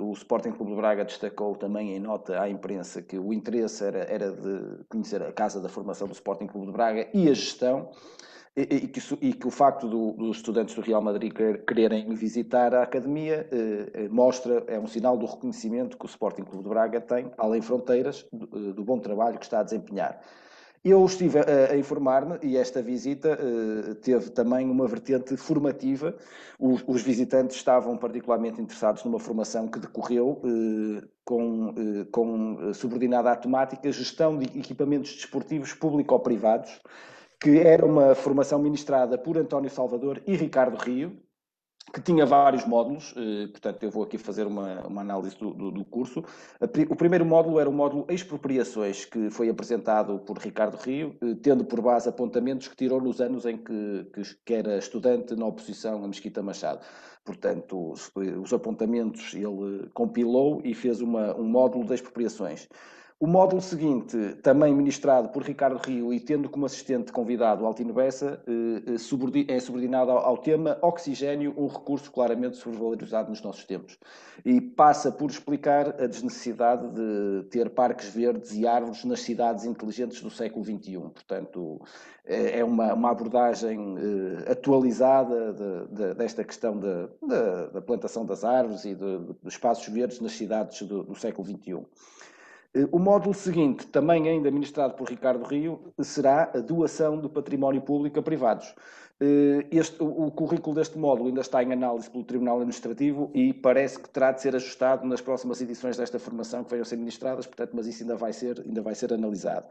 o 0.01 0.13
Sporting 0.13 0.51
Clube 0.53 0.73
de 0.73 0.77
Braga 0.77 1.05
destacou 1.05 1.57
também 1.57 1.97
em 1.97 1.99
nota 1.99 2.41
à 2.41 2.49
imprensa 2.49 3.01
que 3.01 3.19
o 3.19 3.33
interesse 3.33 3.83
era, 3.83 4.01
era 4.01 4.31
de 4.31 4.85
conhecer 4.91 5.23
a 5.23 5.33
casa 5.33 5.61
da 5.61 5.71
formação 5.71 6.07
do 6.07 6.13
Sporting 6.13 6.47
Clube 6.47 6.67
de 6.67 6.73
Braga 6.73 7.09
e 7.15 7.29
a 7.31 7.35
gestão, 7.35 7.89
e, 8.57 8.63
e 8.63 8.89
que, 8.89 9.01
e 9.21 9.33
que 9.33 9.47
o 9.47 9.51
facto 9.51 9.89
do- 9.89 10.13
dos 10.13 10.37
estudantes 10.39 10.75
do 10.75 10.81
Real 10.83 11.01
Madrid 11.01 11.33
querer- 11.33 11.65
quererem 11.65 12.15
visitar 12.15 12.75
a 12.75 12.83
academia 12.83 13.47
eh, 13.51 13.91
eh, 13.95 14.09
mostra, 14.09 14.63
é 14.67 14.79
um 14.79 14.87
sinal 14.87 15.17
do 15.17 15.27
reconhecimento 15.27 15.97
que 15.97 16.05
o 16.05 16.09
Sporting 16.09 16.43
Clube 16.43 16.65
de 16.65 16.69
Braga 16.69 17.01
tem, 17.01 17.31
além 17.39 17.63
fronteiras, 17.63 18.27
do, 18.33 18.71
eh, 18.71 18.73
do 18.73 18.85
bom 18.85 18.99
trabalho 18.99 19.39
que 19.39 19.45
está 19.45 19.61
a 19.61 19.63
desempenhar. 19.63 20.21
Eu 20.85 21.05
estive 21.07 21.39
a, 21.39 21.73
a 21.73 21.77
informar-me 21.79 22.39
e 22.43 22.57
esta 22.57 22.83
visita 22.83 23.39
eh, 23.41 23.95
teve 24.03 24.31
também 24.31 24.69
uma 24.69 24.87
vertente 24.87 25.37
formativa. 25.37 26.15
Os, 26.59 26.83
os 26.87 27.01
visitantes 27.03 27.57
estavam 27.57 27.97
particularmente 27.97 28.61
interessados 28.61 29.03
numa 29.05 29.19
formação 29.21 29.69
que 29.69 29.79
decorreu 29.79 30.43
eh, 30.45 31.07
com, 31.25 31.73
eh, 31.79 32.05
com 32.11 32.75
subordinada 32.75 33.31
à 33.31 33.37
temática 33.37 33.91
gestão 33.93 34.37
de 34.37 34.45
equipamentos 34.59 35.15
desportivos 35.15 35.73
público-privados, 35.73 36.81
que 37.43 37.59
era 37.59 37.85
uma 37.85 38.15
formação 38.15 38.59
ministrada 38.61 39.19
por 39.19 39.37
António 39.37 39.69
Salvador 39.69 40.23
e 40.27 40.37
Ricardo 40.37 40.77
Rio, 40.77 41.21
que 41.93 42.01
tinha 42.01 42.25
vários 42.25 42.65
módulos, 42.65 43.13
eh, 43.17 43.49
portanto 43.49 43.83
eu 43.83 43.91
vou 43.91 44.05
aqui 44.05 44.17
fazer 44.17 44.47
uma, 44.47 44.87
uma 44.87 45.01
análise 45.01 45.37
do, 45.37 45.53
do- 45.53 45.71
do 45.73 45.85
curso. 45.85 46.23
O 46.89 46.95
primeiro 46.97 47.27
módulo 47.27 47.59
era 47.59 47.69
o 47.69 47.73
módulo 47.73 48.07
Expropriações, 48.09 49.05
que 49.05 49.29
foi 49.31 49.49
apresentado 49.49 50.21
por 50.21 50.39
Ricardo 50.39 50.77
Rio, 50.77 51.17
eh, 51.21 51.35
tendo 51.43 51.65
por 51.65 51.81
base 51.83 52.09
apontamentos 52.09 52.69
que 52.69 52.77
tirou 52.77 53.01
nos 53.01 53.21
anos 53.21 53.45
em 53.45 53.57
que, 53.59 54.07
que, 54.47 54.55
era 54.55 54.79
estudante 54.79 55.35
na 55.35 55.45
oposição 55.45 56.05
a 56.05 56.07
Mesquita 56.07 56.41
Machado. 56.43 56.87
Portanto, 57.25 57.91
os, 57.91 58.11
os 58.41 58.53
apontamentos 58.53 59.35
ele 59.35 59.89
compilou 59.93 60.61
e 60.65 60.75
fez 60.75 61.01
uma, 61.01 61.37
um 61.37 61.45
módulo 61.45 61.85
de 61.85 61.95
expropriações. 61.95 62.69
O 63.23 63.27
módulo 63.29 63.63
seguinte, 63.63 64.17
também 64.43 64.75
ministrado 64.75 65.29
por 65.29 65.45
Ricardo 65.45 65.77
Rio 65.77 66.13
e 66.13 66.19
tendo 66.19 66.51
como 66.51 66.67
assistente 66.67 67.13
convidado 67.13 67.65
Altino 67.65 67.93
Bessa, 67.95 68.43
eh, 68.49 68.95
eh, 69.49 69.55
é 69.55 69.61
subordinado 69.61 70.11
ao, 70.11 70.37
tema 70.39 70.77
oxigênio, 70.83 71.55
um 71.57 71.69
recurso 71.69 72.11
claramente 72.11 72.57
sobrevalorizado 72.57 73.31
nos 73.31 73.41
nossos 73.41 73.65
tempos. 73.65 73.97
E 74.45 74.61
passa 74.61 75.13
por 75.13 75.31
explicar 75.31 76.03
a 76.03 76.09
desnecessidade 76.09 76.89
de 76.89 77.45
ter 77.49 77.71
parques 77.71 78.09
verdes 78.09 78.55
e 78.55 78.67
árvores 78.67 79.05
nas 79.05 79.21
cidades 79.21 79.65
inteligentes 79.65 80.21
do 80.21 80.29
século 80.29 80.65
XXI. 80.65 80.99
Portanto, 80.99 81.81
é 82.27 82.59
é 82.59 82.65
uma, 82.65 82.93
uma 82.93 83.13
abordagem 83.13 83.95
eh, 83.99 84.51
atualizada 84.51 85.53
de- 85.53 85.95
de- 85.95 86.15
desta 86.15 86.43
questão 86.43 86.77
da, 86.77 87.09
da- 87.73 87.81
plantação 87.83 88.27
das 88.27 88.43
árvores 88.43 88.85
e 88.85 88.97
de- 88.97 89.19
de- 89.21 89.37
espaços 89.49 89.87
verdes 89.87 90.19
nas 90.21 90.33
cidades 90.33 90.83
do, 90.83 91.05
do 91.05 91.15
século 91.15 91.47
XXI. 91.47 91.87
Eh, 92.75 92.89
O 92.91 92.99
módulo 92.99 93.35
seguinte, 93.35 93.87
também 93.87 94.29
ainda 94.29 94.51
ministrado 94.51 94.95
por 94.95 95.09
Ricardo 95.09 95.45
Rio, 95.45 95.93
será 96.03 96.51
a 96.55 96.61
doação 96.61 97.19
do 97.21 97.29
património 97.31 97.83
público 97.83 98.19
a 98.19 98.23
privados. 98.23 98.75
Eh, 99.25 99.67
Este, 99.71 100.03
o, 100.03 100.27
o 100.27 100.31
currículo 100.33 100.75
deste 100.75 100.99
módulo 100.99 101.29
ainda 101.29 101.41
está 101.43 101.63
em 101.63 101.73
análise 101.73 102.11
pelo 102.11 102.25
Tribunal 102.25 102.57
Administrativo 102.57 103.31
e 103.33 103.53
parece 103.53 103.99
que 104.01 104.09
terá 104.09 104.33
de 104.33 104.43
ser 104.43 104.57
ajustado 104.57 105.07
nas 105.07 105.21
próximas 105.21 105.61
edições 105.61 105.97
desta 105.97 106.19
formação 106.19 106.65
que 106.65 106.71
venham 106.71 106.83
a 106.83 106.85
ser 106.85 106.97
ministradas, 106.97 107.47
portanto, 107.47 107.71
mas 107.75 107.87
isso 107.87 108.03
ainda 108.03 108.17
vai 108.17 108.33
ser, 108.33 108.61
ainda 108.67 108.83
vai 108.83 108.95
ser 108.97 109.13
analisado. 109.13 109.67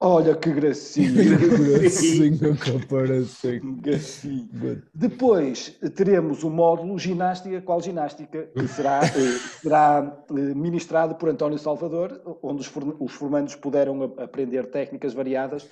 Olha 0.00 0.34
que 0.34 0.50
gracinha! 0.50 1.12
Gracinha, 1.78 2.56
comparação. 2.56 3.60
Gracinha. 3.80 4.82
Depois 4.92 5.76
teremos 5.94 6.42
o 6.42 6.50
módulo 6.50 6.98
ginástica, 6.98 7.60
qual 7.60 7.80
ginástica, 7.80 8.48
que 8.54 8.66
será, 8.68 9.00
eh, 9.04 9.38
será 9.62 10.16
eh, 10.30 10.32
ministrado 10.54 11.14
por 11.14 11.28
António 11.28 11.58
Salvador, 11.58 12.20
onde 12.42 12.62
os, 12.62 12.66
form- 12.66 12.96
os 12.98 13.12
formandos 13.12 13.54
puderam 13.54 14.02
aprender 14.18 14.66
técnicas 14.66 15.12
variadas 15.14 15.68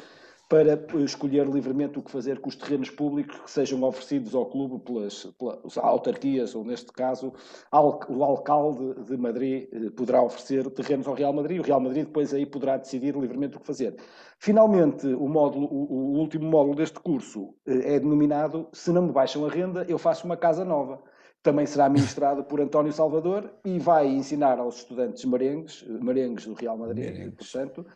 para 0.53 0.79
escolher 1.03 1.47
livremente 1.47 1.99
o 1.99 2.03
que 2.03 2.11
fazer 2.11 2.39
com 2.39 2.51
os 2.51 2.57
terrenos 2.57 2.91
públicos 2.91 3.41
que 3.41 3.51
sejam 3.51 3.83
oferecidos 3.85 4.35
ao 4.35 4.45
clube 4.45 4.79
pelas, 4.85 5.25
pelas 5.39 5.79
autarquias, 5.79 6.55
ou 6.55 6.63
neste 6.63 6.93
caso, 6.93 7.33
al- 7.71 7.99
o 8.11 8.23
alcalde 8.23 9.03
de 9.05 9.17
Madrid 9.17 9.67
eh, 9.73 9.89
poderá 9.97 10.21
oferecer 10.23 10.69
terrenos 10.73 11.09
ao 11.09 11.15
Real 11.15 11.33
Madrid, 11.33 11.59
o 11.59 11.63
Real 11.63 11.81
Madrid 11.81 12.05
depois 12.05 12.35
aí 12.35 12.45
poderá 12.45 12.77
decidir 12.77 13.17
livremente 13.17 13.57
o 13.57 13.61
que 13.61 13.67
fazer. 13.67 13.97
Finalmente, 14.39 15.07
o, 15.07 15.27
módulo, 15.27 15.67
o, 15.73 15.91
o 15.91 16.19
último 16.19 16.45
módulo 16.51 16.75
deste 16.77 17.01
curso 17.01 17.55
eh, 17.67 17.95
é 17.95 17.99
denominado 17.99 18.69
Se 18.75 18.93
não 18.93 19.07
me 19.07 19.13
baixam 19.13 19.47
a 19.47 19.49
renda, 19.49 19.87
eu 19.89 19.97
faço 19.97 20.27
uma 20.27 20.37
casa 20.37 20.67
nova. 20.67 21.03
Também 21.43 21.65
será 21.65 21.89
ministrado 21.89 22.45
por 22.45 22.61
António 22.61 22.93
Salvador 22.93 23.51
e 23.65 23.79
vai 23.79 24.07
ensinar 24.07 24.59
aos 24.59 24.77
estudantes 24.81 25.25
merengues, 25.25 25.83
eh, 25.89 26.05
merengues 26.05 26.45
do 26.47 26.53
Real 26.53 26.77
Madrid, 26.77 27.07
Merengues. 27.07 27.51
portanto, 27.51 27.87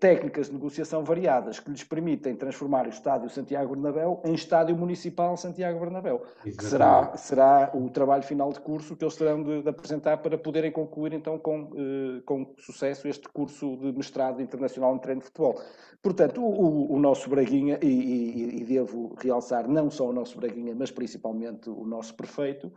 técnicas 0.00 0.48
de 0.48 0.54
negociação 0.54 1.04
variadas 1.04 1.60
que 1.60 1.70
lhes 1.70 1.84
permitem 1.84 2.34
transformar 2.34 2.86
o 2.86 2.90
estádio 2.90 3.30
Santiago 3.30 3.74
Bernabéu 3.76 4.20
em 4.24 4.34
estádio 4.34 4.76
municipal 4.76 5.36
Santiago 5.36 5.78
Bernabéu, 5.78 6.22
que 6.42 6.64
será, 6.64 7.16
será 7.16 7.70
o 7.72 7.88
trabalho 7.88 8.24
final 8.24 8.52
de 8.52 8.58
curso 8.58 8.96
que 8.96 9.04
eles 9.04 9.14
terão 9.14 9.40
de, 9.42 9.62
de 9.62 9.68
apresentar 9.68 10.16
para 10.18 10.36
poderem 10.36 10.72
concluir 10.72 11.12
então 11.12 11.38
com, 11.38 11.70
eh, 11.76 12.20
com 12.26 12.52
sucesso 12.58 13.06
este 13.06 13.28
curso 13.28 13.76
de 13.76 13.92
mestrado 13.92 14.42
internacional 14.42 14.96
em 14.96 14.98
treino 14.98 15.20
de 15.20 15.26
futebol. 15.26 15.54
Portanto, 16.02 16.42
o, 16.44 16.50
o- 16.50 16.94
o 16.94 16.98
nosso 16.98 17.30
Braguinha, 17.30 17.78
e, 17.80 17.86
e- 17.86 18.62
e 18.62 18.64
devo 18.64 19.14
realçar 19.20 19.68
não 19.68 19.88
só 19.92 20.08
o 20.08 20.12
nosso 20.12 20.36
Braguinha, 20.38 20.74
mas 20.74 20.90
principalmente 20.90 21.70
o 21.70 21.84
nosso 21.84 22.16
prefeito, 22.16 22.72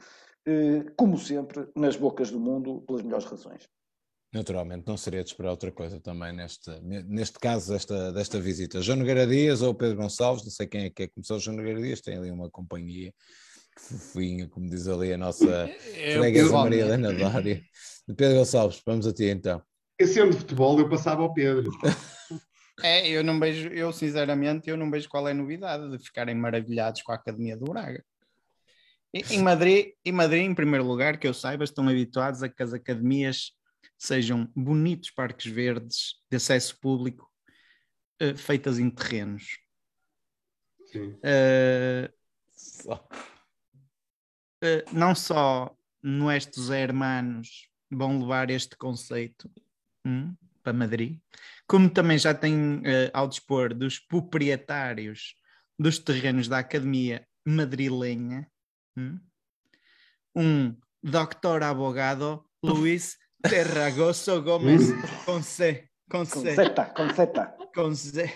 eh, 0.45 0.85
como 0.95 1.17
sempre, 1.17 1.67
nas 1.75 1.95
bocas 1.95 2.29
do 2.29 2.39
mundo, 2.39 2.83
pelas 2.85 3.01
melhores 3.01 3.25
razões. 3.25 3.67
Naturalmente, 4.35 4.85
não 4.85 4.97
seria 4.97 5.23
de 5.23 5.29
esperar 5.29 5.51
outra 5.51 5.71
coisa 5.71 5.97
também 6.01 6.33
neste, 6.33 6.69
neste 6.81 7.39
caso 7.39 7.71
desta, 7.71 8.11
desta 8.11 8.37
visita. 8.37 8.81
João 8.81 8.97
Nogueira 8.99 9.25
Dias 9.25 9.61
ou 9.61 9.73
Pedro 9.73 9.95
Gonçalves, 9.95 10.43
não 10.43 10.51
sei 10.51 10.67
quem 10.67 10.83
é 10.83 10.89
que 10.89 11.03
é 11.03 11.07
que 11.07 11.13
começou. 11.13 11.39
João 11.39 11.55
Nogueira 11.55 11.81
Dias 11.81 12.01
tem 12.01 12.17
ali 12.17 12.29
uma 12.29 12.49
companhia 12.49 13.13
fofinha, 13.77 14.49
como 14.49 14.69
diz 14.69 14.89
ali 14.89 15.13
a 15.13 15.17
nossa 15.17 15.69
freguesa 16.19 16.49
eu- 16.49 16.51
Maria 16.53 16.81
Helena 16.81 17.13
Dória. 17.13 17.63
Pedro 18.17 18.39
Gonçalves, 18.39 18.81
vamos 18.85 19.07
a 19.07 19.13
ti 19.13 19.23
então. 19.23 19.63
Eu 19.97 20.07
sendo 20.07 20.31
de 20.31 20.37
futebol, 20.39 20.77
eu 20.79 20.89
passava 20.89 21.21
ao 21.21 21.33
Pedro. 21.33 21.71
É, 22.83 23.07
eu 23.07 23.23
não 23.23 23.39
vejo, 23.39 23.69
eu 23.69 23.93
sinceramente, 23.93 24.69
eu 24.69 24.75
não 24.75 24.91
vejo 24.91 25.07
qual 25.07 25.29
é 25.29 25.31
a 25.31 25.33
novidade 25.33 25.89
de 25.89 26.03
ficarem 26.03 26.35
maravilhados 26.35 27.01
com 27.03 27.13
a 27.13 27.15
Academia 27.15 27.55
do 27.55 27.71
Braga. 27.71 28.03
Em 29.31 29.41
Madrid, 29.41 29.93
em 30.03 30.11
Madrid, 30.11 30.43
em 30.43 30.53
primeiro 30.53 30.85
lugar, 30.85 31.17
que 31.17 31.25
eu 31.25 31.33
saiba, 31.33 31.63
estão 31.63 31.87
habituados 31.87 32.43
a 32.43 32.49
que 32.49 32.61
as 32.61 32.73
academias 32.73 33.53
sejam 33.97 34.51
bonitos 34.55 35.11
parques 35.11 35.51
verdes 35.51 36.15
de 36.29 36.37
acesso 36.37 36.79
público, 36.79 37.31
eh, 38.19 38.35
feitas 38.35 38.79
em 38.79 38.89
terrenos. 38.89 39.59
Sim. 40.85 41.17
Eh, 41.23 42.11
Só. 42.51 43.07
eh, 44.61 44.85
não 44.91 45.13
só 45.13 45.75
nuestros 46.01 46.69
hermanos 46.69 47.69
vão 47.89 48.19
levar 48.19 48.49
este 48.49 48.75
conceito 48.77 49.51
hum, 50.05 50.35
para 50.63 50.73
Madrid, 50.73 51.19
como 51.67 51.89
também 51.89 52.17
já 52.17 52.33
têm 52.33 52.81
eh, 52.85 53.11
ao 53.13 53.27
dispor 53.27 53.73
dos 53.73 53.99
proprietários 53.99 55.35
dos 55.77 55.99
terrenos 55.99 56.47
da 56.47 56.59
Academia 56.59 57.27
Madrilenha 57.45 58.49
hum, 58.97 59.19
um 60.35 60.75
doctor 61.01 61.63
abogado 61.63 62.43
Luís 62.63 63.17
Terragoso 63.49 64.41
Gomes 64.43 64.93
com 65.25 65.41
C, 65.41 65.89
Com 66.09 66.25
C, 66.25 66.55
Z, 66.55 66.93
com 66.93 67.09
Z. 67.09 67.55
con 67.73 67.95
C- 67.95 68.31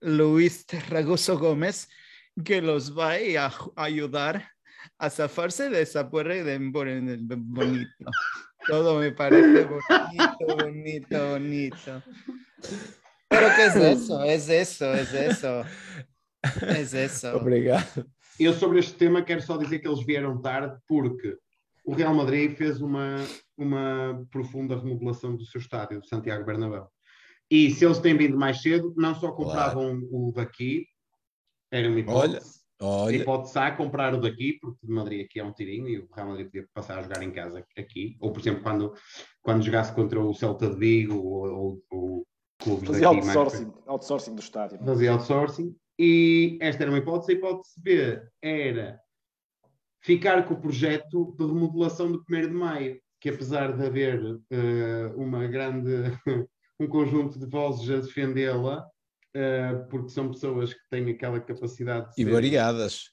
Luis 0.00 0.66
Terragoso 0.66 1.38
Gómez, 1.38 1.88
que 2.44 2.60
los 2.60 2.96
va 2.96 3.12
a 3.12 3.84
ayudar 3.84 4.48
a 4.98 5.08
zafarse 5.10 5.70
de 5.70 5.82
esa 5.82 6.10
puerta 6.10 6.34
de 6.34 6.58
bonito. 6.58 7.88
Todo 8.66 8.98
me 8.98 9.12
parece 9.12 9.64
bonito, 9.64 10.56
bonito, 10.58 11.30
bonito. 11.30 12.02
Pero 13.28 13.46
¿qué 13.56 13.66
es 13.66 13.76
eso? 13.76 14.24
Es 14.24 14.48
eso, 14.48 14.94
es 14.94 15.12
eso. 15.12 15.64
Es 16.68 16.92
eso. 16.94 17.36
Obrigado. 17.36 18.06
Eu 18.38 18.52
sobre 18.52 18.80
este 18.80 18.98
tema 18.98 19.24
quero 19.24 19.40
só 19.40 19.56
dizer 19.56 19.80
que 19.80 19.86
eles 19.88 20.04
vieram 20.04 20.42
tarde 20.42 20.76
porque 20.88 21.36
o 21.84 21.94
Real 21.94 22.14
Madrid 22.14 22.56
fez 22.56 22.80
uma, 22.80 23.16
uma 23.56 24.26
profunda 24.30 24.76
remodelação 24.76 25.36
do 25.36 25.44
seu 25.44 25.60
estádio, 25.60 26.00
do 26.00 26.06
Santiago 26.06 26.44
Bernabéu. 26.44 26.88
E 27.50 27.70
se 27.70 27.84
eles 27.84 27.98
têm 27.98 28.16
vindo 28.16 28.36
mais 28.38 28.62
cedo, 28.62 28.94
não 28.96 29.14
só 29.14 29.30
compravam 29.32 30.00
o 30.10 30.32
daqui, 30.34 30.86
era 31.70 31.88
uma 31.88 32.00
hipótese. 32.00 32.64
A 32.80 32.86
Olha, 32.86 33.16
hipótese 33.16 33.58
A, 33.58 33.70
comprar 33.70 34.14
o 34.14 34.20
daqui, 34.20 34.58
porque 34.60 34.84
de 34.84 34.92
Madrid 34.92 35.24
aqui 35.24 35.38
é 35.38 35.44
um 35.44 35.52
tirinho 35.52 35.88
e 35.88 35.98
o 35.98 36.08
Real 36.14 36.28
Madrid 36.28 36.46
podia 36.46 36.68
passar 36.74 36.98
a 36.98 37.02
jogar 37.02 37.22
em 37.22 37.30
casa 37.30 37.64
aqui. 37.78 38.16
Ou, 38.20 38.32
por 38.32 38.40
exemplo, 38.40 38.62
quando, 38.62 38.94
quando 39.42 39.62
jogasse 39.62 39.94
contra 39.94 40.20
o 40.20 40.34
Celta 40.34 40.70
de 40.70 40.76
Vigo 40.76 41.16
ou, 41.16 41.46
ou, 41.46 41.84
ou 41.90 42.26
clubes 42.58 42.88
Fazia 42.88 43.08
daqui 43.08 43.24
mais 43.24 43.36
outsourcing, 43.36 43.72
outsourcing 43.86 44.34
do 44.34 44.40
estádio. 44.40 44.78
fazia 44.84 45.12
outsourcing. 45.12 45.76
E 45.98 46.58
esta 46.60 46.82
era 46.82 46.90
uma 46.90 46.98
hipótese. 46.98 47.32
A 47.32 47.34
hipótese 47.34 47.80
B 47.80 48.22
era 48.42 49.00
ficar 50.04 50.46
com 50.46 50.54
o 50.54 50.60
projeto 50.60 51.34
de 51.38 51.46
remodelação 51.46 52.12
do 52.12 52.22
1 52.30 52.40
de 52.42 52.48
maio, 52.48 53.00
que 53.18 53.30
apesar 53.30 53.74
de 53.74 53.86
haver 53.86 54.20
eh, 54.50 55.06
uma 55.16 55.46
grande, 55.46 55.90
um 56.78 56.86
conjunto 56.86 57.38
de 57.38 57.46
vozes 57.46 57.88
a 57.90 57.96
defendê-la, 57.96 58.86
eh, 59.34 59.72
porque 59.90 60.10
são 60.10 60.30
pessoas 60.30 60.74
que 60.74 60.88
têm 60.90 61.10
aquela 61.10 61.40
capacidade 61.40 62.06
de 62.14 62.20
e 62.20 62.24
ser- 62.24 62.30
variadas. 62.30 63.04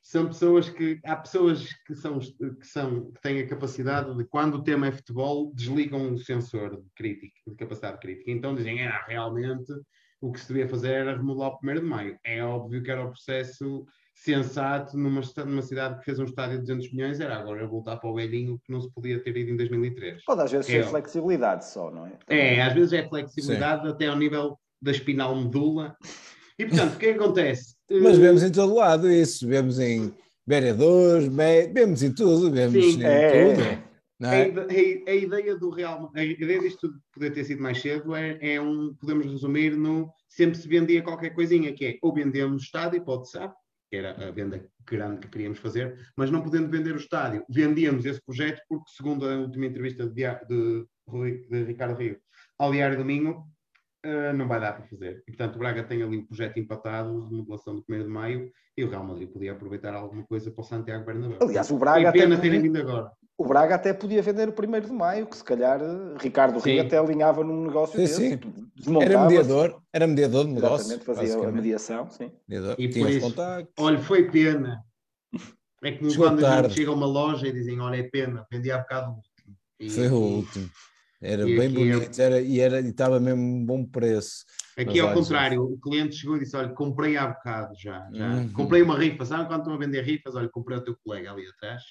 são 0.00 0.28
pessoas 0.28 0.70
que 0.70 1.00
há 1.04 1.16
pessoas 1.16 1.66
que 1.84 1.96
são 1.96 2.20
que 2.20 2.66
são 2.66 3.10
que 3.10 3.20
têm 3.20 3.40
a 3.40 3.48
capacidade 3.48 4.16
de 4.16 4.24
quando 4.24 4.54
o 4.54 4.62
tema 4.62 4.86
é 4.86 4.92
futebol 4.92 5.52
desligam 5.52 6.12
o 6.12 6.18
sensor 6.18 6.80
de 6.80 6.88
crítica 6.94 7.34
de 7.46 7.56
capacidade 7.56 7.98
crítica 7.98 8.30
então 8.30 8.54
dizem 8.54 8.86
ah, 8.86 9.04
realmente 9.08 9.72
o 10.20 10.32
que 10.32 10.40
se 10.40 10.48
devia 10.48 10.68
fazer 10.68 10.92
era 10.92 11.16
remodelar 11.16 11.50
o 11.52 11.58
1 11.62 11.74
de 11.74 11.80
maio 11.82 12.18
é 12.24 12.42
óbvio 12.42 12.82
que 12.82 12.90
era 12.90 13.04
o 13.04 13.10
processo 13.10 13.84
sensato 14.16 14.96
numa, 14.96 15.20
numa 15.44 15.62
cidade 15.62 15.98
que 15.98 16.04
fez 16.04 16.18
um 16.18 16.24
estádio 16.24 16.56
de 16.56 16.62
200 16.62 16.92
milhões 16.92 17.20
era 17.20 17.36
agora 17.36 17.66
voltar 17.66 17.96
para 17.98 18.10
o 18.10 18.14
velhinho 18.14 18.58
que 18.64 18.72
não 18.72 18.80
se 18.80 18.90
podia 18.92 19.22
ter 19.22 19.36
ido 19.36 19.50
em 19.50 19.56
2003 19.56 20.24
Pode 20.24 20.42
às 20.42 20.50
vezes 20.50 20.68
É. 20.70 20.82
ser 20.82 20.88
flexibilidade 20.88 21.66
só, 21.66 21.90
não 21.90 22.06
é? 22.06 22.12
é, 22.28 22.62
às 22.62 22.72
vezes 22.72 22.92
é 22.92 23.06
flexibilidade 23.08 23.86
até 23.88 24.06
ao 24.06 24.16
nível 24.16 24.58
da 24.80 24.90
espinal 24.90 25.36
medula 25.36 25.94
e 26.58 26.64
portanto 26.66 26.94
o 26.94 26.98
que 26.98 27.06
é 27.06 27.12
que 27.12 27.18
acontece 27.18 27.76
Mas 28.02 28.18
vemos 28.18 28.42
em 28.42 28.50
todo 28.50 28.74
lado 28.74 29.10
isso, 29.10 29.46
vemos 29.46 29.78
em 29.78 30.12
vereadores, 30.46 31.28
vemos 31.72 32.02
em 32.02 32.12
tudo, 32.12 32.50
vemos 32.50 32.72
Sim, 32.84 33.00
em 33.00 33.04
é, 33.04 33.50
tudo. 33.50 33.62
é. 33.62 33.86
A, 34.22 34.30
a 34.30 35.10
a 35.10 35.14
ideia 35.14 35.56
do 35.58 35.68
Real 35.68 36.10
a 36.14 36.24
ideia 36.24 36.58
disto 36.60 36.88
tudo 36.88 36.98
poder 37.12 37.30
ter 37.32 37.44
sido 37.44 37.62
mais 37.62 37.80
cedo 37.82 38.14
é, 38.16 38.38
é 38.40 38.58
um, 38.60 38.94
podemos 38.98 39.26
resumir 39.26 39.76
no 39.76 40.10
sempre 40.26 40.58
se 40.58 40.66
vendia 40.66 41.02
qualquer 41.02 41.30
coisinha, 41.34 41.72
que 41.74 41.84
é 41.84 41.98
ou 42.02 42.14
vendemos 42.14 42.62
o 42.62 42.64
estádio, 42.64 43.04
pode 43.04 43.28
ser, 43.30 43.50
que 43.90 43.96
era 43.96 44.12
a 44.28 44.30
venda 44.30 44.64
grande 44.84 45.20
que 45.20 45.28
queríamos 45.28 45.58
fazer, 45.58 45.96
mas 46.16 46.30
não 46.30 46.42
podendo 46.42 46.68
vender 46.68 46.94
o 46.94 46.98
estádio, 46.98 47.44
vendíamos 47.48 48.04
esse 48.04 48.20
projeto 48.24 48.60
porque, 48.68 48.90
segundo 48.96 49.28
a 49.28 49.36
última 49.36 49.66
entrevista 49.66 50.06
de, 50.06 50.22
de 50.48 50.86
de 51.48 51.64
Ricardo 51.64 51.98
Rio, 51.98 52.18
ao 52.58 52.72
Diário 52.72 52.98
do 52.98 53.04
Eh, 54.06 54.32
não 54.34 54.46
vai 54.46 54.60
dar 54.60 54.72
para 54.74 54.86
fazer. 54.86 55.20
E, 55.26 55.32
portanto, 55.32 55.56
o 55.56 55.58
Braga 55.58 55.82
tem 55.82 56.00
ali 56.00 56.18
o 56.18 56.26
projeto 56.28 56.58
empatado 56.60 57.26
de 57.28 57.34
modulação 57.34 57.74
do 57.74 57.84
1 57.90 58.04
de 58.04 58.08
maio 58.08 58.52
e 58.76 58.84
o 58.84 58.88
Real 58.88 59.02
Madrid 59.02 59.28
podia 59.28 59.50
aproveitar 59.50 59.94
alguma 59.94 60.22
coisa 60.22 60.48
para 60.48 60.60
o 60.60 60.64
Santiago 60.64 61.04
Bernabéu. 61.04 61.38
Aliás, 61.42 61.68
o 61.72 61.76
Braga, 61.76 62.10
até 62.10 62.20
pena 62.20 62.36
podia, 62.36 62.50
terem 62.52 62.62
vindo 62.62 62.76
agora. 62.78 63.10
o 63.36 63.44
Braga 63.44 63.74
até 63.74 63.92
podia 63.92 64.22
vender 64.22 64.48
o 64.48 64.52
1 64.52 64.80
de 64.86 64.92
maio, 64.92 65.26
que 65.26 65.36
se 65.36 65.42
calhar 65.42 65.80
eh, 65.82 66.14
Ricardo. 66.20 66.60
Rio 66.60 66.82
até 66.82 66.98
alinhava 66.98 67.42
num 67.42 67.64
negócio 67.66 67.96
Sim, 67.98 68.02
desse. 68.02 68.14
sim. 68.30 68.36
tipo, 68.36 69.02
Era 69.02 69.22
mediador, 69.26 69.82
era 69.92 70.06
mediador 70.06 70.44
de 70.46 70.52
negócio. 70.52 70.86
Exatamente, 70.86 71.04
fazia 71.04 71.48
a 71.48 71.50
mediação, 71.52 72.08
sim. 72.08 72.30
Mediador. 72.46 72.76
E 72.78 72.88
Tinha 72.88 73.04
por 73.06 73.10
os 73.10 73.16
isso. 73.16 73.34
Olha, 73.80 73.98
foi 73.98 74.30
pena. 74.30 74.84
É 75.82 75.92
Chegou 75.92 76.16
quando 76.16 76.38
a 76.44 76.50
gente 76.50 76.60
tarde. 76.62 76.74
chega 76.74 76.90
a 76.90 76.94
uma 76.94 77.06
loja 77.06 77.48
e 77.48 77.52
dizem, 77.52 77.80
olha, 77.80 77.96
é 77.96 78.02
pena, 78.04 78.46
vendi 78.52 78.70
há 78.70 78.78
bocado 78.78 79.10
o 79.10 79.14
último. 79.16 79.56
E- 79.80 79.90
Foi 79.90 80.08
o 80.08 80.14
e- 80.28 80.34
último. 80.36 80.70
Era 81.20 81.48
e 81.48 81.56
bem 81.56 81.66
é- 81.66 81.68
bonito 81.68 82.20
era, 82.20 82.40
e 82.40 82.60
era- 82.60 82.80
e 82.80 82.88
estava 82.88 83.18
mesmo 83.18 83.40
um 83.42 83.64
bom 83.64 83.84
preço. 83.84 84.44
Aqui 84.76 85.00
ao 85.00 85.14
contrário, 85.14 85.62
o 85.62 85.78
cliente 85.80 86.16
chegou 86.16 86.36
e 86.36 86.40
disse: 86.40 86.54
Olha, 86.56 86.68
comprei 86.68 87.16
há 87.16 87.26
bocado 87.28 87.74
já. 87.78 88.06
já. 88.12 88.28
Uhum. 88.34 88.52
Comprei 88.52 88.82
uma 88.82 88.98
rifa. 88.98 89.24
Sabe 89.24 89.48
quando 89.48 89.60
estão 89.60 89.74
a 89.74 89.78
vender 89.78 90.02
rifas? 90.02 90.34
Olha, 90.34 90.48
comprei 90.50 90.76
o 90.76 90.84
teu 90.84 90.96
colega 91.02 91.32
ali 91.32 91.46
atrás. 91.46 91.82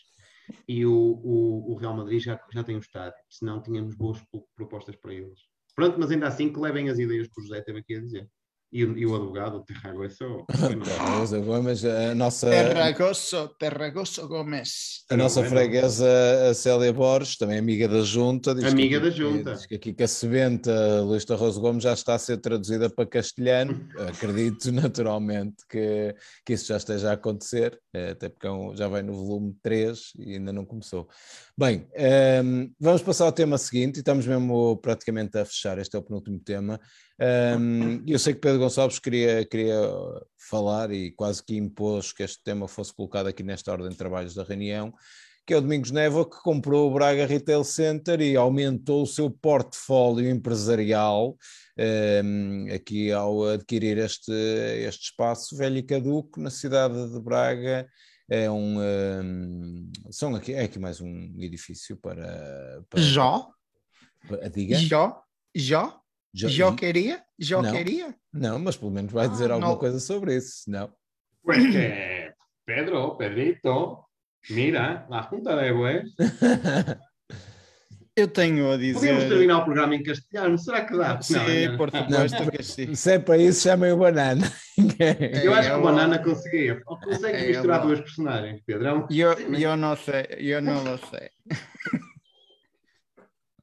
E 0.68 0.86
o, 0.86 0.92
o, 0.94 1.72
o 1.74 1.76
Real 1.76 1.96
Madrid 1.96 2.22
já, 2.22 2.40
já 2.54 2.64
tem 2.64 2.76
um 2.76 2.80
estádio. 2.80 3.18
Senão 3.30 3.62
tínhamos 3.64 3.96
boas 3.96 4.20
pro- 4.32 4.46
propostas 4.56 4.96
para 4.96 5.14
eles. 5.14 5.40
Pronto, 5.76 6.00
mas 6.00 6.12
ainda 6.12 6.28
assim 6.28 6.54
que 6.54 6.60
levem 6.60 6.90
as 6.90 7.00
ideias 7.00 7.28
que 7.28 7.42
o 7.42 7.44
José 7.44 7.62
teve 7.62 7.80
aqui 7.80 7.96
a 7.96 8.00
dizer. 8.02 8.30
E, 8.78 8.84
o- 8.84 8.98
e 8.98 9.06
o 9.06 9.16
advogado, 9.16 9.56
o 9.56 9.62
Terrago, 9.62 10.10
só. 10.10 10.26
Tá, 10.48 11.18
Rosa 11.18 11.40
Gomes, 11.40 11.86
a 11.86 12.14
nossa, 12.14 12.50
Terragoso, 12.50 13.48
Terragoso 13.58 14.28
Gomes. 14.28 15.06
a 15.10 15.16
nossa 15.16 15.42
freguesa 15.46 16.06
a 16.50 16.54
Célia 16.54 16.92
Borges, 16.92 17.38
também 17.38 17.58
amiga 17.58 17.88
da 17.88 18.02
Junta. 18.02 18.54
diz 18.54 18.66
que 18.66 18.70
Amiga 18.70 18.98
aqui- 18.98 19.06
da 19.06 19.16
Junta. 19.16 19.54
Diz 19.54 19.66
que 19.66 19.76
aqui 19.76 19.94
que 19.94 20.04
a 20.04 20.08
sebenta 20.10 21.00
Luís 21.04 21.24
da 21.24 21.38
Rosa 21.38 21.58
Gomes 21.62 21.84
já 21.84 21.94
está 21.94 22.16
a 22.16 22.20
ser 22.20 22.36
traduzida 22.40 22.90
para 22.90 23.06
castelhano. 23.06 23.88
Acredito 24.54 24.70
naturalmente 24.74 25.56
que, 25.70 26.14
que 26.46 26.52
isso 26.52 26.68
já 26.68 26.76
esteja 26.76 27.12
a 27.12 27.14
acontecer, 27.14 27.80
eh, 27.94 28.10
até 28.12 28.28
porque 28.28 28.46
é 28.46 28.76
já 28.76 28.90
vai 28.90 29.02
no 29.02 29.14
volume 29.14 29.56
3 29.64 30.12
e 30.20 30.34
ainda 30.34 30.52
não 30.52 30.66
começou. 30.66 31.08
Bem, 31.58 31.88
ehm, 31.94 32.72
vamos 32.78 33.02
passar 33.02 33.24
ao 33.24 33.32
tema 33.32 33.58
seguinte 33.58 33.96
e 33.96 34.00
estamos 34.00 34.28
mesmo 34.28 34.76
praticamente 34.82 35.38
a 35.38 35.46
fechar. 35.46 35.78
Este 35.78 35.96
é 35.96 36.00
o 36.00 36.04
penúltimo 36.04 36.40
tema. 36.40 36.78
Um, 37.20 38.04
eu 38.06 38.20
sei 38.20 38.34
que 38.34 38.42
Pedro 38.42 38.60
Gonçalves 38.60 39.00
queria, 39.00 39.46
queria 39.46 39.80
falar 40.50 40.92
e 40.92 41.12
quase 41.12 41.44
que 41.44 41.56
impôs 41.56 42.12
que 42.12 42.24
este 42.24 42.44
tema 42.44 42.68
fosse 42.68 42.94
colocado 42.94 43.28
aqui 43.28 43.42
nesta 43.42 43.72
ordem 43.72 43.90
de 43.90 43.96
trabalhos 43.96 44.34
da 44.36 44.44
reunião, 44.44 44.94
que 45.46 45.54
é 45.54 45.58
o 45.58 45.62
Domingos 45.62 45.92
Névoa, 45.92 46.30
que 46.30 46.42
comprou 46.42 46.90
o 46.90 46.94
Braga 46.94 47.26
Retail 47.26 47.64
Center 47.64 48.20
e 48.20 48.36
aumentou 48.36 49.04
o 49.04 49.08
seu 49.08 49.30
portfólio 49.30 50.30
empresarial 50.30 51.38
um, 52.24 52.68
aqui 52.74 53.12
ao 53.12 53.46
adquirir 53.46 53.98
este, 53.98 54.32
este 54.88 55.06
espaço. 55.06 55.56
Velho 55.56 55.78
e 55.78 55.84
caduco 55.84 56.42
na 56.42 56.50
cidade 56.50 57.12
de 57.12 57.20
Braga. 57.22 57.88
É 58.28 58.50
um, 58.50 58.80
um, 58.82 59.92
são 60.10 60.36
aqui, 60.36 60.52
é 60.54 60.64
aqui 60.64 60.80
mais 60.80 61.00
um 61.00 61.32
edifício 61.38 61.96
para, 61.98 62.84
para 62.90 63.00
Jó, 63.00 63.48
para- 64.28 64.48
diga? 64.50 64.76
Jó, 64.78 65.22
Jó, 65.56 66.02
Jo- 66.36 66.50
Jó 66.50 66.72
queria, 66.76 67.24
Jó 67.40 67.62
Não. 67.62 67.72
queria. 67.72 68.14
Não, 68.34 68.60
mas 68.60 68.76
pelo 68.76 68.92
menos 68.92 69.12
vai 69.12 69.30
dizer 69.30 69.50
Ah, 69.52 69.54
alguma 69.54 69.72
não. 69.72 69.78
coisa 69.80 70.00
sobre 70.00 70.36
isso. 70.36 70.70
Não. 70.70 70.92
Pues 71.44 71.64
que, 71.66 72.34
Pedro, 72.66 73.16
Pedrito, 73.18 74.00
mira, 74.50 75.06
la 75.10 75.22
junta 75.30 75.56
de 75.56 75.72
Bues. 75.72 76.14
Eu 78.18 78.28
tenho 78.30 78.72
a 78.72 78.78
dizer. 78.78 79.28
terminar 79.28 79.58
o 79.60 79.66
programa 79.66 79.94
em 79.96 80.02
castelhano, 80.02 80.58
será 80.58 80.86
que 80.86 80.98
dá? 80.98 81.22
Sim, 81.22 81.36
Não, 81.68 81.78
por 81.78 81.90
supuesto 81.92 82.52
que 82.52 82.64
sim. 82.64 82.96
Se 82.96 83.12
é 83.12 83.20
para 83.20 83.38
isso, 83.38 83.62
chamem 83.64 83.92
o 83.92 83.98
banana. 83.98 84.50
Eu 85.44 85.54
acho 85.54 85.70
É, 85.70 85.72
que 85.72 85.78
o 85.78 85.82
Banana 85.84 86.20
conseguia. 86.20 86.82
Ou 86.86 86.98
consegues 87.00 87.42
É, 87.44 87.48
misturar 87.48 87.82
duas 87.82 88.00
personagens, 88.00 88.62
Pedrão? 88.66 89.06
Eu, 89.10 89.32
eu 89.34 89.76
não 89.78 89.96
sei, 89.98 90.26
eu 90.40 90.62
não 90.62 90.98
sei. 90.98 91.30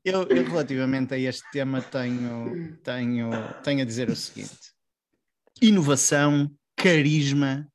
Eu, 0.05 0.25
eu, 0.25 0.45
relativamente 0.45 1.15
a 1.15 1.19
este 1.19 1.49
tema 1.53 1.81
tenho, 1.81 2.77
tenho, 2.79 3.31
tenho 3.63 3.83
a 3.83 3.85
dizer 3.85 4.09
o 4.11 4.17
seguinte: 4.17 4.73
inovação, 5.61 6.51
carisma 6.77 7.69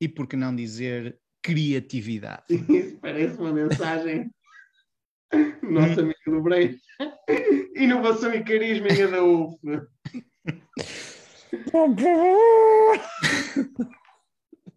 e 0.00 0.08
por 0.08 0.26
que 0.26 0.34
não 0.36 0.54
dizer 0.54 1.18
criatividade. 1.40 2.42
Isso 2.50 2.98
parece 3.00 3.38
uma 3.38 3.52
mensagem. 3.52 4.28
do 5.62 5.70
Nosso 5.70 6.00
amigo 6.00 6.18
do 6.26 6.42
Breio. 6.42 6.76
Inovação 7.76 8.34
e 8.34 8.42
carisma 8.42 8.88
em 8.88 9.10
da 9.10 9.22
UF. 9.22 9.56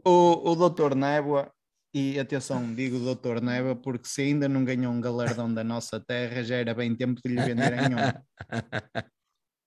O, 0.05 0.51
o 0.51 0.69
Dr. 0.69 0.95
Néboa, 0.95 1.51
e 1.93 2.19
atenção, 2.19 2.73
digo 2.73 2.99
Dr. 2.99 3.41
Néboa, 3.41 3.75
porque 3.75 4.07
se 4.07 4.21
ainda 4.21 4.47
não 4.47 4.63
ganhou 4.63 4.93
um 4.93 5.01
galardão 5.01 5.51
da 5.51 5.63
nossa 5.63 5.99
terra, 5.99 6.43
já 6.43 6.55
era 6.55 6.73
bem 6.73 6.95
tempo 6.95 7.19
de 7.23 7.33
lhe 7.33 7.41
venderem 7.41 7.79
um. 7.87 8.49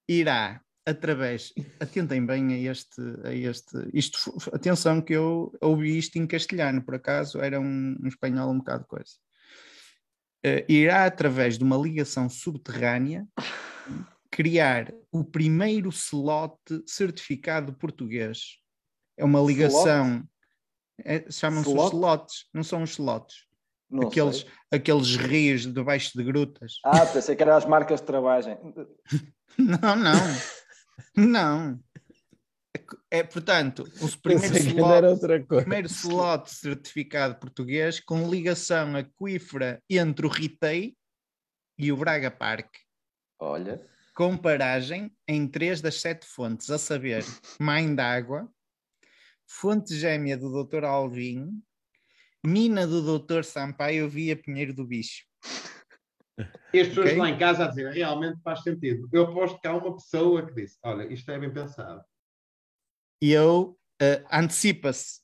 Irá, 0.08 0.60
através, 0.86 1.52
atentem 1.80 2.24
bem 2.24 2.54
a 2.54 2.70
este, 2.70 3.00
a 3.24 3.34
este, 3.34 3.76
isto, 3.92 4.18
atenção 4.52 5.00
que 5.00 5.12
eu 5.12 5.52
ouvi 5.60 5.96
isto 5.96 6.16
em 6.16 6.26
castelhano, 6.26 6.82
por 6.82 6.94
acaso 6.94 7.40
era 7.40 7.60
um, 7.60 7.96
um 8.00 8.08
espanhol 8.08 8.50
um 8.50 8.58
bocado 8.58 8.84
coisa. 8.86 9.12
Eh, 10.44 10.64
irá, 10.68 11.06
através 11.06 11.56
de 11.56 11.64
uma 11.64 11.76
ligação 11.76 12.28
subterrânea, 12.28 13.26
criar 14.30 14.92
o 15.12 15.22
primeiro 15.24 15.90
slot 15.90 16.58
certificado 16.86 17.72
português. 17.74 18.58
É 19.16 19.24
uma 19.24 19.40
ligação. 19.40 20.26
É- 21.00 21.30
Chamam-se 21.30 21.68
os 21.68 21.74
Slot? 21.74 21.94
slots, 21.94 22.46
não 22.52 22.62
são 22.62 22.82
os 22.82 22.90
slots. 22.90 23.46
Não 23.90 24.08
Aqueles, 24.08 24.38
sei. 24.38 24.50
aqueles 24.72 25.16
rios 25.16 25.66
debaixo 25.66 26.16
de 26.16 26.24
grutas. 26.24 26.74
Ah, 26.84 27.04
pensei 27.04 27.36
que 27.36 27.42
eram 27.42 27.56
as 27.56 27.66
marcas 27.66 28.00
de 28.00 28.06
trabalho. 28.06 28.46
Não, 29.58 29.94
não. 29.96 30.14
Não. 31.14 31.80
É, 33.10 33.22
portanto, 33.22 33.84
o 34.00 34.18
primeiro 34.22 34.56
slot, 34.56 35.04
outra 35.04 35.44
coisa. 35.44 35.62
primeiro 35.62 35.86
slot 35.88 36.50
certificado 36.50 37.34
português 37.38 38.00
com 38.00 38.30
ligação 38.30 38.96
aquífera 38.96 39.82
entre 39.90 40.24
o 40.26 40.30
Ritei 40.30 40.96
e 41.78 41.92
o 41.92 41.96
Braga 41.98 42.30
Park, 42.30 42.74
Olha, 43.38 43.86
com 44.14 44.36
paragem 44.38 45.14
em 45.28 45.46
três 45.46 45.82
das 45.82 46.00
sete 46.00 46.26
fontes, 46.26 46.70
a 46.70 46.78
saber, 46.78 47.22
Mãe 47.60 47.94
d'Água, 47.94 48.48
Fonte 49.60 49.94
Gêmea 49.94 50.36
do 50.36 50.64
Dr. 50.64 50.84
Alvim, 50.84 51.62
Mina 52.44 52.86
do 52.86 53.18
Dr. 53.18 53.44
Sampaio 53.44 54.08
via 54.08 54.34
Pinheiro 54.34 54.72
do 54.72 54.86
Bicho. 54.86 55.24
E 56.72 56.80
as 56.80 56.88
pessoas 56.88 57.10
Ok. 57.10 57.18
lá 57.18 57.28
em 57.28 57.38
casa 57.38 57.64
a 57.66 57.68
dizer 57.68 57.92
realmente 57.92 58.40
faz 58.42 58.62
sentido. 58.62 59.06
Eu 59.12 59.24
aposto 59.24 59.60
que 59.60 59.68
há 59.68 59.76
uma 59.76 59.94
pessoa 59.94 60.46
que 60.46 60.54
disse: 60.54 60.78
Olha, 60.82 61.04
isto 61.12 61.30
é 61.30 61.38
bem 61.38 61.52
pensado. 61.52 62.02
E 63.20 63.30
eu 63.30 63.78
eh, 64.00 64.24
antecipa-se, 64.32 65.20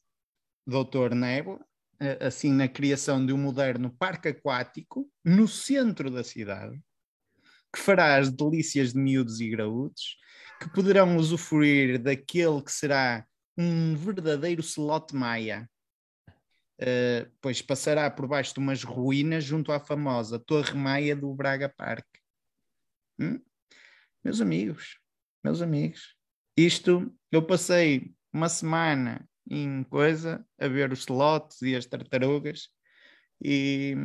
Dr. 0.66 1.14
Nebo, 1.14 1.58
eh, 1.98 2.18
assim 2.20 2.52
na 2.52 2.68
criação 2.68 3.24
de 3.24 3.32
um 3.32 3.38
moderno 3.38 3.90
parque 3.90 4.28
aquático 4.28 5.10
no 5.24 5.48
centro 5.48 6.10
da 6.10 6.22
cidade, 6.22 6.78
que 7.74 7.80
fará 7.80 8.16
as 8.16 8.30
delícias 8.30 8.92
de 8.92 9.00
miúdos 9.00 9.40
e 9.40 9.48
graúdos, 9.48 10.18
que 10.60 10.70
poderão 10.70 11.16
usufruir 11.16 11.98
daquele 11.98 12.62
que 12.62 12.70
será 12.70 13.26
um 13.58 13.96
verdadeiro 13.96 14.62
slot 14.62 15.14
maia. 15.14 15.68
Eh, 16.80 17.26
pois 17.40 17.60
passará 17.60 18.08
por 18.08 18.28
baixo 18.28 18.54
de 18.54 18.60
umas 18.60 18.84
ruínas 18.84 19.42
junto 19.42 19.72
à 19.72 19.80
famosa 19.80 20.38
Torre 20.38 20.74
Maia 20.74 21.16
do 21.16 21.34
Braga 21.34 21.68
Park. 21.68 22.06
Hum? 23.18 23.40
Meus 24.22 24.40
amigos, 24.40 25.00
meus 25.42 25.60
amigos, 25.60 26.16
isto 26.56 27.12
eu 27.32 27.44
passei 27.44 28.14
uma 28.32 28.48
semana 28.48 29.28
em 29.50 29.82
coisa 29.82 30.46
a 30.56 30.68
ver 30.68 30.92
os 30.92 31.00
slots 31.00 31.62
e 31.62 31.74
as 31.74 31.84
tartarugas 31.84 32.68
e 33.42 33.96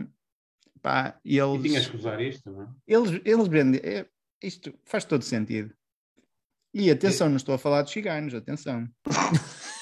pá, 0.82 1.20
e 1.24 1.36
E 1.36 1.40
eles, 1.40 1.62
tinhas 1.62 1.88
que 1.88 1.96
usar 1.96 2.20
isto, 2.22 2.50
não 2.50 2.64
é? 2.64 2.68
eles, 2.88 3.22
eles 3.24 3.48
vendem. 3.48 3.82
é, 3.84 4.10
isto 4.42 4.74
faz 4.84 5.06
todo 5.06 5.24
sentido. 5.24 5.76
E 6.74 6.90
atenção, 6.90 7.30
não 7.30 7.38
estou 7.38 7.54
a 7.54 7.58
falar 7.60 7.84
de 7.84 7.92
ciganos, 7.92 8.34
atenção. 8.34 8.88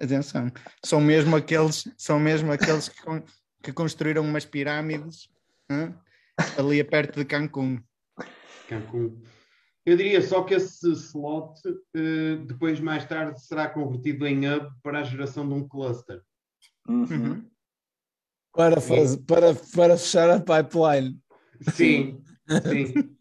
atenção. 0.00 0.50
São 0.84 1.00
mesmo 1.00 1.36
aqueles, 1.36 1.88
são 1.96 2.18
mesmo 2.18 2.52
aqueles 2.52 2.88
que, 2.88 3.02
con- 3.02 3.22
que 3.62 3.72
construíram 3.72 4.22
umas 4.24 4.44
pirâmides 4.46 5.28
hã? 5.70 5.94
ali 6.56 6.80
a 6.80 6.84
perto 6.84 7.18
de 7.18 7.24
Cancún. 7.24 7.80
Cancún. 8.66 9.20
Eu 9.84 9.96
diria 9.96 10.20
só 10.20 10.42
que 10.44 10.54
esse 10.54 10.90
slot 10.92 11.60
eh, 11.94 12.36
depois, 12.46 12.78
mais 12.80 13.06
tarde, 13.06 13.40
será 13.42 13.68
convertido 13.68 14.26
em 14.26 14.46
hub 14.50 14.70
para 14.82 15.00
a 15.00 15.04
geração 15.04 15.46
de 15.48 15.54
um 15.54 15.66
cluster. 15.66 16.22
Uhum. 16.86 17.04
Uhum. 17.10 17.50
Para, 18.52 18.80
faz- 18.80 19.16
para, 19.16 19.54
para 19.54 19.96
fechar 19.96 20.30
a 20.30 20.40
pipeline. 20.40 21.18
Sim, 21.72 22.22
sim. 22.68 23.16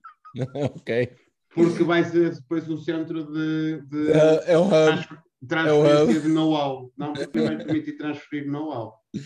ok. 0.54 1.16
Porque 1.58 1.84
vai 1.84 2.03
ser 2.03 2.34
depois 2.36 2.70
um 2.70 2.78
centro 2.78 3.26
de, 3.32 3.82
de 3.82 4.12
É, 4.12 4.53
é 4.53 4.58
um 4.58 4.64
hub. 4.66 4.70
transfer- 4.70 5.20
transferência 5.47 6.03
hub. 6.03 6.22
de 6.22 6.28
know-how. 6.30 6.91
Não, 6.97 7.14
porque 7.14 7.39
vai 7.41 7.58
permitir 7.58 7.97
transferir 7.97 8.47
know-how 8.49 8.93
e 9.14 9.22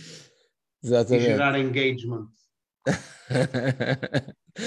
Exatamente. 0.83 1.25
gerar 1.25 1.59
engagement 1.59 2.27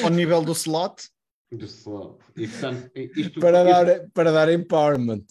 Ao 0.03 0.11
nível 0.11 0.43
do 0.43 0.53
slot, 0.53 1.09
do 1.53 1.65
slot. 1.67 2.19
E, 2.37 2.49
portanto, 2.49 2.91
isto, 2.97 3.41
para, 3.41 3.63
isto- 3.63 3.85
dar, 3.87 4.09
para 4.15 4.33
dar 4.33 4.53
empowerment. 4.53 5.25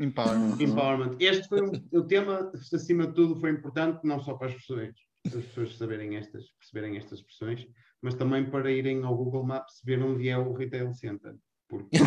empowerment. 0.00 0.60
Empowerment. 0.60 1.16
Este 1.20 1.48
foi 1.48 1.62
um- 1.62 1.72
o 1.92 2.02
tema, 2.02 2.50
acima 2.72 3.06
de 3.06 3.14
tudo, 3.14 3.38
foi 3.40 3.50
importante 3.50 4.00
não 4.04 4.20
só 4.20 4.34
para 4.34 4.48
as 4.48 4.54
pessoas, 4.54 4.90
as 5.26 5.44
pessoas 5.44 5.76
saberem 5.76 6.16
estas, 6.16 6.46
perceberem 6.58 6.96
estas 6.96 7.18
expressões, 7.20 7.66
mas 8.00 8.14
também 8.14 8.48
para 8.50 8.70
irem 8.70 9.02
ao 9.04 9.16
Google 9.16 9.44
Maps 9.44 9.80
ver 9.84 10.00
onde 10.02 10.28
é 10.28 10.38
o 10.38 10.52
Retail 10.54 10.92
Center. 10.94 11.34
Porque 11.68 11.98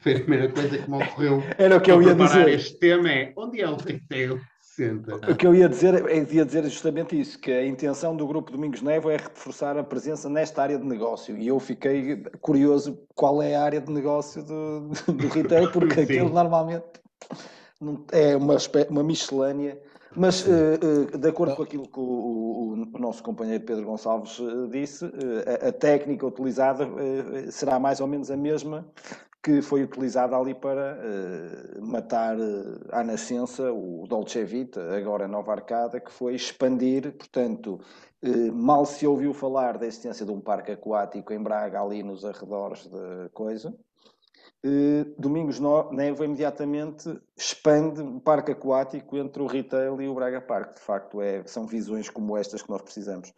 foi 0.00 0.12
a 0.12 0.20
primeira 0.20 0.50
coisa 0.50 0.78
que 0.78 0.90
me 0.90 1.02
ocorreu 1.02 1.42
Era 1.58 1.76
o 1.76 1.80
que 1.80 1.90
eu 1.90 2.02
ia 2.02 2.14
dizer. 2.14 2.48
este 2.48 2.78
tema 2.78 3.10
é 3.10 3.32
onde 3.36 3.60
é 3.60 3.68
o 3.68 3.76
Retail 3.76 4.40
Center? 4.60 5.16
O 5.30 5.36
que 5.36 5.46
eu 5.46 5.54
ia 5.54 5.68
dizer, 5.68 5.94
eu 5.94 6.08
ia 6.08 6.44
dizer 6.44 6.64
justamente 6.64 7.18
isso, 7.18 7.38
que 7.38 7.52
a 7.52 7.64
intenção 7.64 8.16
do 8.16 8.26
grupo 8.26 8.50
Domingos 8.50 8.82
Nevo 8.82 9.10
é 9.10 9.16
reforçar 9.16 9.76
a 9.76 9.84
presença 9.84 10.28
nesta 10.28 10.62
área 10.62 10.78
de 10.78 10.84
negócio. 10.84 11.36
E 11.36 11.46
eu 11.46 11.60
fiquei 11.60 12.24
curioso 12.40 12.98
qual 13.14 13.42
é 13.42 13.54
a 13.54 13.62
área 13.62 13.80
de 13.80 13.92
negócio 13.92 14.42
do, 14.42 14.88
do 15.12 15.28
retail, 15.28 15.70
porque 15.70 16.00
aquilo 16.02 16.30
normalmente 16.30 16.84
é 18.12 18.36
uma, 18.36 18.56
uma 18.90 19.02
miscelânea. 19.02 19.78
Mas, 20.16 20.46
eh, 20.46 20.78
eh, 21.12 21.18
de 21.18 21.28
acordo 21.28 21.56
com 21.56 21.62
aquilo 21.62 21.88
que 21.88 21.98
o, 21.98 22.86
nosso 22.98 23.22
companheiro 23.22 23.64
Pedro 23.64 23.84
Gonçalves 23.84 24.38
eh, 24.38 24.68
disse, 24.70 25.04
a, 25.66 25.72
técnica 25.72 26.26
utilizada 26.26 26.88
será 27.50 27.78
mais 27.78 28.00
ou 28.00 28.06
menos 28.06 28.30
a 28.30 28.36
mesma 28.36 28.86
que 29.42 29.60
foi 29.60 29.82
utilizada 29.82 30.36
ali 30.36 30.54
para 30.54 30.98
matar 31.82 32.34
à 32.90 33.04
nascença 33.04 33.70
o 33.70 34.06
Dolce 34.08 34.42
Vita, 34.42 34.80
agora 34.96 35.28
nova 35.28 35.52
arcada, 35.52 36.00
que 36.00 36.10
foi 36.10 36.34
expandir, 36.34 37.12
portanto, 37.12 37.78
mal 38.54 38.86
se 38.86 39.06
ouviu 39.06 39.34
falar 39.34 39.76
da 39.76 39.86
existência 39.86 40.24
de 40.24 40.32
um 40.32 40.40
parque 40.40 40.72
aquático 40.72 41.30
em 41.34 41.42
Braga, 41.42 41.82
ali 41.82 42.02
nos 42.02 42.24
arredores 42.24 42.86
da 42.86 43.28
coisa. 43.34 43.74
Eh, 44.66 45.04
Domingos 45.18 45.60
No- 45.60 45.92
Nevo 45.92 46.24
imediatamente 46.24 47.20
expande 47.36 48.00
o 48.00 48.18
parque 48.18 48.52
aquático 48.52 49.18
entre 49.18 49.42
o 49.42 49.46
retail 49.46 50.00
e 50.00 50.08
o 50.08 50.14
Braga 50.14 50.40
Park. 50.40 50.74
De 50.76 50.80
facto, 50.80 51.20
é, 51.20 51.46
são 51.46 51.66
visões 51.66 52.08
como 52.08 52.34
estas 52.36 52.62
que 52.62 52.70
nós 52.70 52.80
precisamos. 52.80 53.30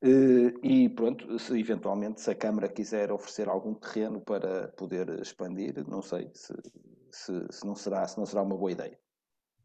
Eh, 0.00 0.54
E 0.62 0.88
pronto, 0.88 1.36
se 1.40 1.58
eventualmente 1.58 2.20
se 2.20 2.30
a 2.30 2.34
Câmara 2.34 2.68
quiser 2.68 3.10
oferecer 3.10 3.48
algum 3.48 3.74
terreno 3.74 4.20
para 4.20 4.68
poder 4.68 5.08
expandir, 5.20 5.84
não 5.88 6.00
sei 6.00 6.30
se, 6.32 6.54
se, 7.10 7.32
se 7.50 7.66
não, 7.66 7.74
será, 7.74 8.06
se 8.06 8.16
não 8.16 8.24
será 8.24 8.42
uma 8.42 8.56
boa 8.56 8.70
ideia. 8.70 8.96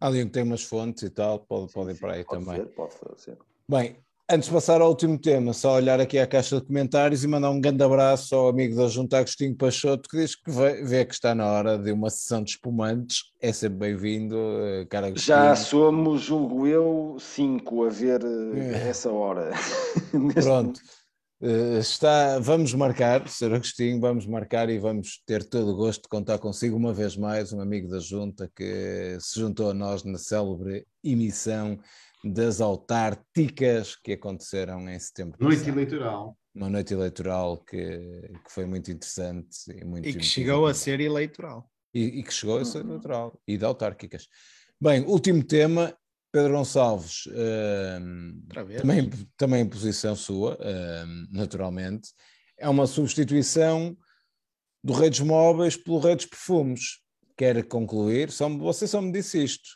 Ali 0.02 0.26
que 0.26 0.32
tem 0.32 0.42
umas 0.44 0.64
fontes 0.64 1.04
e 1.04 1.10
tal, 1.12 1.40
pode, 1.46 1.72
pode 1.72 1.92
ir 1.92 2.00
para 2.00 2.14
aí 2.14 2.26
pode 2.26 2.44
também. 2.44 2.60
Ser, 2.62 2.74
pode 2.74 3.22
ser. 3.22 3.38
Bem, 3.70 3.98
antes 4.30 4.48
de 4.48 4.54
passar 4.54 4.82
ao 4.82 4.90
último 4.90 5.18
tema, 5.18 5.54
só 5.54 5.76
olhar 5.76 6.00
aqui 6.00 6.18
à 6.18 6.26
caixa 6.26 6.60
de 6.60 6.66
comentários 6.66 7.24
e 7.24 7.28
mandar 7.28 7.50
um 7.50 7.60
grande 7.60 7.84
abraço 7.84 8.36
ao 8.36 8.48
amigo 8.48 8.76
da 8.76 8.88
Junta 8.88 9.18
Agostinho 9.18 9.56
Pachoto, 9.56 10.10
que 10.10 10.18
diz 10.18 10.36
que 10.36 10.50
vê, 10.50 11.06
que 11.06 11.14
está 11.14 11.36
na 11.36 11.46
hora 11.46 11.78
de 11.78 11.92
uma 11.92 12.10
sessão 12.10 12.44
de 12.44 12.52
espumantes. 12.52 13.24
É 13.42 13.52
sempre 13.52 13.80
bem-vindo, 13.80 14.36
eh, 14.36 14.86
cara 14.90 15.08
Agostinho. 15.08 15.38
Já 15.38 15.56
somos, 15.56 16.22
julgo 16.22 16.66
eu, 16.66 17.18
cinco 17.20 17.84
a 17.86 17.90
ver 17.90 18.22
eh, 18.24 18.86
É. 18.86 18.90
essa 18.90 19.12
hora. 19.12 19.52
Pronto. 20.42 20.80
Eh, 21.42 21.80
está, 21.80 22.40
vamos 22.40 22.74
marcar, 22.74 23.28
Sr. 23.28 23.56
Agostinho, 23.56 24.00
vamos 24.00 24.26
marcar 24.26 24.70
e 24.70 24.80
vamos 24.80 25.22
ter 25.26 25.44
todo 25.44 25.72
o 25.72 25.76
gosto 25.76 26.04
de 26.04 26.08
contar 26.08 26.40
consigo 26.40 26.78
uma 26.78 26.94
vez 26.94 27.18
mais, 27.18 27.52
um 27.52 27.60
amigo 27.60 27.90
da 27.90 28.00
Junta 28.00 28.50
que 28.56 29.18
se 29.20 29.40
juntou 29.40 29.70
a 29.70 29.74
nós 29.74 30.06
na 30.06 30.18
célebre 30.18 30.86
emissão 31.04 31.78
das 32.24 32.62
autárticas 32.62 33.96
que 33.96 34.14
aconteceram 34.14 34.88
em 34.90 34.98
setembro. 35.00 35.38
Noite 35.42 35.60
passado. 35.60 35.74
eleitoral. 35.78 36.38
Uma 36.56 36.70
noite 36.70 36.94
eleitoral 36.94 37.58
que, 37.64 37.78
que 38.46 38.52
foi 38.52 38.66
muito 38.66 38.92
interessante 38.92 39.58
e 39.70 39.84
muito 39.84 40.08
E 40.08 40.14
que 40.14 40.24
chegou 40.24 40.68
a 40.68 40.74
ser 40.74 41.00
eleitoral. 41.02 41.70
E, 41.94 42.20
e 42.20 42.24
que 42.24 42.34
chegou 42.34 42.60
a 42.60 42.66
ser 42.66 42.80
Uhum. 42.84 42.90
eleitoral 42.92 43.42
e 43.48 43.58
de 43.58 43.66
autárquicas. 43.66 44.28
Bem, 44.80 45.02
último 45.06 45.44
tema, 45.44 45.96
Pedro 46.32 46.54
Gonçalves. 46.54 47.26
Outra 47.28 48.64
vez. 48.64 48.82
também, 48.82 49.10
também 49.38 49.62
em 49.62 49.70
posição 49.70 50.16
sua, 50.16 50.58
ehm, 50.62 51.28
naturalmente, 51.32 52.10
é 52.58 52.68
uma 52.70 52.88
substituição 52.88 53.98
do 54.84 54.94
Rei 54.94 55.10
dos 55.10 55.20
Móveis 55.22 55.76
pelo 55.78 56.00
Rei 56.00 56.16
dos 56.16 56.26
Perfumes. 56.26 57.00
Quer 57.38 57.64
concluir? 57.68 58.32
Só, 58.32 58.48
me- 58.48 58.60
você 58.60 58.88
só 58.88 59.02
me 59.02 59.12
disse 59.12 59.44
isto. 59.44 59.70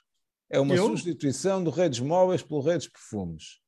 É 0.50 0.60
uma 0.60 0.76
Eu? 0.76 0.84
substituição 0.88 1.64
do 1.64 1.70
Rei 1.70 1.90
dos 1.90 2.00
Móveis 2.00 2.42
pelo 2.42 2.62
Rei 2.62 2.78
dos 2.78 2.88
Perfumes. 2.88 3.60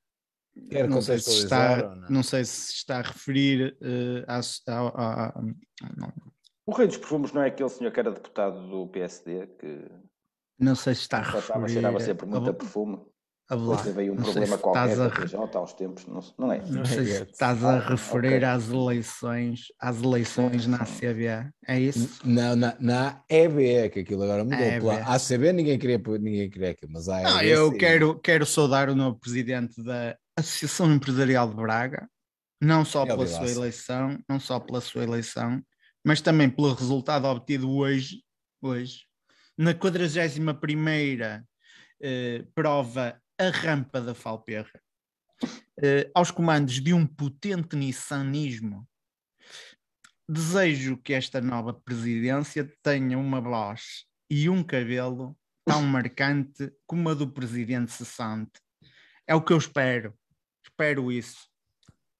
Quer 0.69 0.89
não 0.89 1.01
sei, 1.01 1.19
se 1.19 1.43
está, 1.43 1.89
ou 1.89 1.95
não? 1.95 2.09
não 2.09 2.23
sei 2.23 2.43
se 2.43 2.73
está 2.73 2.99
a 2.99 3.01
referir 3.01 3.77
às- 4.27 4.61
à- 4.67 4.79
à- 4.87 5.25
à- 5.29 5.41
não, 5.95 6.11
O 6.65 6.73
Rei 6.73 6.87
dos 6.87 6.97
Perfumes 6.97 7.31
não 7.31 7.41
é 7.41 7.47
aquele 7.47 7.69
senhor 7.69 7.91
que 7.91 7.99
era 7.99 8.11
deputado 8.11 8.67
do 8.67 8.87
PSD 8.87 9.47
que 9.59 9.87
não 10.59 10.75
sei 10.75 10.95
se 10.95 11.01
está 11.01 11.19
a 11.19 11.21
referir 11.21 11.81
muito 12.27 12.47
a 12.47 12.49
a, 12.49 12.53
perfume. 12.53 12.99
A, 13.49 13.55
Depois 13.55 13.81
teve 13.81 14.01
aí 14.01 14.11
um 14.11 14.15
não 14.15 14.23
problema 14.23 14.55
se 14.57 14.61
qualquer 14.61 14.89
estás 14.91 14.99
a 14.99 15.05
a 15.07 15.09
PJ 15.09 15.57
há 15.57 15.61
uns 15.61 15.73
tempos, 15.73 16.05
não, 16.05 16.19
não 16.37 16.51
é? 16.53 16.59
Não 16.69 16.85
sei 16.85 17.05
se 17.05 17.11
É, 17.13 17.23
estás 17.23 17.63
a 17.63 17.77
Ah, 17.77 17.79
referir 17.89 18.35
ok. 18.35 18.43
às 18.43 18.69
eleições, 18.69 19.61
às 19.79 20.01
eleições 20.03 20.67
na 20.67 20.77
ACBA. 20.77 21.51
É 21.67 21.79
isso? 21.79 22.21
Não, 22.23 22.55
na, 22.55 22.75
na 22.79 23.23
EBE, 23.27 23.89
que 23.89 24.01
aquilo 24.01 24.21
agora 24.23 24.43
mudou. 24.43 24.59
EBE. 24.59 24.79
Pela 24.79 25.15
ACB 25.15 25.51
ninguém 25.51 25.79
queria, 25.79 25.97
ninguém 26.19 26.49
queria 26.49 26.71
aquilo, 26.71 26.91
mas 26.93 27.09
a 27.09 27.21
Não, 27.23 27.39
EBE 27.41 27.49
eu 27.49 27.71
sim. 27.71 27.77
quero, 27.79 28.19
quero 28.19 28.45
saudar 28.45 28.87
o 28.89 28.95
novo 28.95 29.19
presidente 29.19 29.81
da 29.83 30.15
Associação 30.37 30.93
Empresarial 30.93 31.49
de 31.49 31.55
Braga, 31.55 32.07
não 32.61 32.85
só 32.85 33.01
É 33.03 33.07
pela 33.07 33.25
sua 33.25 33.39
Vilaça. 33.39 33.59
eleição, 33.59 34.19
não 34.29 34.39
só 34.39 34.59
pela 34.59 34.79
sua 34.79 35.03
eleição, 35.03 35.59
mas 36.05 36.21
também 36.21 36.49
pelo 36.51 36.71
resultado 36.73 37.25
obtido 37.25 37.69
hoje, 37.71 38.21
hoje 38.61 38.99
na 39.57 39.73
41ª 39.73 41.43
eh, 42.01 42.45
prova 42.53 43.19
A 43.39 43.49
Rampa 43.51 44.01
da 44.01 44.13
Falperra, 44.13 44.81
eh, 45.81 46.11
aos 46.13 46.29
comandos 46.29 46.81
de 46.81 46.93
um 46.93 47.05
potente 47.07 47.75
nissanismo. 47.75 48.85
Desejo 50.27 50.97
que 50.97 51.13
esta 51.13 51.39
nova 51.41 51.73
presidência 51.73 52.69
tenha 52.83 53.17
uma 53.17 53.39
voz 53.41 54.05
e 54.29 54.49
um 54.49 54.61
cabelo 54.61 55.35
tão 55.65 55.81
marcante 55.83 56.71
como 56.85 57.09
a 57.09 57.13
do 57.13 57.27
presidente 57.31 57.91
cessante. 57.91 58.51
É 59.25 59.33
o 59.33 59.41
que 59.41 59.53
eu 59.53 59.57
espero. 59.57 60.13
Espero 60.63 61.11
isso. 61.11 61.47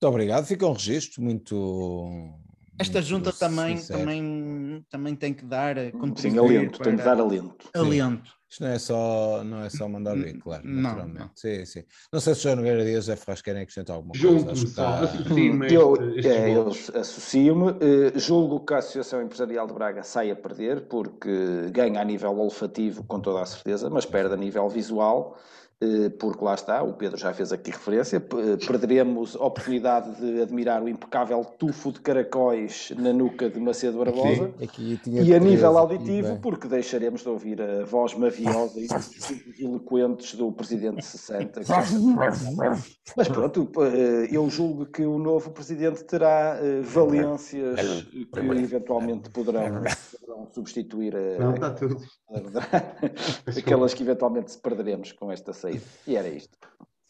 Muito 0.02 0.14
obrigado, 0.14 0.46
fica 0.46 0.66
um 0.66 0.74
registro 0.74 1.22
muito. 1.22 2.40
Esta 2.80 3.00
muito 3.00 3.08
junta 3.10 3.34
também, 3.34 3.76
sincero. 3.78 4.00
também, 4.00 4.86
também 4.90 5.16
tem 5.16 5.34
que 5.34 5.44
dar 5.46 5.78
eh, 5.78 5.92
Sim, 6.16 6.38
alento, 6.38 6.80
tem 6.80 6.96
de 6.96 7.04
para- 7.04 7.16
dar 7.16 7.22
alento. 7.22 7.70
alento. 7.76 8.39
Isto 8.50 8.64
não 8.64 8.70
é 8.72 8.80
só, 8.80 9.44
não 9.44 9.64
é 9.64 9.70
só 9.70 9.88
mandar 9.88 10.16
vir, 10.16 10.34
N- 10.34 10.40
claro, 10.42 10.64
não, 10.66 10.82
naturalmente. 10.82 11.20
não. 11.20 11.30
Sim, 11.36 11.66
sim. 11.66 11.84
Não 12.12 12.20
sei 12.20 12.34
se 12.34 12.40
o 12.40 12.44
João 12.44 12.56
Nogueira 12.56 12.84
Dias 12.84 12.92
e 12.94 12.96
José 12.96 13.16
Ferraz 13.16 13.42
querem 13.44 13.62
acrescentar 13.62 13.96
alguma 13.96 14.14
coisa. 14.20 14.50
Que 14.50 14.56
só, 14.56 15.04
está- 15.04 15.72
Eu, 15.72 15.94
é, 16.26 16.56
eu 16.58 16.68
associo-me. 17.00 17.70
eh, 17.80 18.20
julgo 18.20 18.60
que 18.66 18.74
a 18.74 18.78
Associação 18.80 19.22
Empresarial 19.22 19.68
de 19.68 19.74
Braga 19.74 20.02
sai 20.02 20.32
a 20.32 20.36
perder, 20.36 20.88
porque 20.88 21.30
ganha 21.72 22.02
a 22.02 22.04
nível 22.04 22.38
olfativo, 22.40 23.04
com 23.04 23.20
toda 23.20 23.42
a 23.42 23.46
certeza, 23.46 23.88
mas 23.90 24.06
perde 24.06 24.34
a 24.34 24.38
nível 24.38 24.68
visual, 24.68 25.38
porque 26.20 26.44
lá 26.44 26.56
está, 26.56 26.84
o 26.84 26.94
Pedro 26.94 27.18
já 27.18 27.34
fez 27.34 27.54
aqui 27.54 27.72
referência, 27.72 28.18
eh, 28.18 28.66
perderemos 28.68 29.38
a 29.38 29.46
oportunidade 29.46 30.14
de 30.20 30.42
admirar 30.42 30.84
o 30.84 30.90
impecável 30.90 31.42
tufo 31.58 31.94
de 31.94 32.02
caracóis 32.02 32.92
na 32.98 33.14
nuca 33.14 33.50
de 33.50 33.62
Macedo 33.62 34.00
Barbosa. 34.00 34.52
Aqui, 34.56 34.64
aqui 34.64 35.00
tinha 35.02 35.22
E 35.22 35.34
a 35.34 35.40
nível 35.40 35.72
13, 35.72 35.78
auditivo, 35.78 36.34
e 36.34 36.40
porque 36.40 36.68
deixaremos 36.68 37.22
de 37.22 37.30
ouvir 37.30 37.62
a 37.62 37.86
voz 37.86 38.14
maviosa 38.14 38.78
e 38.78 38.88
eloquentes 39.64 40.36
do 40.36 40.52
Presidente 40.52 41.06
60. 41.06 41.62
Mas 43.16 43.28
pronto, 43.30 43.72
eh, 43.82 44.28
eu 44.32 44.50
julgo 44.50 44.86
que 44.86 45.04
o 45.06 45.18
novo 45.18 45.50
Presidente 45.52 46.04
terá 46.04 46.60
eh, 46.62 46.82
valências 46.82 48.04
que 48.12 48.28
eventualmente 48.40 49.30
poderão, 49.30 49.82
poderão 50.20 50.48
substituir 50.52 51.16
a- 51.16 51.40
Não, 51.40 51.54
está 51.54 51.72
tudo. 51.72 51.98
aquelas 53.58 53.94
que 53.94 54.04
eventualmente 54.04 54.52
se 54.52 54.58
perderemos 54.58 55.14
com 55.14 55.32
esta 55.32 55.54
saída. 55.54 55.69
E 56.08 56.16
era 56.16 56.28
isto. 56.28 56.58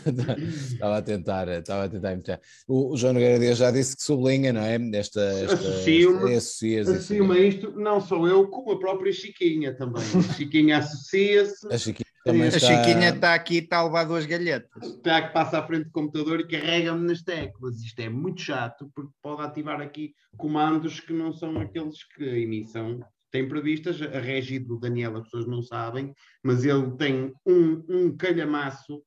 estava 0.00 0.96
a 0.96 1.02
tentar, 1.02 1.46
estava 1.48 1.84
a 1.84 1.88
tentar 1.88 2.12
imitar. 2.14 2.40
O, 2.66 2.94
o 2.94 2.96
João 2.96 3.12
Nogueira 3.12 3.38
Dias 3.38 3.58
já 3.58 3.70
disse 3.70 3.94
que 3.94 4.02
sublinha, 4.02 4.54
não 4.54 4.62
é? 4.62 4.76
Esta, 4.94 5.20
esta, 5.20 5.54
Associo-me-. 5.54 6.34
Associo-me 6.34 7.36
a 7.36 7.40
isto, 7.40 7.72
não 7.72 8.00
só 8.00 8.26
eu, 8.26 8.48
como 8.48 8.72
a 8.72 8.78
própria 8.78 9.12
Chiquinha 9.12 9.74
também. 9.74 10.02
A 10.02 10.32
Chiquinha 10.34 10.78
associa-se 10.78 11.66
A 11.70 11.76
Chiquinha 11.76 12.06
também 12.24 12.44
A 12.44 12.48
está... 12.48 12.60
Chiquinha 12.60 13.10
está 13.10 13.34
aqui 13.34 13.56
e 13.56 13.58
está 13.58 13.76
a 13.78 13.84
levar 13.84 14.04
duas 14.04 14.24
galhetas. 14.24 14.82
Está 14.82 15.20
que 15.20 15.34
passa 15.34 15.58
à 15.58 15.66
frente 15.66 15.84
do 15.84 15.90
computador 15.90 16.40
e 16.40 16.48
carrega-me 16.48 17.06
nas 17.06 17.20
teclas. 17.22 17.82
Isto 17.82 18.00
é 18.00 18.08
muito 18.08 18.40
chato 18.40 18.90
porque 18.94 19.12
pode 19.22 19.42
ativar 19.42 19.78
aqui 19.80 20.14
comandos 20.38 21.00
que 21.00 21.12
não 21.12 21.34
são 21.34 21.60
aqueles 21.60 22.02
que 22.14 22.24
a 22.24 22.38
emissão 22.38 23.00
tem 23.30 23.48
previstas. 23.48 24.00
A 24.02 24.18
regi 24.18 24.58
do 24.58 24.78
Daniel 24.78 25.16
as 25.16 25.24
pessoas 25.24 25.46
não 25.46 25.62
sabem, 25.62 26.12
mas 26.42 26.64
ele 26.64 26.90
tem 26.92 27.32
um, 27.46 27.82
um 27.88 28.16
calhamaço 28.16 29.02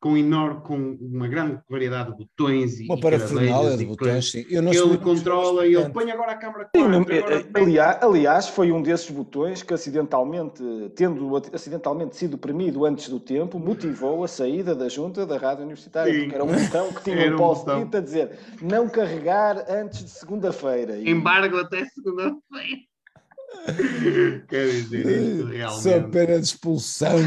com 0.00 0.18
enorme, 0.18 0.60
com 0.60 0.76
uma 1.00 1.26
grande 1.26 1.58
variedade 1.66 2.10
de 2.10 2.18
botões 2.18 2.78
e 2.78 2.84
Uma 2.84 3.00
parafernália 3.00 3.48
caravelhas 3.48 3.78
de 3.78 3.86
botões, 3.86 4.30
sim. 4.30 4.44
Eu 4.50 4.60
não 4.60 4.70
ele 4.70 4.98
controla 4.98 5.66
e 5.66 5.74
ele 5.74 5.88
põe 5.88 6.10
agora 6.10 6.32
a 6.32 6.36
câmara 6.36 6.68
Sim, 6.76 6.82
4. 6.82 6.90
no- 6.90 7.00
agora 7.00 7.40
eh, 7.40 7.46
aliás, 7.54 8.02
aliás, 8.02 8.48
foi 8.50 8.70
um 8.70 8.82
desses 8.82 9.08
botões 9.10 9.62
que 9.62 9.72
acidentalmente, 9.72 10.62
tendo 10.94 11.34
acidentalmente 11.54 12.16
sido 12.16 12.36
premido 12.36 12.84
antes 12.84 13.08
do 13.08 13.18
tempo, 13.18 13.58
motivou 13.58 14.22
a 14.22 14.28
saída 14.28 14.74
da 14.74 14.90
junta 14.90 15.24
da 15.24 15.38
Rádio 15.38 15.62
Universitária, 15.64 16.12
Sim. 16.12 16.20
porque 16.24 16.34
era 16.34 16.44
um 16.44 16.52
botão 16.64 16.92
que 16.92 17.02
tinha 17.04 17.16
um 17.32 17.34
um 17.34 17.38
post-it 17.38 17.96
a 17.96 18.00
dizer 18.00 18.38
não 18.60 18.86
carregar 18.90 19.64
antes 19.70 20.04
de 20.04 20.10
segunda-feira. 20.10 20.98
E- 20.98 21.08
Embargo 21.08 21.56
até 21.56 21.82
segunda-feira. 21.86 22.42
Quer 24.48 24.66
dizer, 24.70 25.06
isto 25.06 25.46
realmente. 25.52 25.82
Só 25.82 26.00
pena 26.08 26.38
de 26.38 26.44
expulsão. 26.44 27.18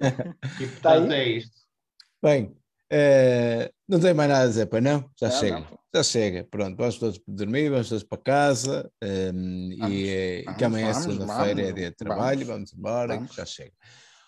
E, 0.00 0.66
Tá 0.80 0.92
aí? 0.92 1.02
portanto, 1.02 1.12
é 1.12 1.28
isto. 1.28 1.56
Bem, 2.22 2.54
eh, 2.90 3.70
não 3.88 4.00
tem 4.00 4.14
mais 4.14 4.28
nada 4.30 4.44
a 4.44 4.46
dizer 4.48 4.66
para 4.66 4.80
não? 4.80 5.10
Já 5.20 5.28
Não, 5.28 5.36
chega. 5.40 5.60
não. 5.60 5.66
Já 5.94 6.02
chega. 6.02 6.44
Pronto, 6.50 6.76
vamos 6.76 6.98
todos 6.98 7.20
dormir, 7.26 7.68
vamos 7.68 7.88
todos 7.88 8.04
para 8.04 8.18
casa. 8.18 8.90
ehm, 9.02 9.76
Vamos, 9.78 9.94
e, 9.94 10.42
vamos, 10.44 10.58
que 10.58 10.64
amanhã 10.64 10.88
é 10.88 10.94
segunda-feira, 10.94 11.62
é 11.62 11.72
dia 11.72 11.90
de 11.90 11.96
trabalho. 11.96 12.46
Vamos, 12.46 12.72
embora, 12.72 13.14
vamos. 13.16 13.30
que 13.30 13.36
já 13.36 13.44
chega. 13.44 13.72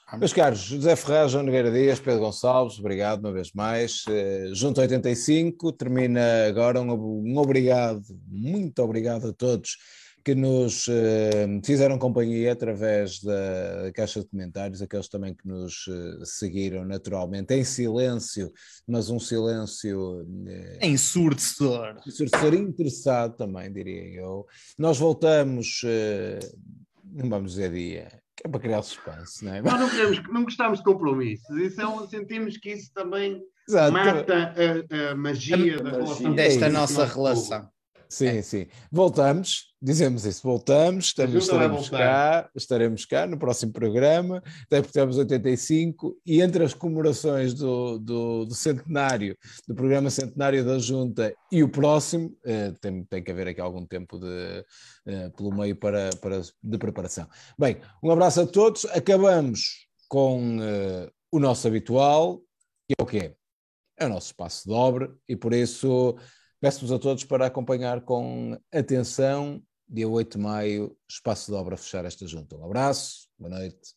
Vamos. 0.07 0.20
Meus 0.20 0.33
caros, 0.35 0.59
José 0.59 0.95
Ferraz, 0.97 1.30
João 1.33 1.45
Nogueira 1.45 1.70
Dias, 1.70 1.99
Pedro 2.01 2.20
Gonçalves, 2.20 2.78
obrigado 2.78 3.20
uma 3.20 3.33
vez 3.33 3.51
mais. 3.55 4.03
Eh, 4.11 4.51
Junto 4.53 4.80
85, 4.80 5.72
termina 5.72 6.47
agora 6.49 6.80
um, 6.83 6.91
um 6.93 7.39
obrigado, 7.39 8.03
muito 8.28 8.83
obrigado 8.83 9.28
a 9.28 9.33
todos 9.33 9.76
que 10.25 10.35
nos 10.35 10.87
eh, 10.89 11.47
fizeram 11.64 11.99
companhia 11.99 12.53
através 12.53 13.20
da 13.20 13.91
caixa 13.95 14.20
de 14.20 14.27
comentários, 14.29 14.81
aqueles 14.81 15.09
também 15.09 15.35
que 15.35 15.47
nos 15.47 15.87
eh, 15.89 16.25
seguiram 16.25 16.85
naturalmente, 16.85 17.53
em 17.55 17.64
silêncio, 17.64 18.53
mas 18.87 19.11
um 19.11 19.18
silêncio 19.18 20.25
eh, 20.47 20.79
Ensurdecedor. 20.87 21.97
ser 22.09 22.55
interessado 22.55 23.37
também, 23.37 23.73
diria 23.73 24.20
eu. 24.20 24.47
Nós 24.79 24.99
voltamos, 24.99 25.83
não 27.05 27.29
vamos 27.29 27.53
dizer 27.53 27.73
dia, 27.73 28.09
que 28.37 28.47
é 28.47 28.49
para 28.51 28.61
criar 28.61 28.83
suspense, 28.83 29.45
não 29.45 29.55
é? 29.55 29.61
Nós 29.62 29.81
não, 29.81 29.91
queremos, 29.91 30.23
não 30.33 30.45
gostamos 30.45 30.79
de 30.79 30.85
compromissos. 30.85 31.57
Isso 31.59 31.81
é 31.81 31.87
um- 31.87 32.07
sentimos 32.09 32.57
que 32.57 32.70
isso 32.73 32.91
também 32.95 33.43
Exato. 33.68 33.93
mata 33.93 34.55
a, 34.55 35.11
a 35.11 35.14
magia 35.14 35.77
da 35.77 35.83
magia. 35.85 36.01
relação. 36.01 36.35
Desta 36.35 36.66
É 36.66 36.68
nossa 36.70 37.05
relação. 37.05 37.68
Sim, 38.13 38.43
sim. 38.43 38.67
Voltamos, 38.91 39.75
dizemos 39.81 40.27
isso, 40.27 40.43
voltamos, 40.43 41.07
estamos, 41.07 41.45
estaremos 41.45 41.89
cá, 41.89 42.51
estaremos 42.55 43.05
cá 43.07 43.27
no 43.27 43.39
próximo 43.39 43.73
programa, 43.73 44.43
até 44.67 44.83
porque 44.83 44.93
temos 44.93 45.17
85, 45.17 46.21
e 46.27 46.43
entre 46.43 46.63
as 46.63 46.75
comemorações 46.75 47.55
do, 47.55 47.99
do, 47.99 48.45
do 48.45 48.55
centenário, 48.55 49.35
do 49.67 49.75
programa 49.75 50.11
centenário 50.11 50.63
da 50.63 50.79
Junta 50.79 51.35
e 51.51 51.63
o 51.63 51.71
próximo, 51.71 52.37
eh, 52.45 52.75
tem, 52.83 53.03
tem 53.05 53.25
que 53.25 53.31
haver 53.31 53.49
aqui 53.49 53.63
algum 53.63 53.87
tempo 53.87 54.19
de, 54.19 54.63
eh, 55.07 55.31
pelo 55.31 55.51
meio 55.51 55.75
para, 55.75 56.11
para, 56.21 56.43
de 56.63 56.77
preparação. 56.77 57.27
Bem, 57.59 57.79
um 58.03 58.11
abraço 58.11 58.43
a 58.43 58.47
todos, 58.47 58.85
acabamos 58.85 59.89
com 60.07 60.59
eh, 60.61 61.11
o 61.33 61.39
nosso 61.39 61.67
habitual, 61.67 62.43
que 62.87 62.95
é 62.99 63.03
o 63.03 63.07
quê? 63.07 63.35
É 63.99 64.05
o 64.05 64.11
nosso 64.11 64.27
espaço 64.27 64.69
de 64.69 64.75
obra, 64.75 65.11
e 65.27 65.35
por 65.35 65.55
isso 65.55 66.15
Peço-vos 66.63 66.93
a 66.93 66.99
todos 67.01 67.25
para 67.25 67.47
acompanhar 67.47 68.03
com 68.03 68.57
atenção, 68.73 69.61
dia 69.89 70.09
8 70.09 70.39
de 70.39 70.45
maio, 70.45 70.97
espaço 71.11 71.51
de 71.51 71.59
obra 71.59 71.77
fechar 71.77 72.05
esta 72.05 72.25
junta. 72.25 72.57
Um 72.57 72.65
abraço, 72.65 73.27
boa 73.37 73.51
noite. 73.51 73.97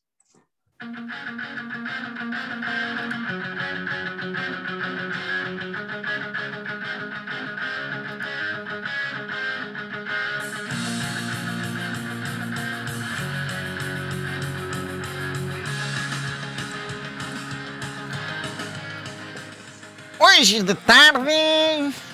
Hoje 20.20 20.64
de 20.64 20.74
tarde, 20.74 22.05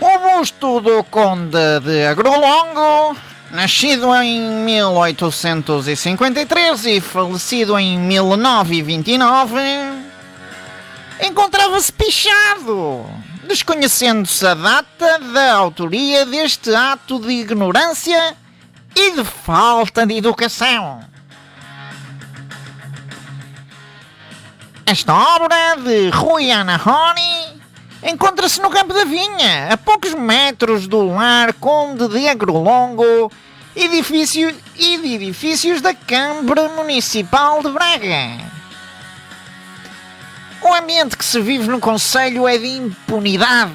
o 0.00 0.18
busto 0.18 0.80
do 0.80 1.04
Conde 1.04 1.78
de 1.82 2.06
Agrolongo, 2.06 3.14
nascido 3.50 4.14
em 4.14 4.40
1853 4.64 6.86
e 6.86 6.98
falecido 7.00 7.78
em 7.78 7.98
1929, 7.98 9.60
encontrava-se 11.22 11.92
pichado, 11.92 13.06
desconhecendo-se 13.44 14.46
a 14.46 14.54
data 14.54 15.18
da 15.32 15.54
autoria 15.54 16.26
deste 16.26 16.74
ato 16.74 17.20
de 17.20 17.30
ignorância 17.30 18.36
e 18.94 19.12
de 19.12 19.24
falta 19.24 20.04
de 20.06 20.16
educação. 20.16 21.00
Esta 24.84 25.14
obra 25.14 25.76
de 25.82 26.10
Rui 26.10 26.52
Anahoni 26.52 27.45
encontra-se 28.10 28.60
no 28.60 28.70
Campo 28.70 28.94
da 28.94 29.04
Vinha, 29.04 29.68
a 29.72 29.76
poucos 29.76 30.14
metros 30.14 30.86
do 30.86 31.08
lar 31.08 31.52
Conde 31.54 32.06
de 32.08 32.28
Agrolongo, 32.28 33.30
edifício 33.74 34.54
e 34.76 34.98
de 34.98 35.14
edifícios 35.14 35.80
da 35.80 35.92
Câmara 35.92 36.68
Municipal 36.68 37.60
de 37.62 37.70
Braga. 37.70 38.56
O 40.62 40.72
ambiente 40.72 41.16
que 41.16 41.24
se 41.24 41.40
vive 41.40 41.68
no 41.68 41.80
Conselho 41.80 42.46
é 42.46 42.56
de 42.56 42.66
impunidade. 42.66 43.72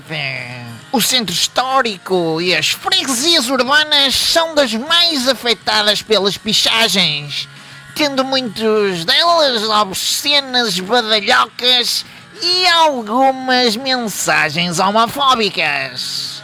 O 0.94 1.02
centro 1.02 1.34
histórico 1.34 2.42
e 2.42 2.56
as 2.56 2.70
freguesias 2.70 3.50
urbanas 3.50 4.16
são 4.16 4.56
das 4.56 4.74
mais 4.74 5.28
afetadas 5.28 6.02
pelas 6.02 6.38
pichagens, 6.38 7.48
tendo 7.96 8.24
muitas 8.24 9.06
delas 9.06 9.64
obscenas, 9.64 10.80
badalhocas 10.80 12.06
e 12.42 12.68
algumas 12.68 13.76
mensagens 13.76 14.80
homofóbicas. 14.80 16.42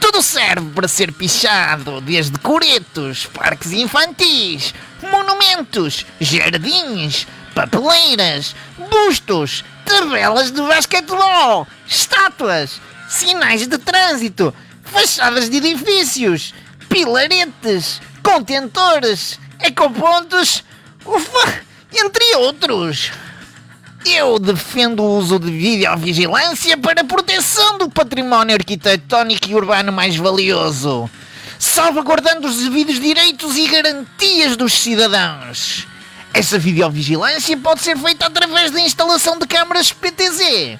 Tudo 0.00 0.22
serve 0.22 0.70
para 0.70 0.88
ser 0.88 1.12
pichado, 1.12 2.00
desde 2.00 2.38
coretos, 2.38 3.26
parques 3.26 3.72
infantis, 3.72 4.74
monumentos, 5.10 6.06
jardins, 6.20 7.26
papeleiras, 7.54 8.54
bustos, 8.90 9.64
tabelas 9.84 10.50
de 10.50 10.60
basquetebol, 10.62 11.66
estátuas, 11.88 12.80
sinais 13.08 13.66
de 13.66 13.78
trânsito, 13.78 14.54
fachadas 14.84 15.48
de 15.48 15.58
edifícios, 15.58 16.54
pilaretes, 16.88 18.00
contentores, 18.22 19.38
ecopontos, 19.60 20.64
ufa, 21.04 21.60
entre 21.92 22.36
outros. 22.36 23.10
Eu 24.08 24.38
defendo 24.38 25.02
o 25.02 25.18
uso 25.18 25.36
de 25.36 25.50
videovigilância 25.50 26.76
para 26.76 27.00
a 27.00 27.04
proteção 27.04 27.76
do 27.76 27.90
património 27.90 28.54
arquitetónico 28.54 29.48
e 29.48 29.54
urbano 29.54 29.92
mais 29.92 30.14
valioso, 30.14 31.10
salvaguardando 31.58 32.46
os 32.46 32.56
devidos 32.56 33.00
direitos 33.00 33.56
e 33.56 33.66
garantias 33.66 34.56
dos 34.56 34.74
cidadãos. 34.74 35.88
Essa 36.32 36.56
videovigilância 36.56 37.56
pode 37.56 37.82
ser 37.82 37.98
feita 37.98 38.26
através 38.26 38.70
da 38.70 38.80
instalação 38.80 39.40
de 39.40 39.46
câmaras 39.48 39.90
PTZ 39.90 40.78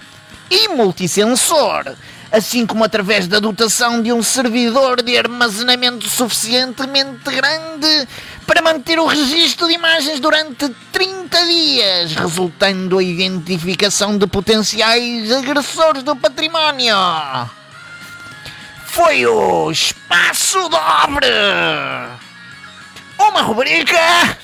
e 0.48 0.68
multissensor, 0.68 1.96
assim 2.30 2.64
como 2.64 2.84
através 2.84 3.26
da 3.26 3.40
dotação 3.40 4.00
de 4.02 4.12
um 4.12 4.22
servidor 4.22 5.02
de 5.02 5.18
armazenamento 5.18 6.08
suficientemente 6.08 7.24
grande 7.24 8.08
para 8.46 8.62
manter 8.62 8.98
o 8.98 9.06
registro 9.06 9.66
de 9.66 9.74
imagens 9.74 10.20
durante 10.20 10.68
30 10.92 11.46
dias, 11.46 12.14
resultando 12.14 12.98
a 12.98 13.02
identificação 13.02 14.16
de 14.16 14.26
potenciais 14.26 15.32
agressores 15.32 16.02
do 16.02 16.14
património. 16.14 16.96
Foi 18.86 19.26
o 19.26 19.70
Espaço 19.70 20.58
Dobre! 20.68 21.26
Uma 23.18 23.42
rubrica 23.42 24.38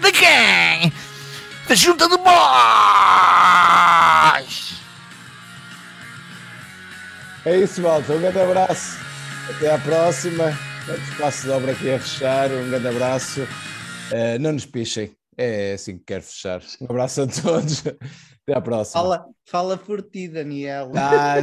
de 0.00 0.12
quem? 0.12 0.92
Da 1.68 1.74
Junta 1.74 2.08
de 2.08 2.16
Boys! 2.16 2.36
É 7.44 7.56
isso, 7.58 7.80
malta. 7.80 8.12
Um 8.12 8.20
grande 8.20 8.40
abraço. 8.40 8.98
Até 9.48 9.72
à 9.72 9.78
próxima. 9.78 10.58
Espaço 10.94 11.42
de 11.44 11.50
obra 11.50 11.72
aqui 11.72 11.90
a 11.90 11.98
fechar. 11.98 12.50
Um 12.50 12.68
grande 12.70 12.88
abraço 12.88 13.40
Eh, 14.12 14.38
não 14.38 14.52
nos 14.52 14.64
pichem. 14.66 15.10
É 15.36 15.74
assim 15.74 15.98
que 15.98 16.04
quero 16.04 16.22
fechar. 16.22 16.62
Um 16.80 16.86
abraço 16.88 17.22
a 17.22 17.26
todos. 17.26 17.82
Até 18.46 18.56
à 18.56 18.60
próxima. 18.60 19.02
Fala, 19.02 19.26
fala 19.44 19.76
por 19.76 20.00
ti, 20.00 20.28
Daniel. 20.28 20.92
Ah, 20.94 21.42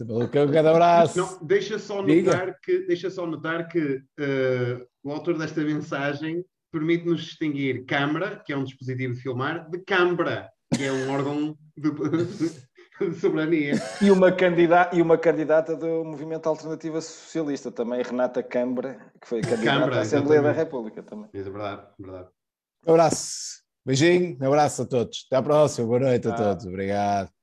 maluco, 0.00 0.38
um 0.38 0.46
grande 0.46 0.68
abraço. 0.68 1.18
Não, 1.18 1.46
deixa 1.46 1.78
só 1.78 2.02
Diga. 2.02 2.32
notar 2.32 2.58
que, 2.62 2.78
deixa 2.86 3.10
só 3.10 3.26
notar 3.26 3.68
que 3.68 4.00
eh, 4.18 4.78
o 5.04 5.12
autor 5.12 5.36
desta 5.36 5.60
mensagem 5.60 6.42
permite-nos 6.72 7.22
distinguir 7.22 7.84
câmara, 7.84 8.42
que 8.44 8.52
é 8.52 8.56
um 8.56 8.64
dispositivo 8.64 9.14
de 9.14 9.20
filmar, 9.20 9.68
de 9.68 9.78
câmara, 9.84 10.48
que 10.74 10.84
é 10.84 10.92
um 10.92 11.10
órgão 11.10 11.56
de, 11.76 11.90
de 13.00 13.14
soberania. 13.20 13.74
E 14.02 14.10
uma, 14.10 14.32
candidata, 14.32 14.96
e 14.96 15.02
uma 15.02 15.16
candidata 15.18 15.76
do 15.76 16.04
Movimento 16.04 16.48
Alternativa 16.48 17.00
Socialista 17.00 17.70
também, 17.70 18.02
Renata 18.02 18.42
Câmara, 18.42 18.98
que 19.20 19.28
foi 19.28 19.40
candidata 19.40 19.64
Câmara, 19.64 19.98
à 19.98 20.00
Assembleia 20.02 20.42
da. 20.42 20.52
República 20.52 21.02
também. 21.02 21.28
É 21.32 21.42
verdade, 21.42 21.82
verdade. 21.98 22.28
Um 22.86 22.90
abraço. 22.92 23.62
Beijinho, 23.86 24.36
um 24.40 24.46
abraço 24.46 24.82
a 24.82 24.86
todos. 24.86 25.24
Até 25.26 25.36
à 25.36 25.42
próxima. 25.42 25.86
Boa 25.86 26.00
noite 26.00 26.28
a 26.28 26.32
Ah. 26.32 26.36
todos. 26.36 26.66
Obrigado. 26.66 27.37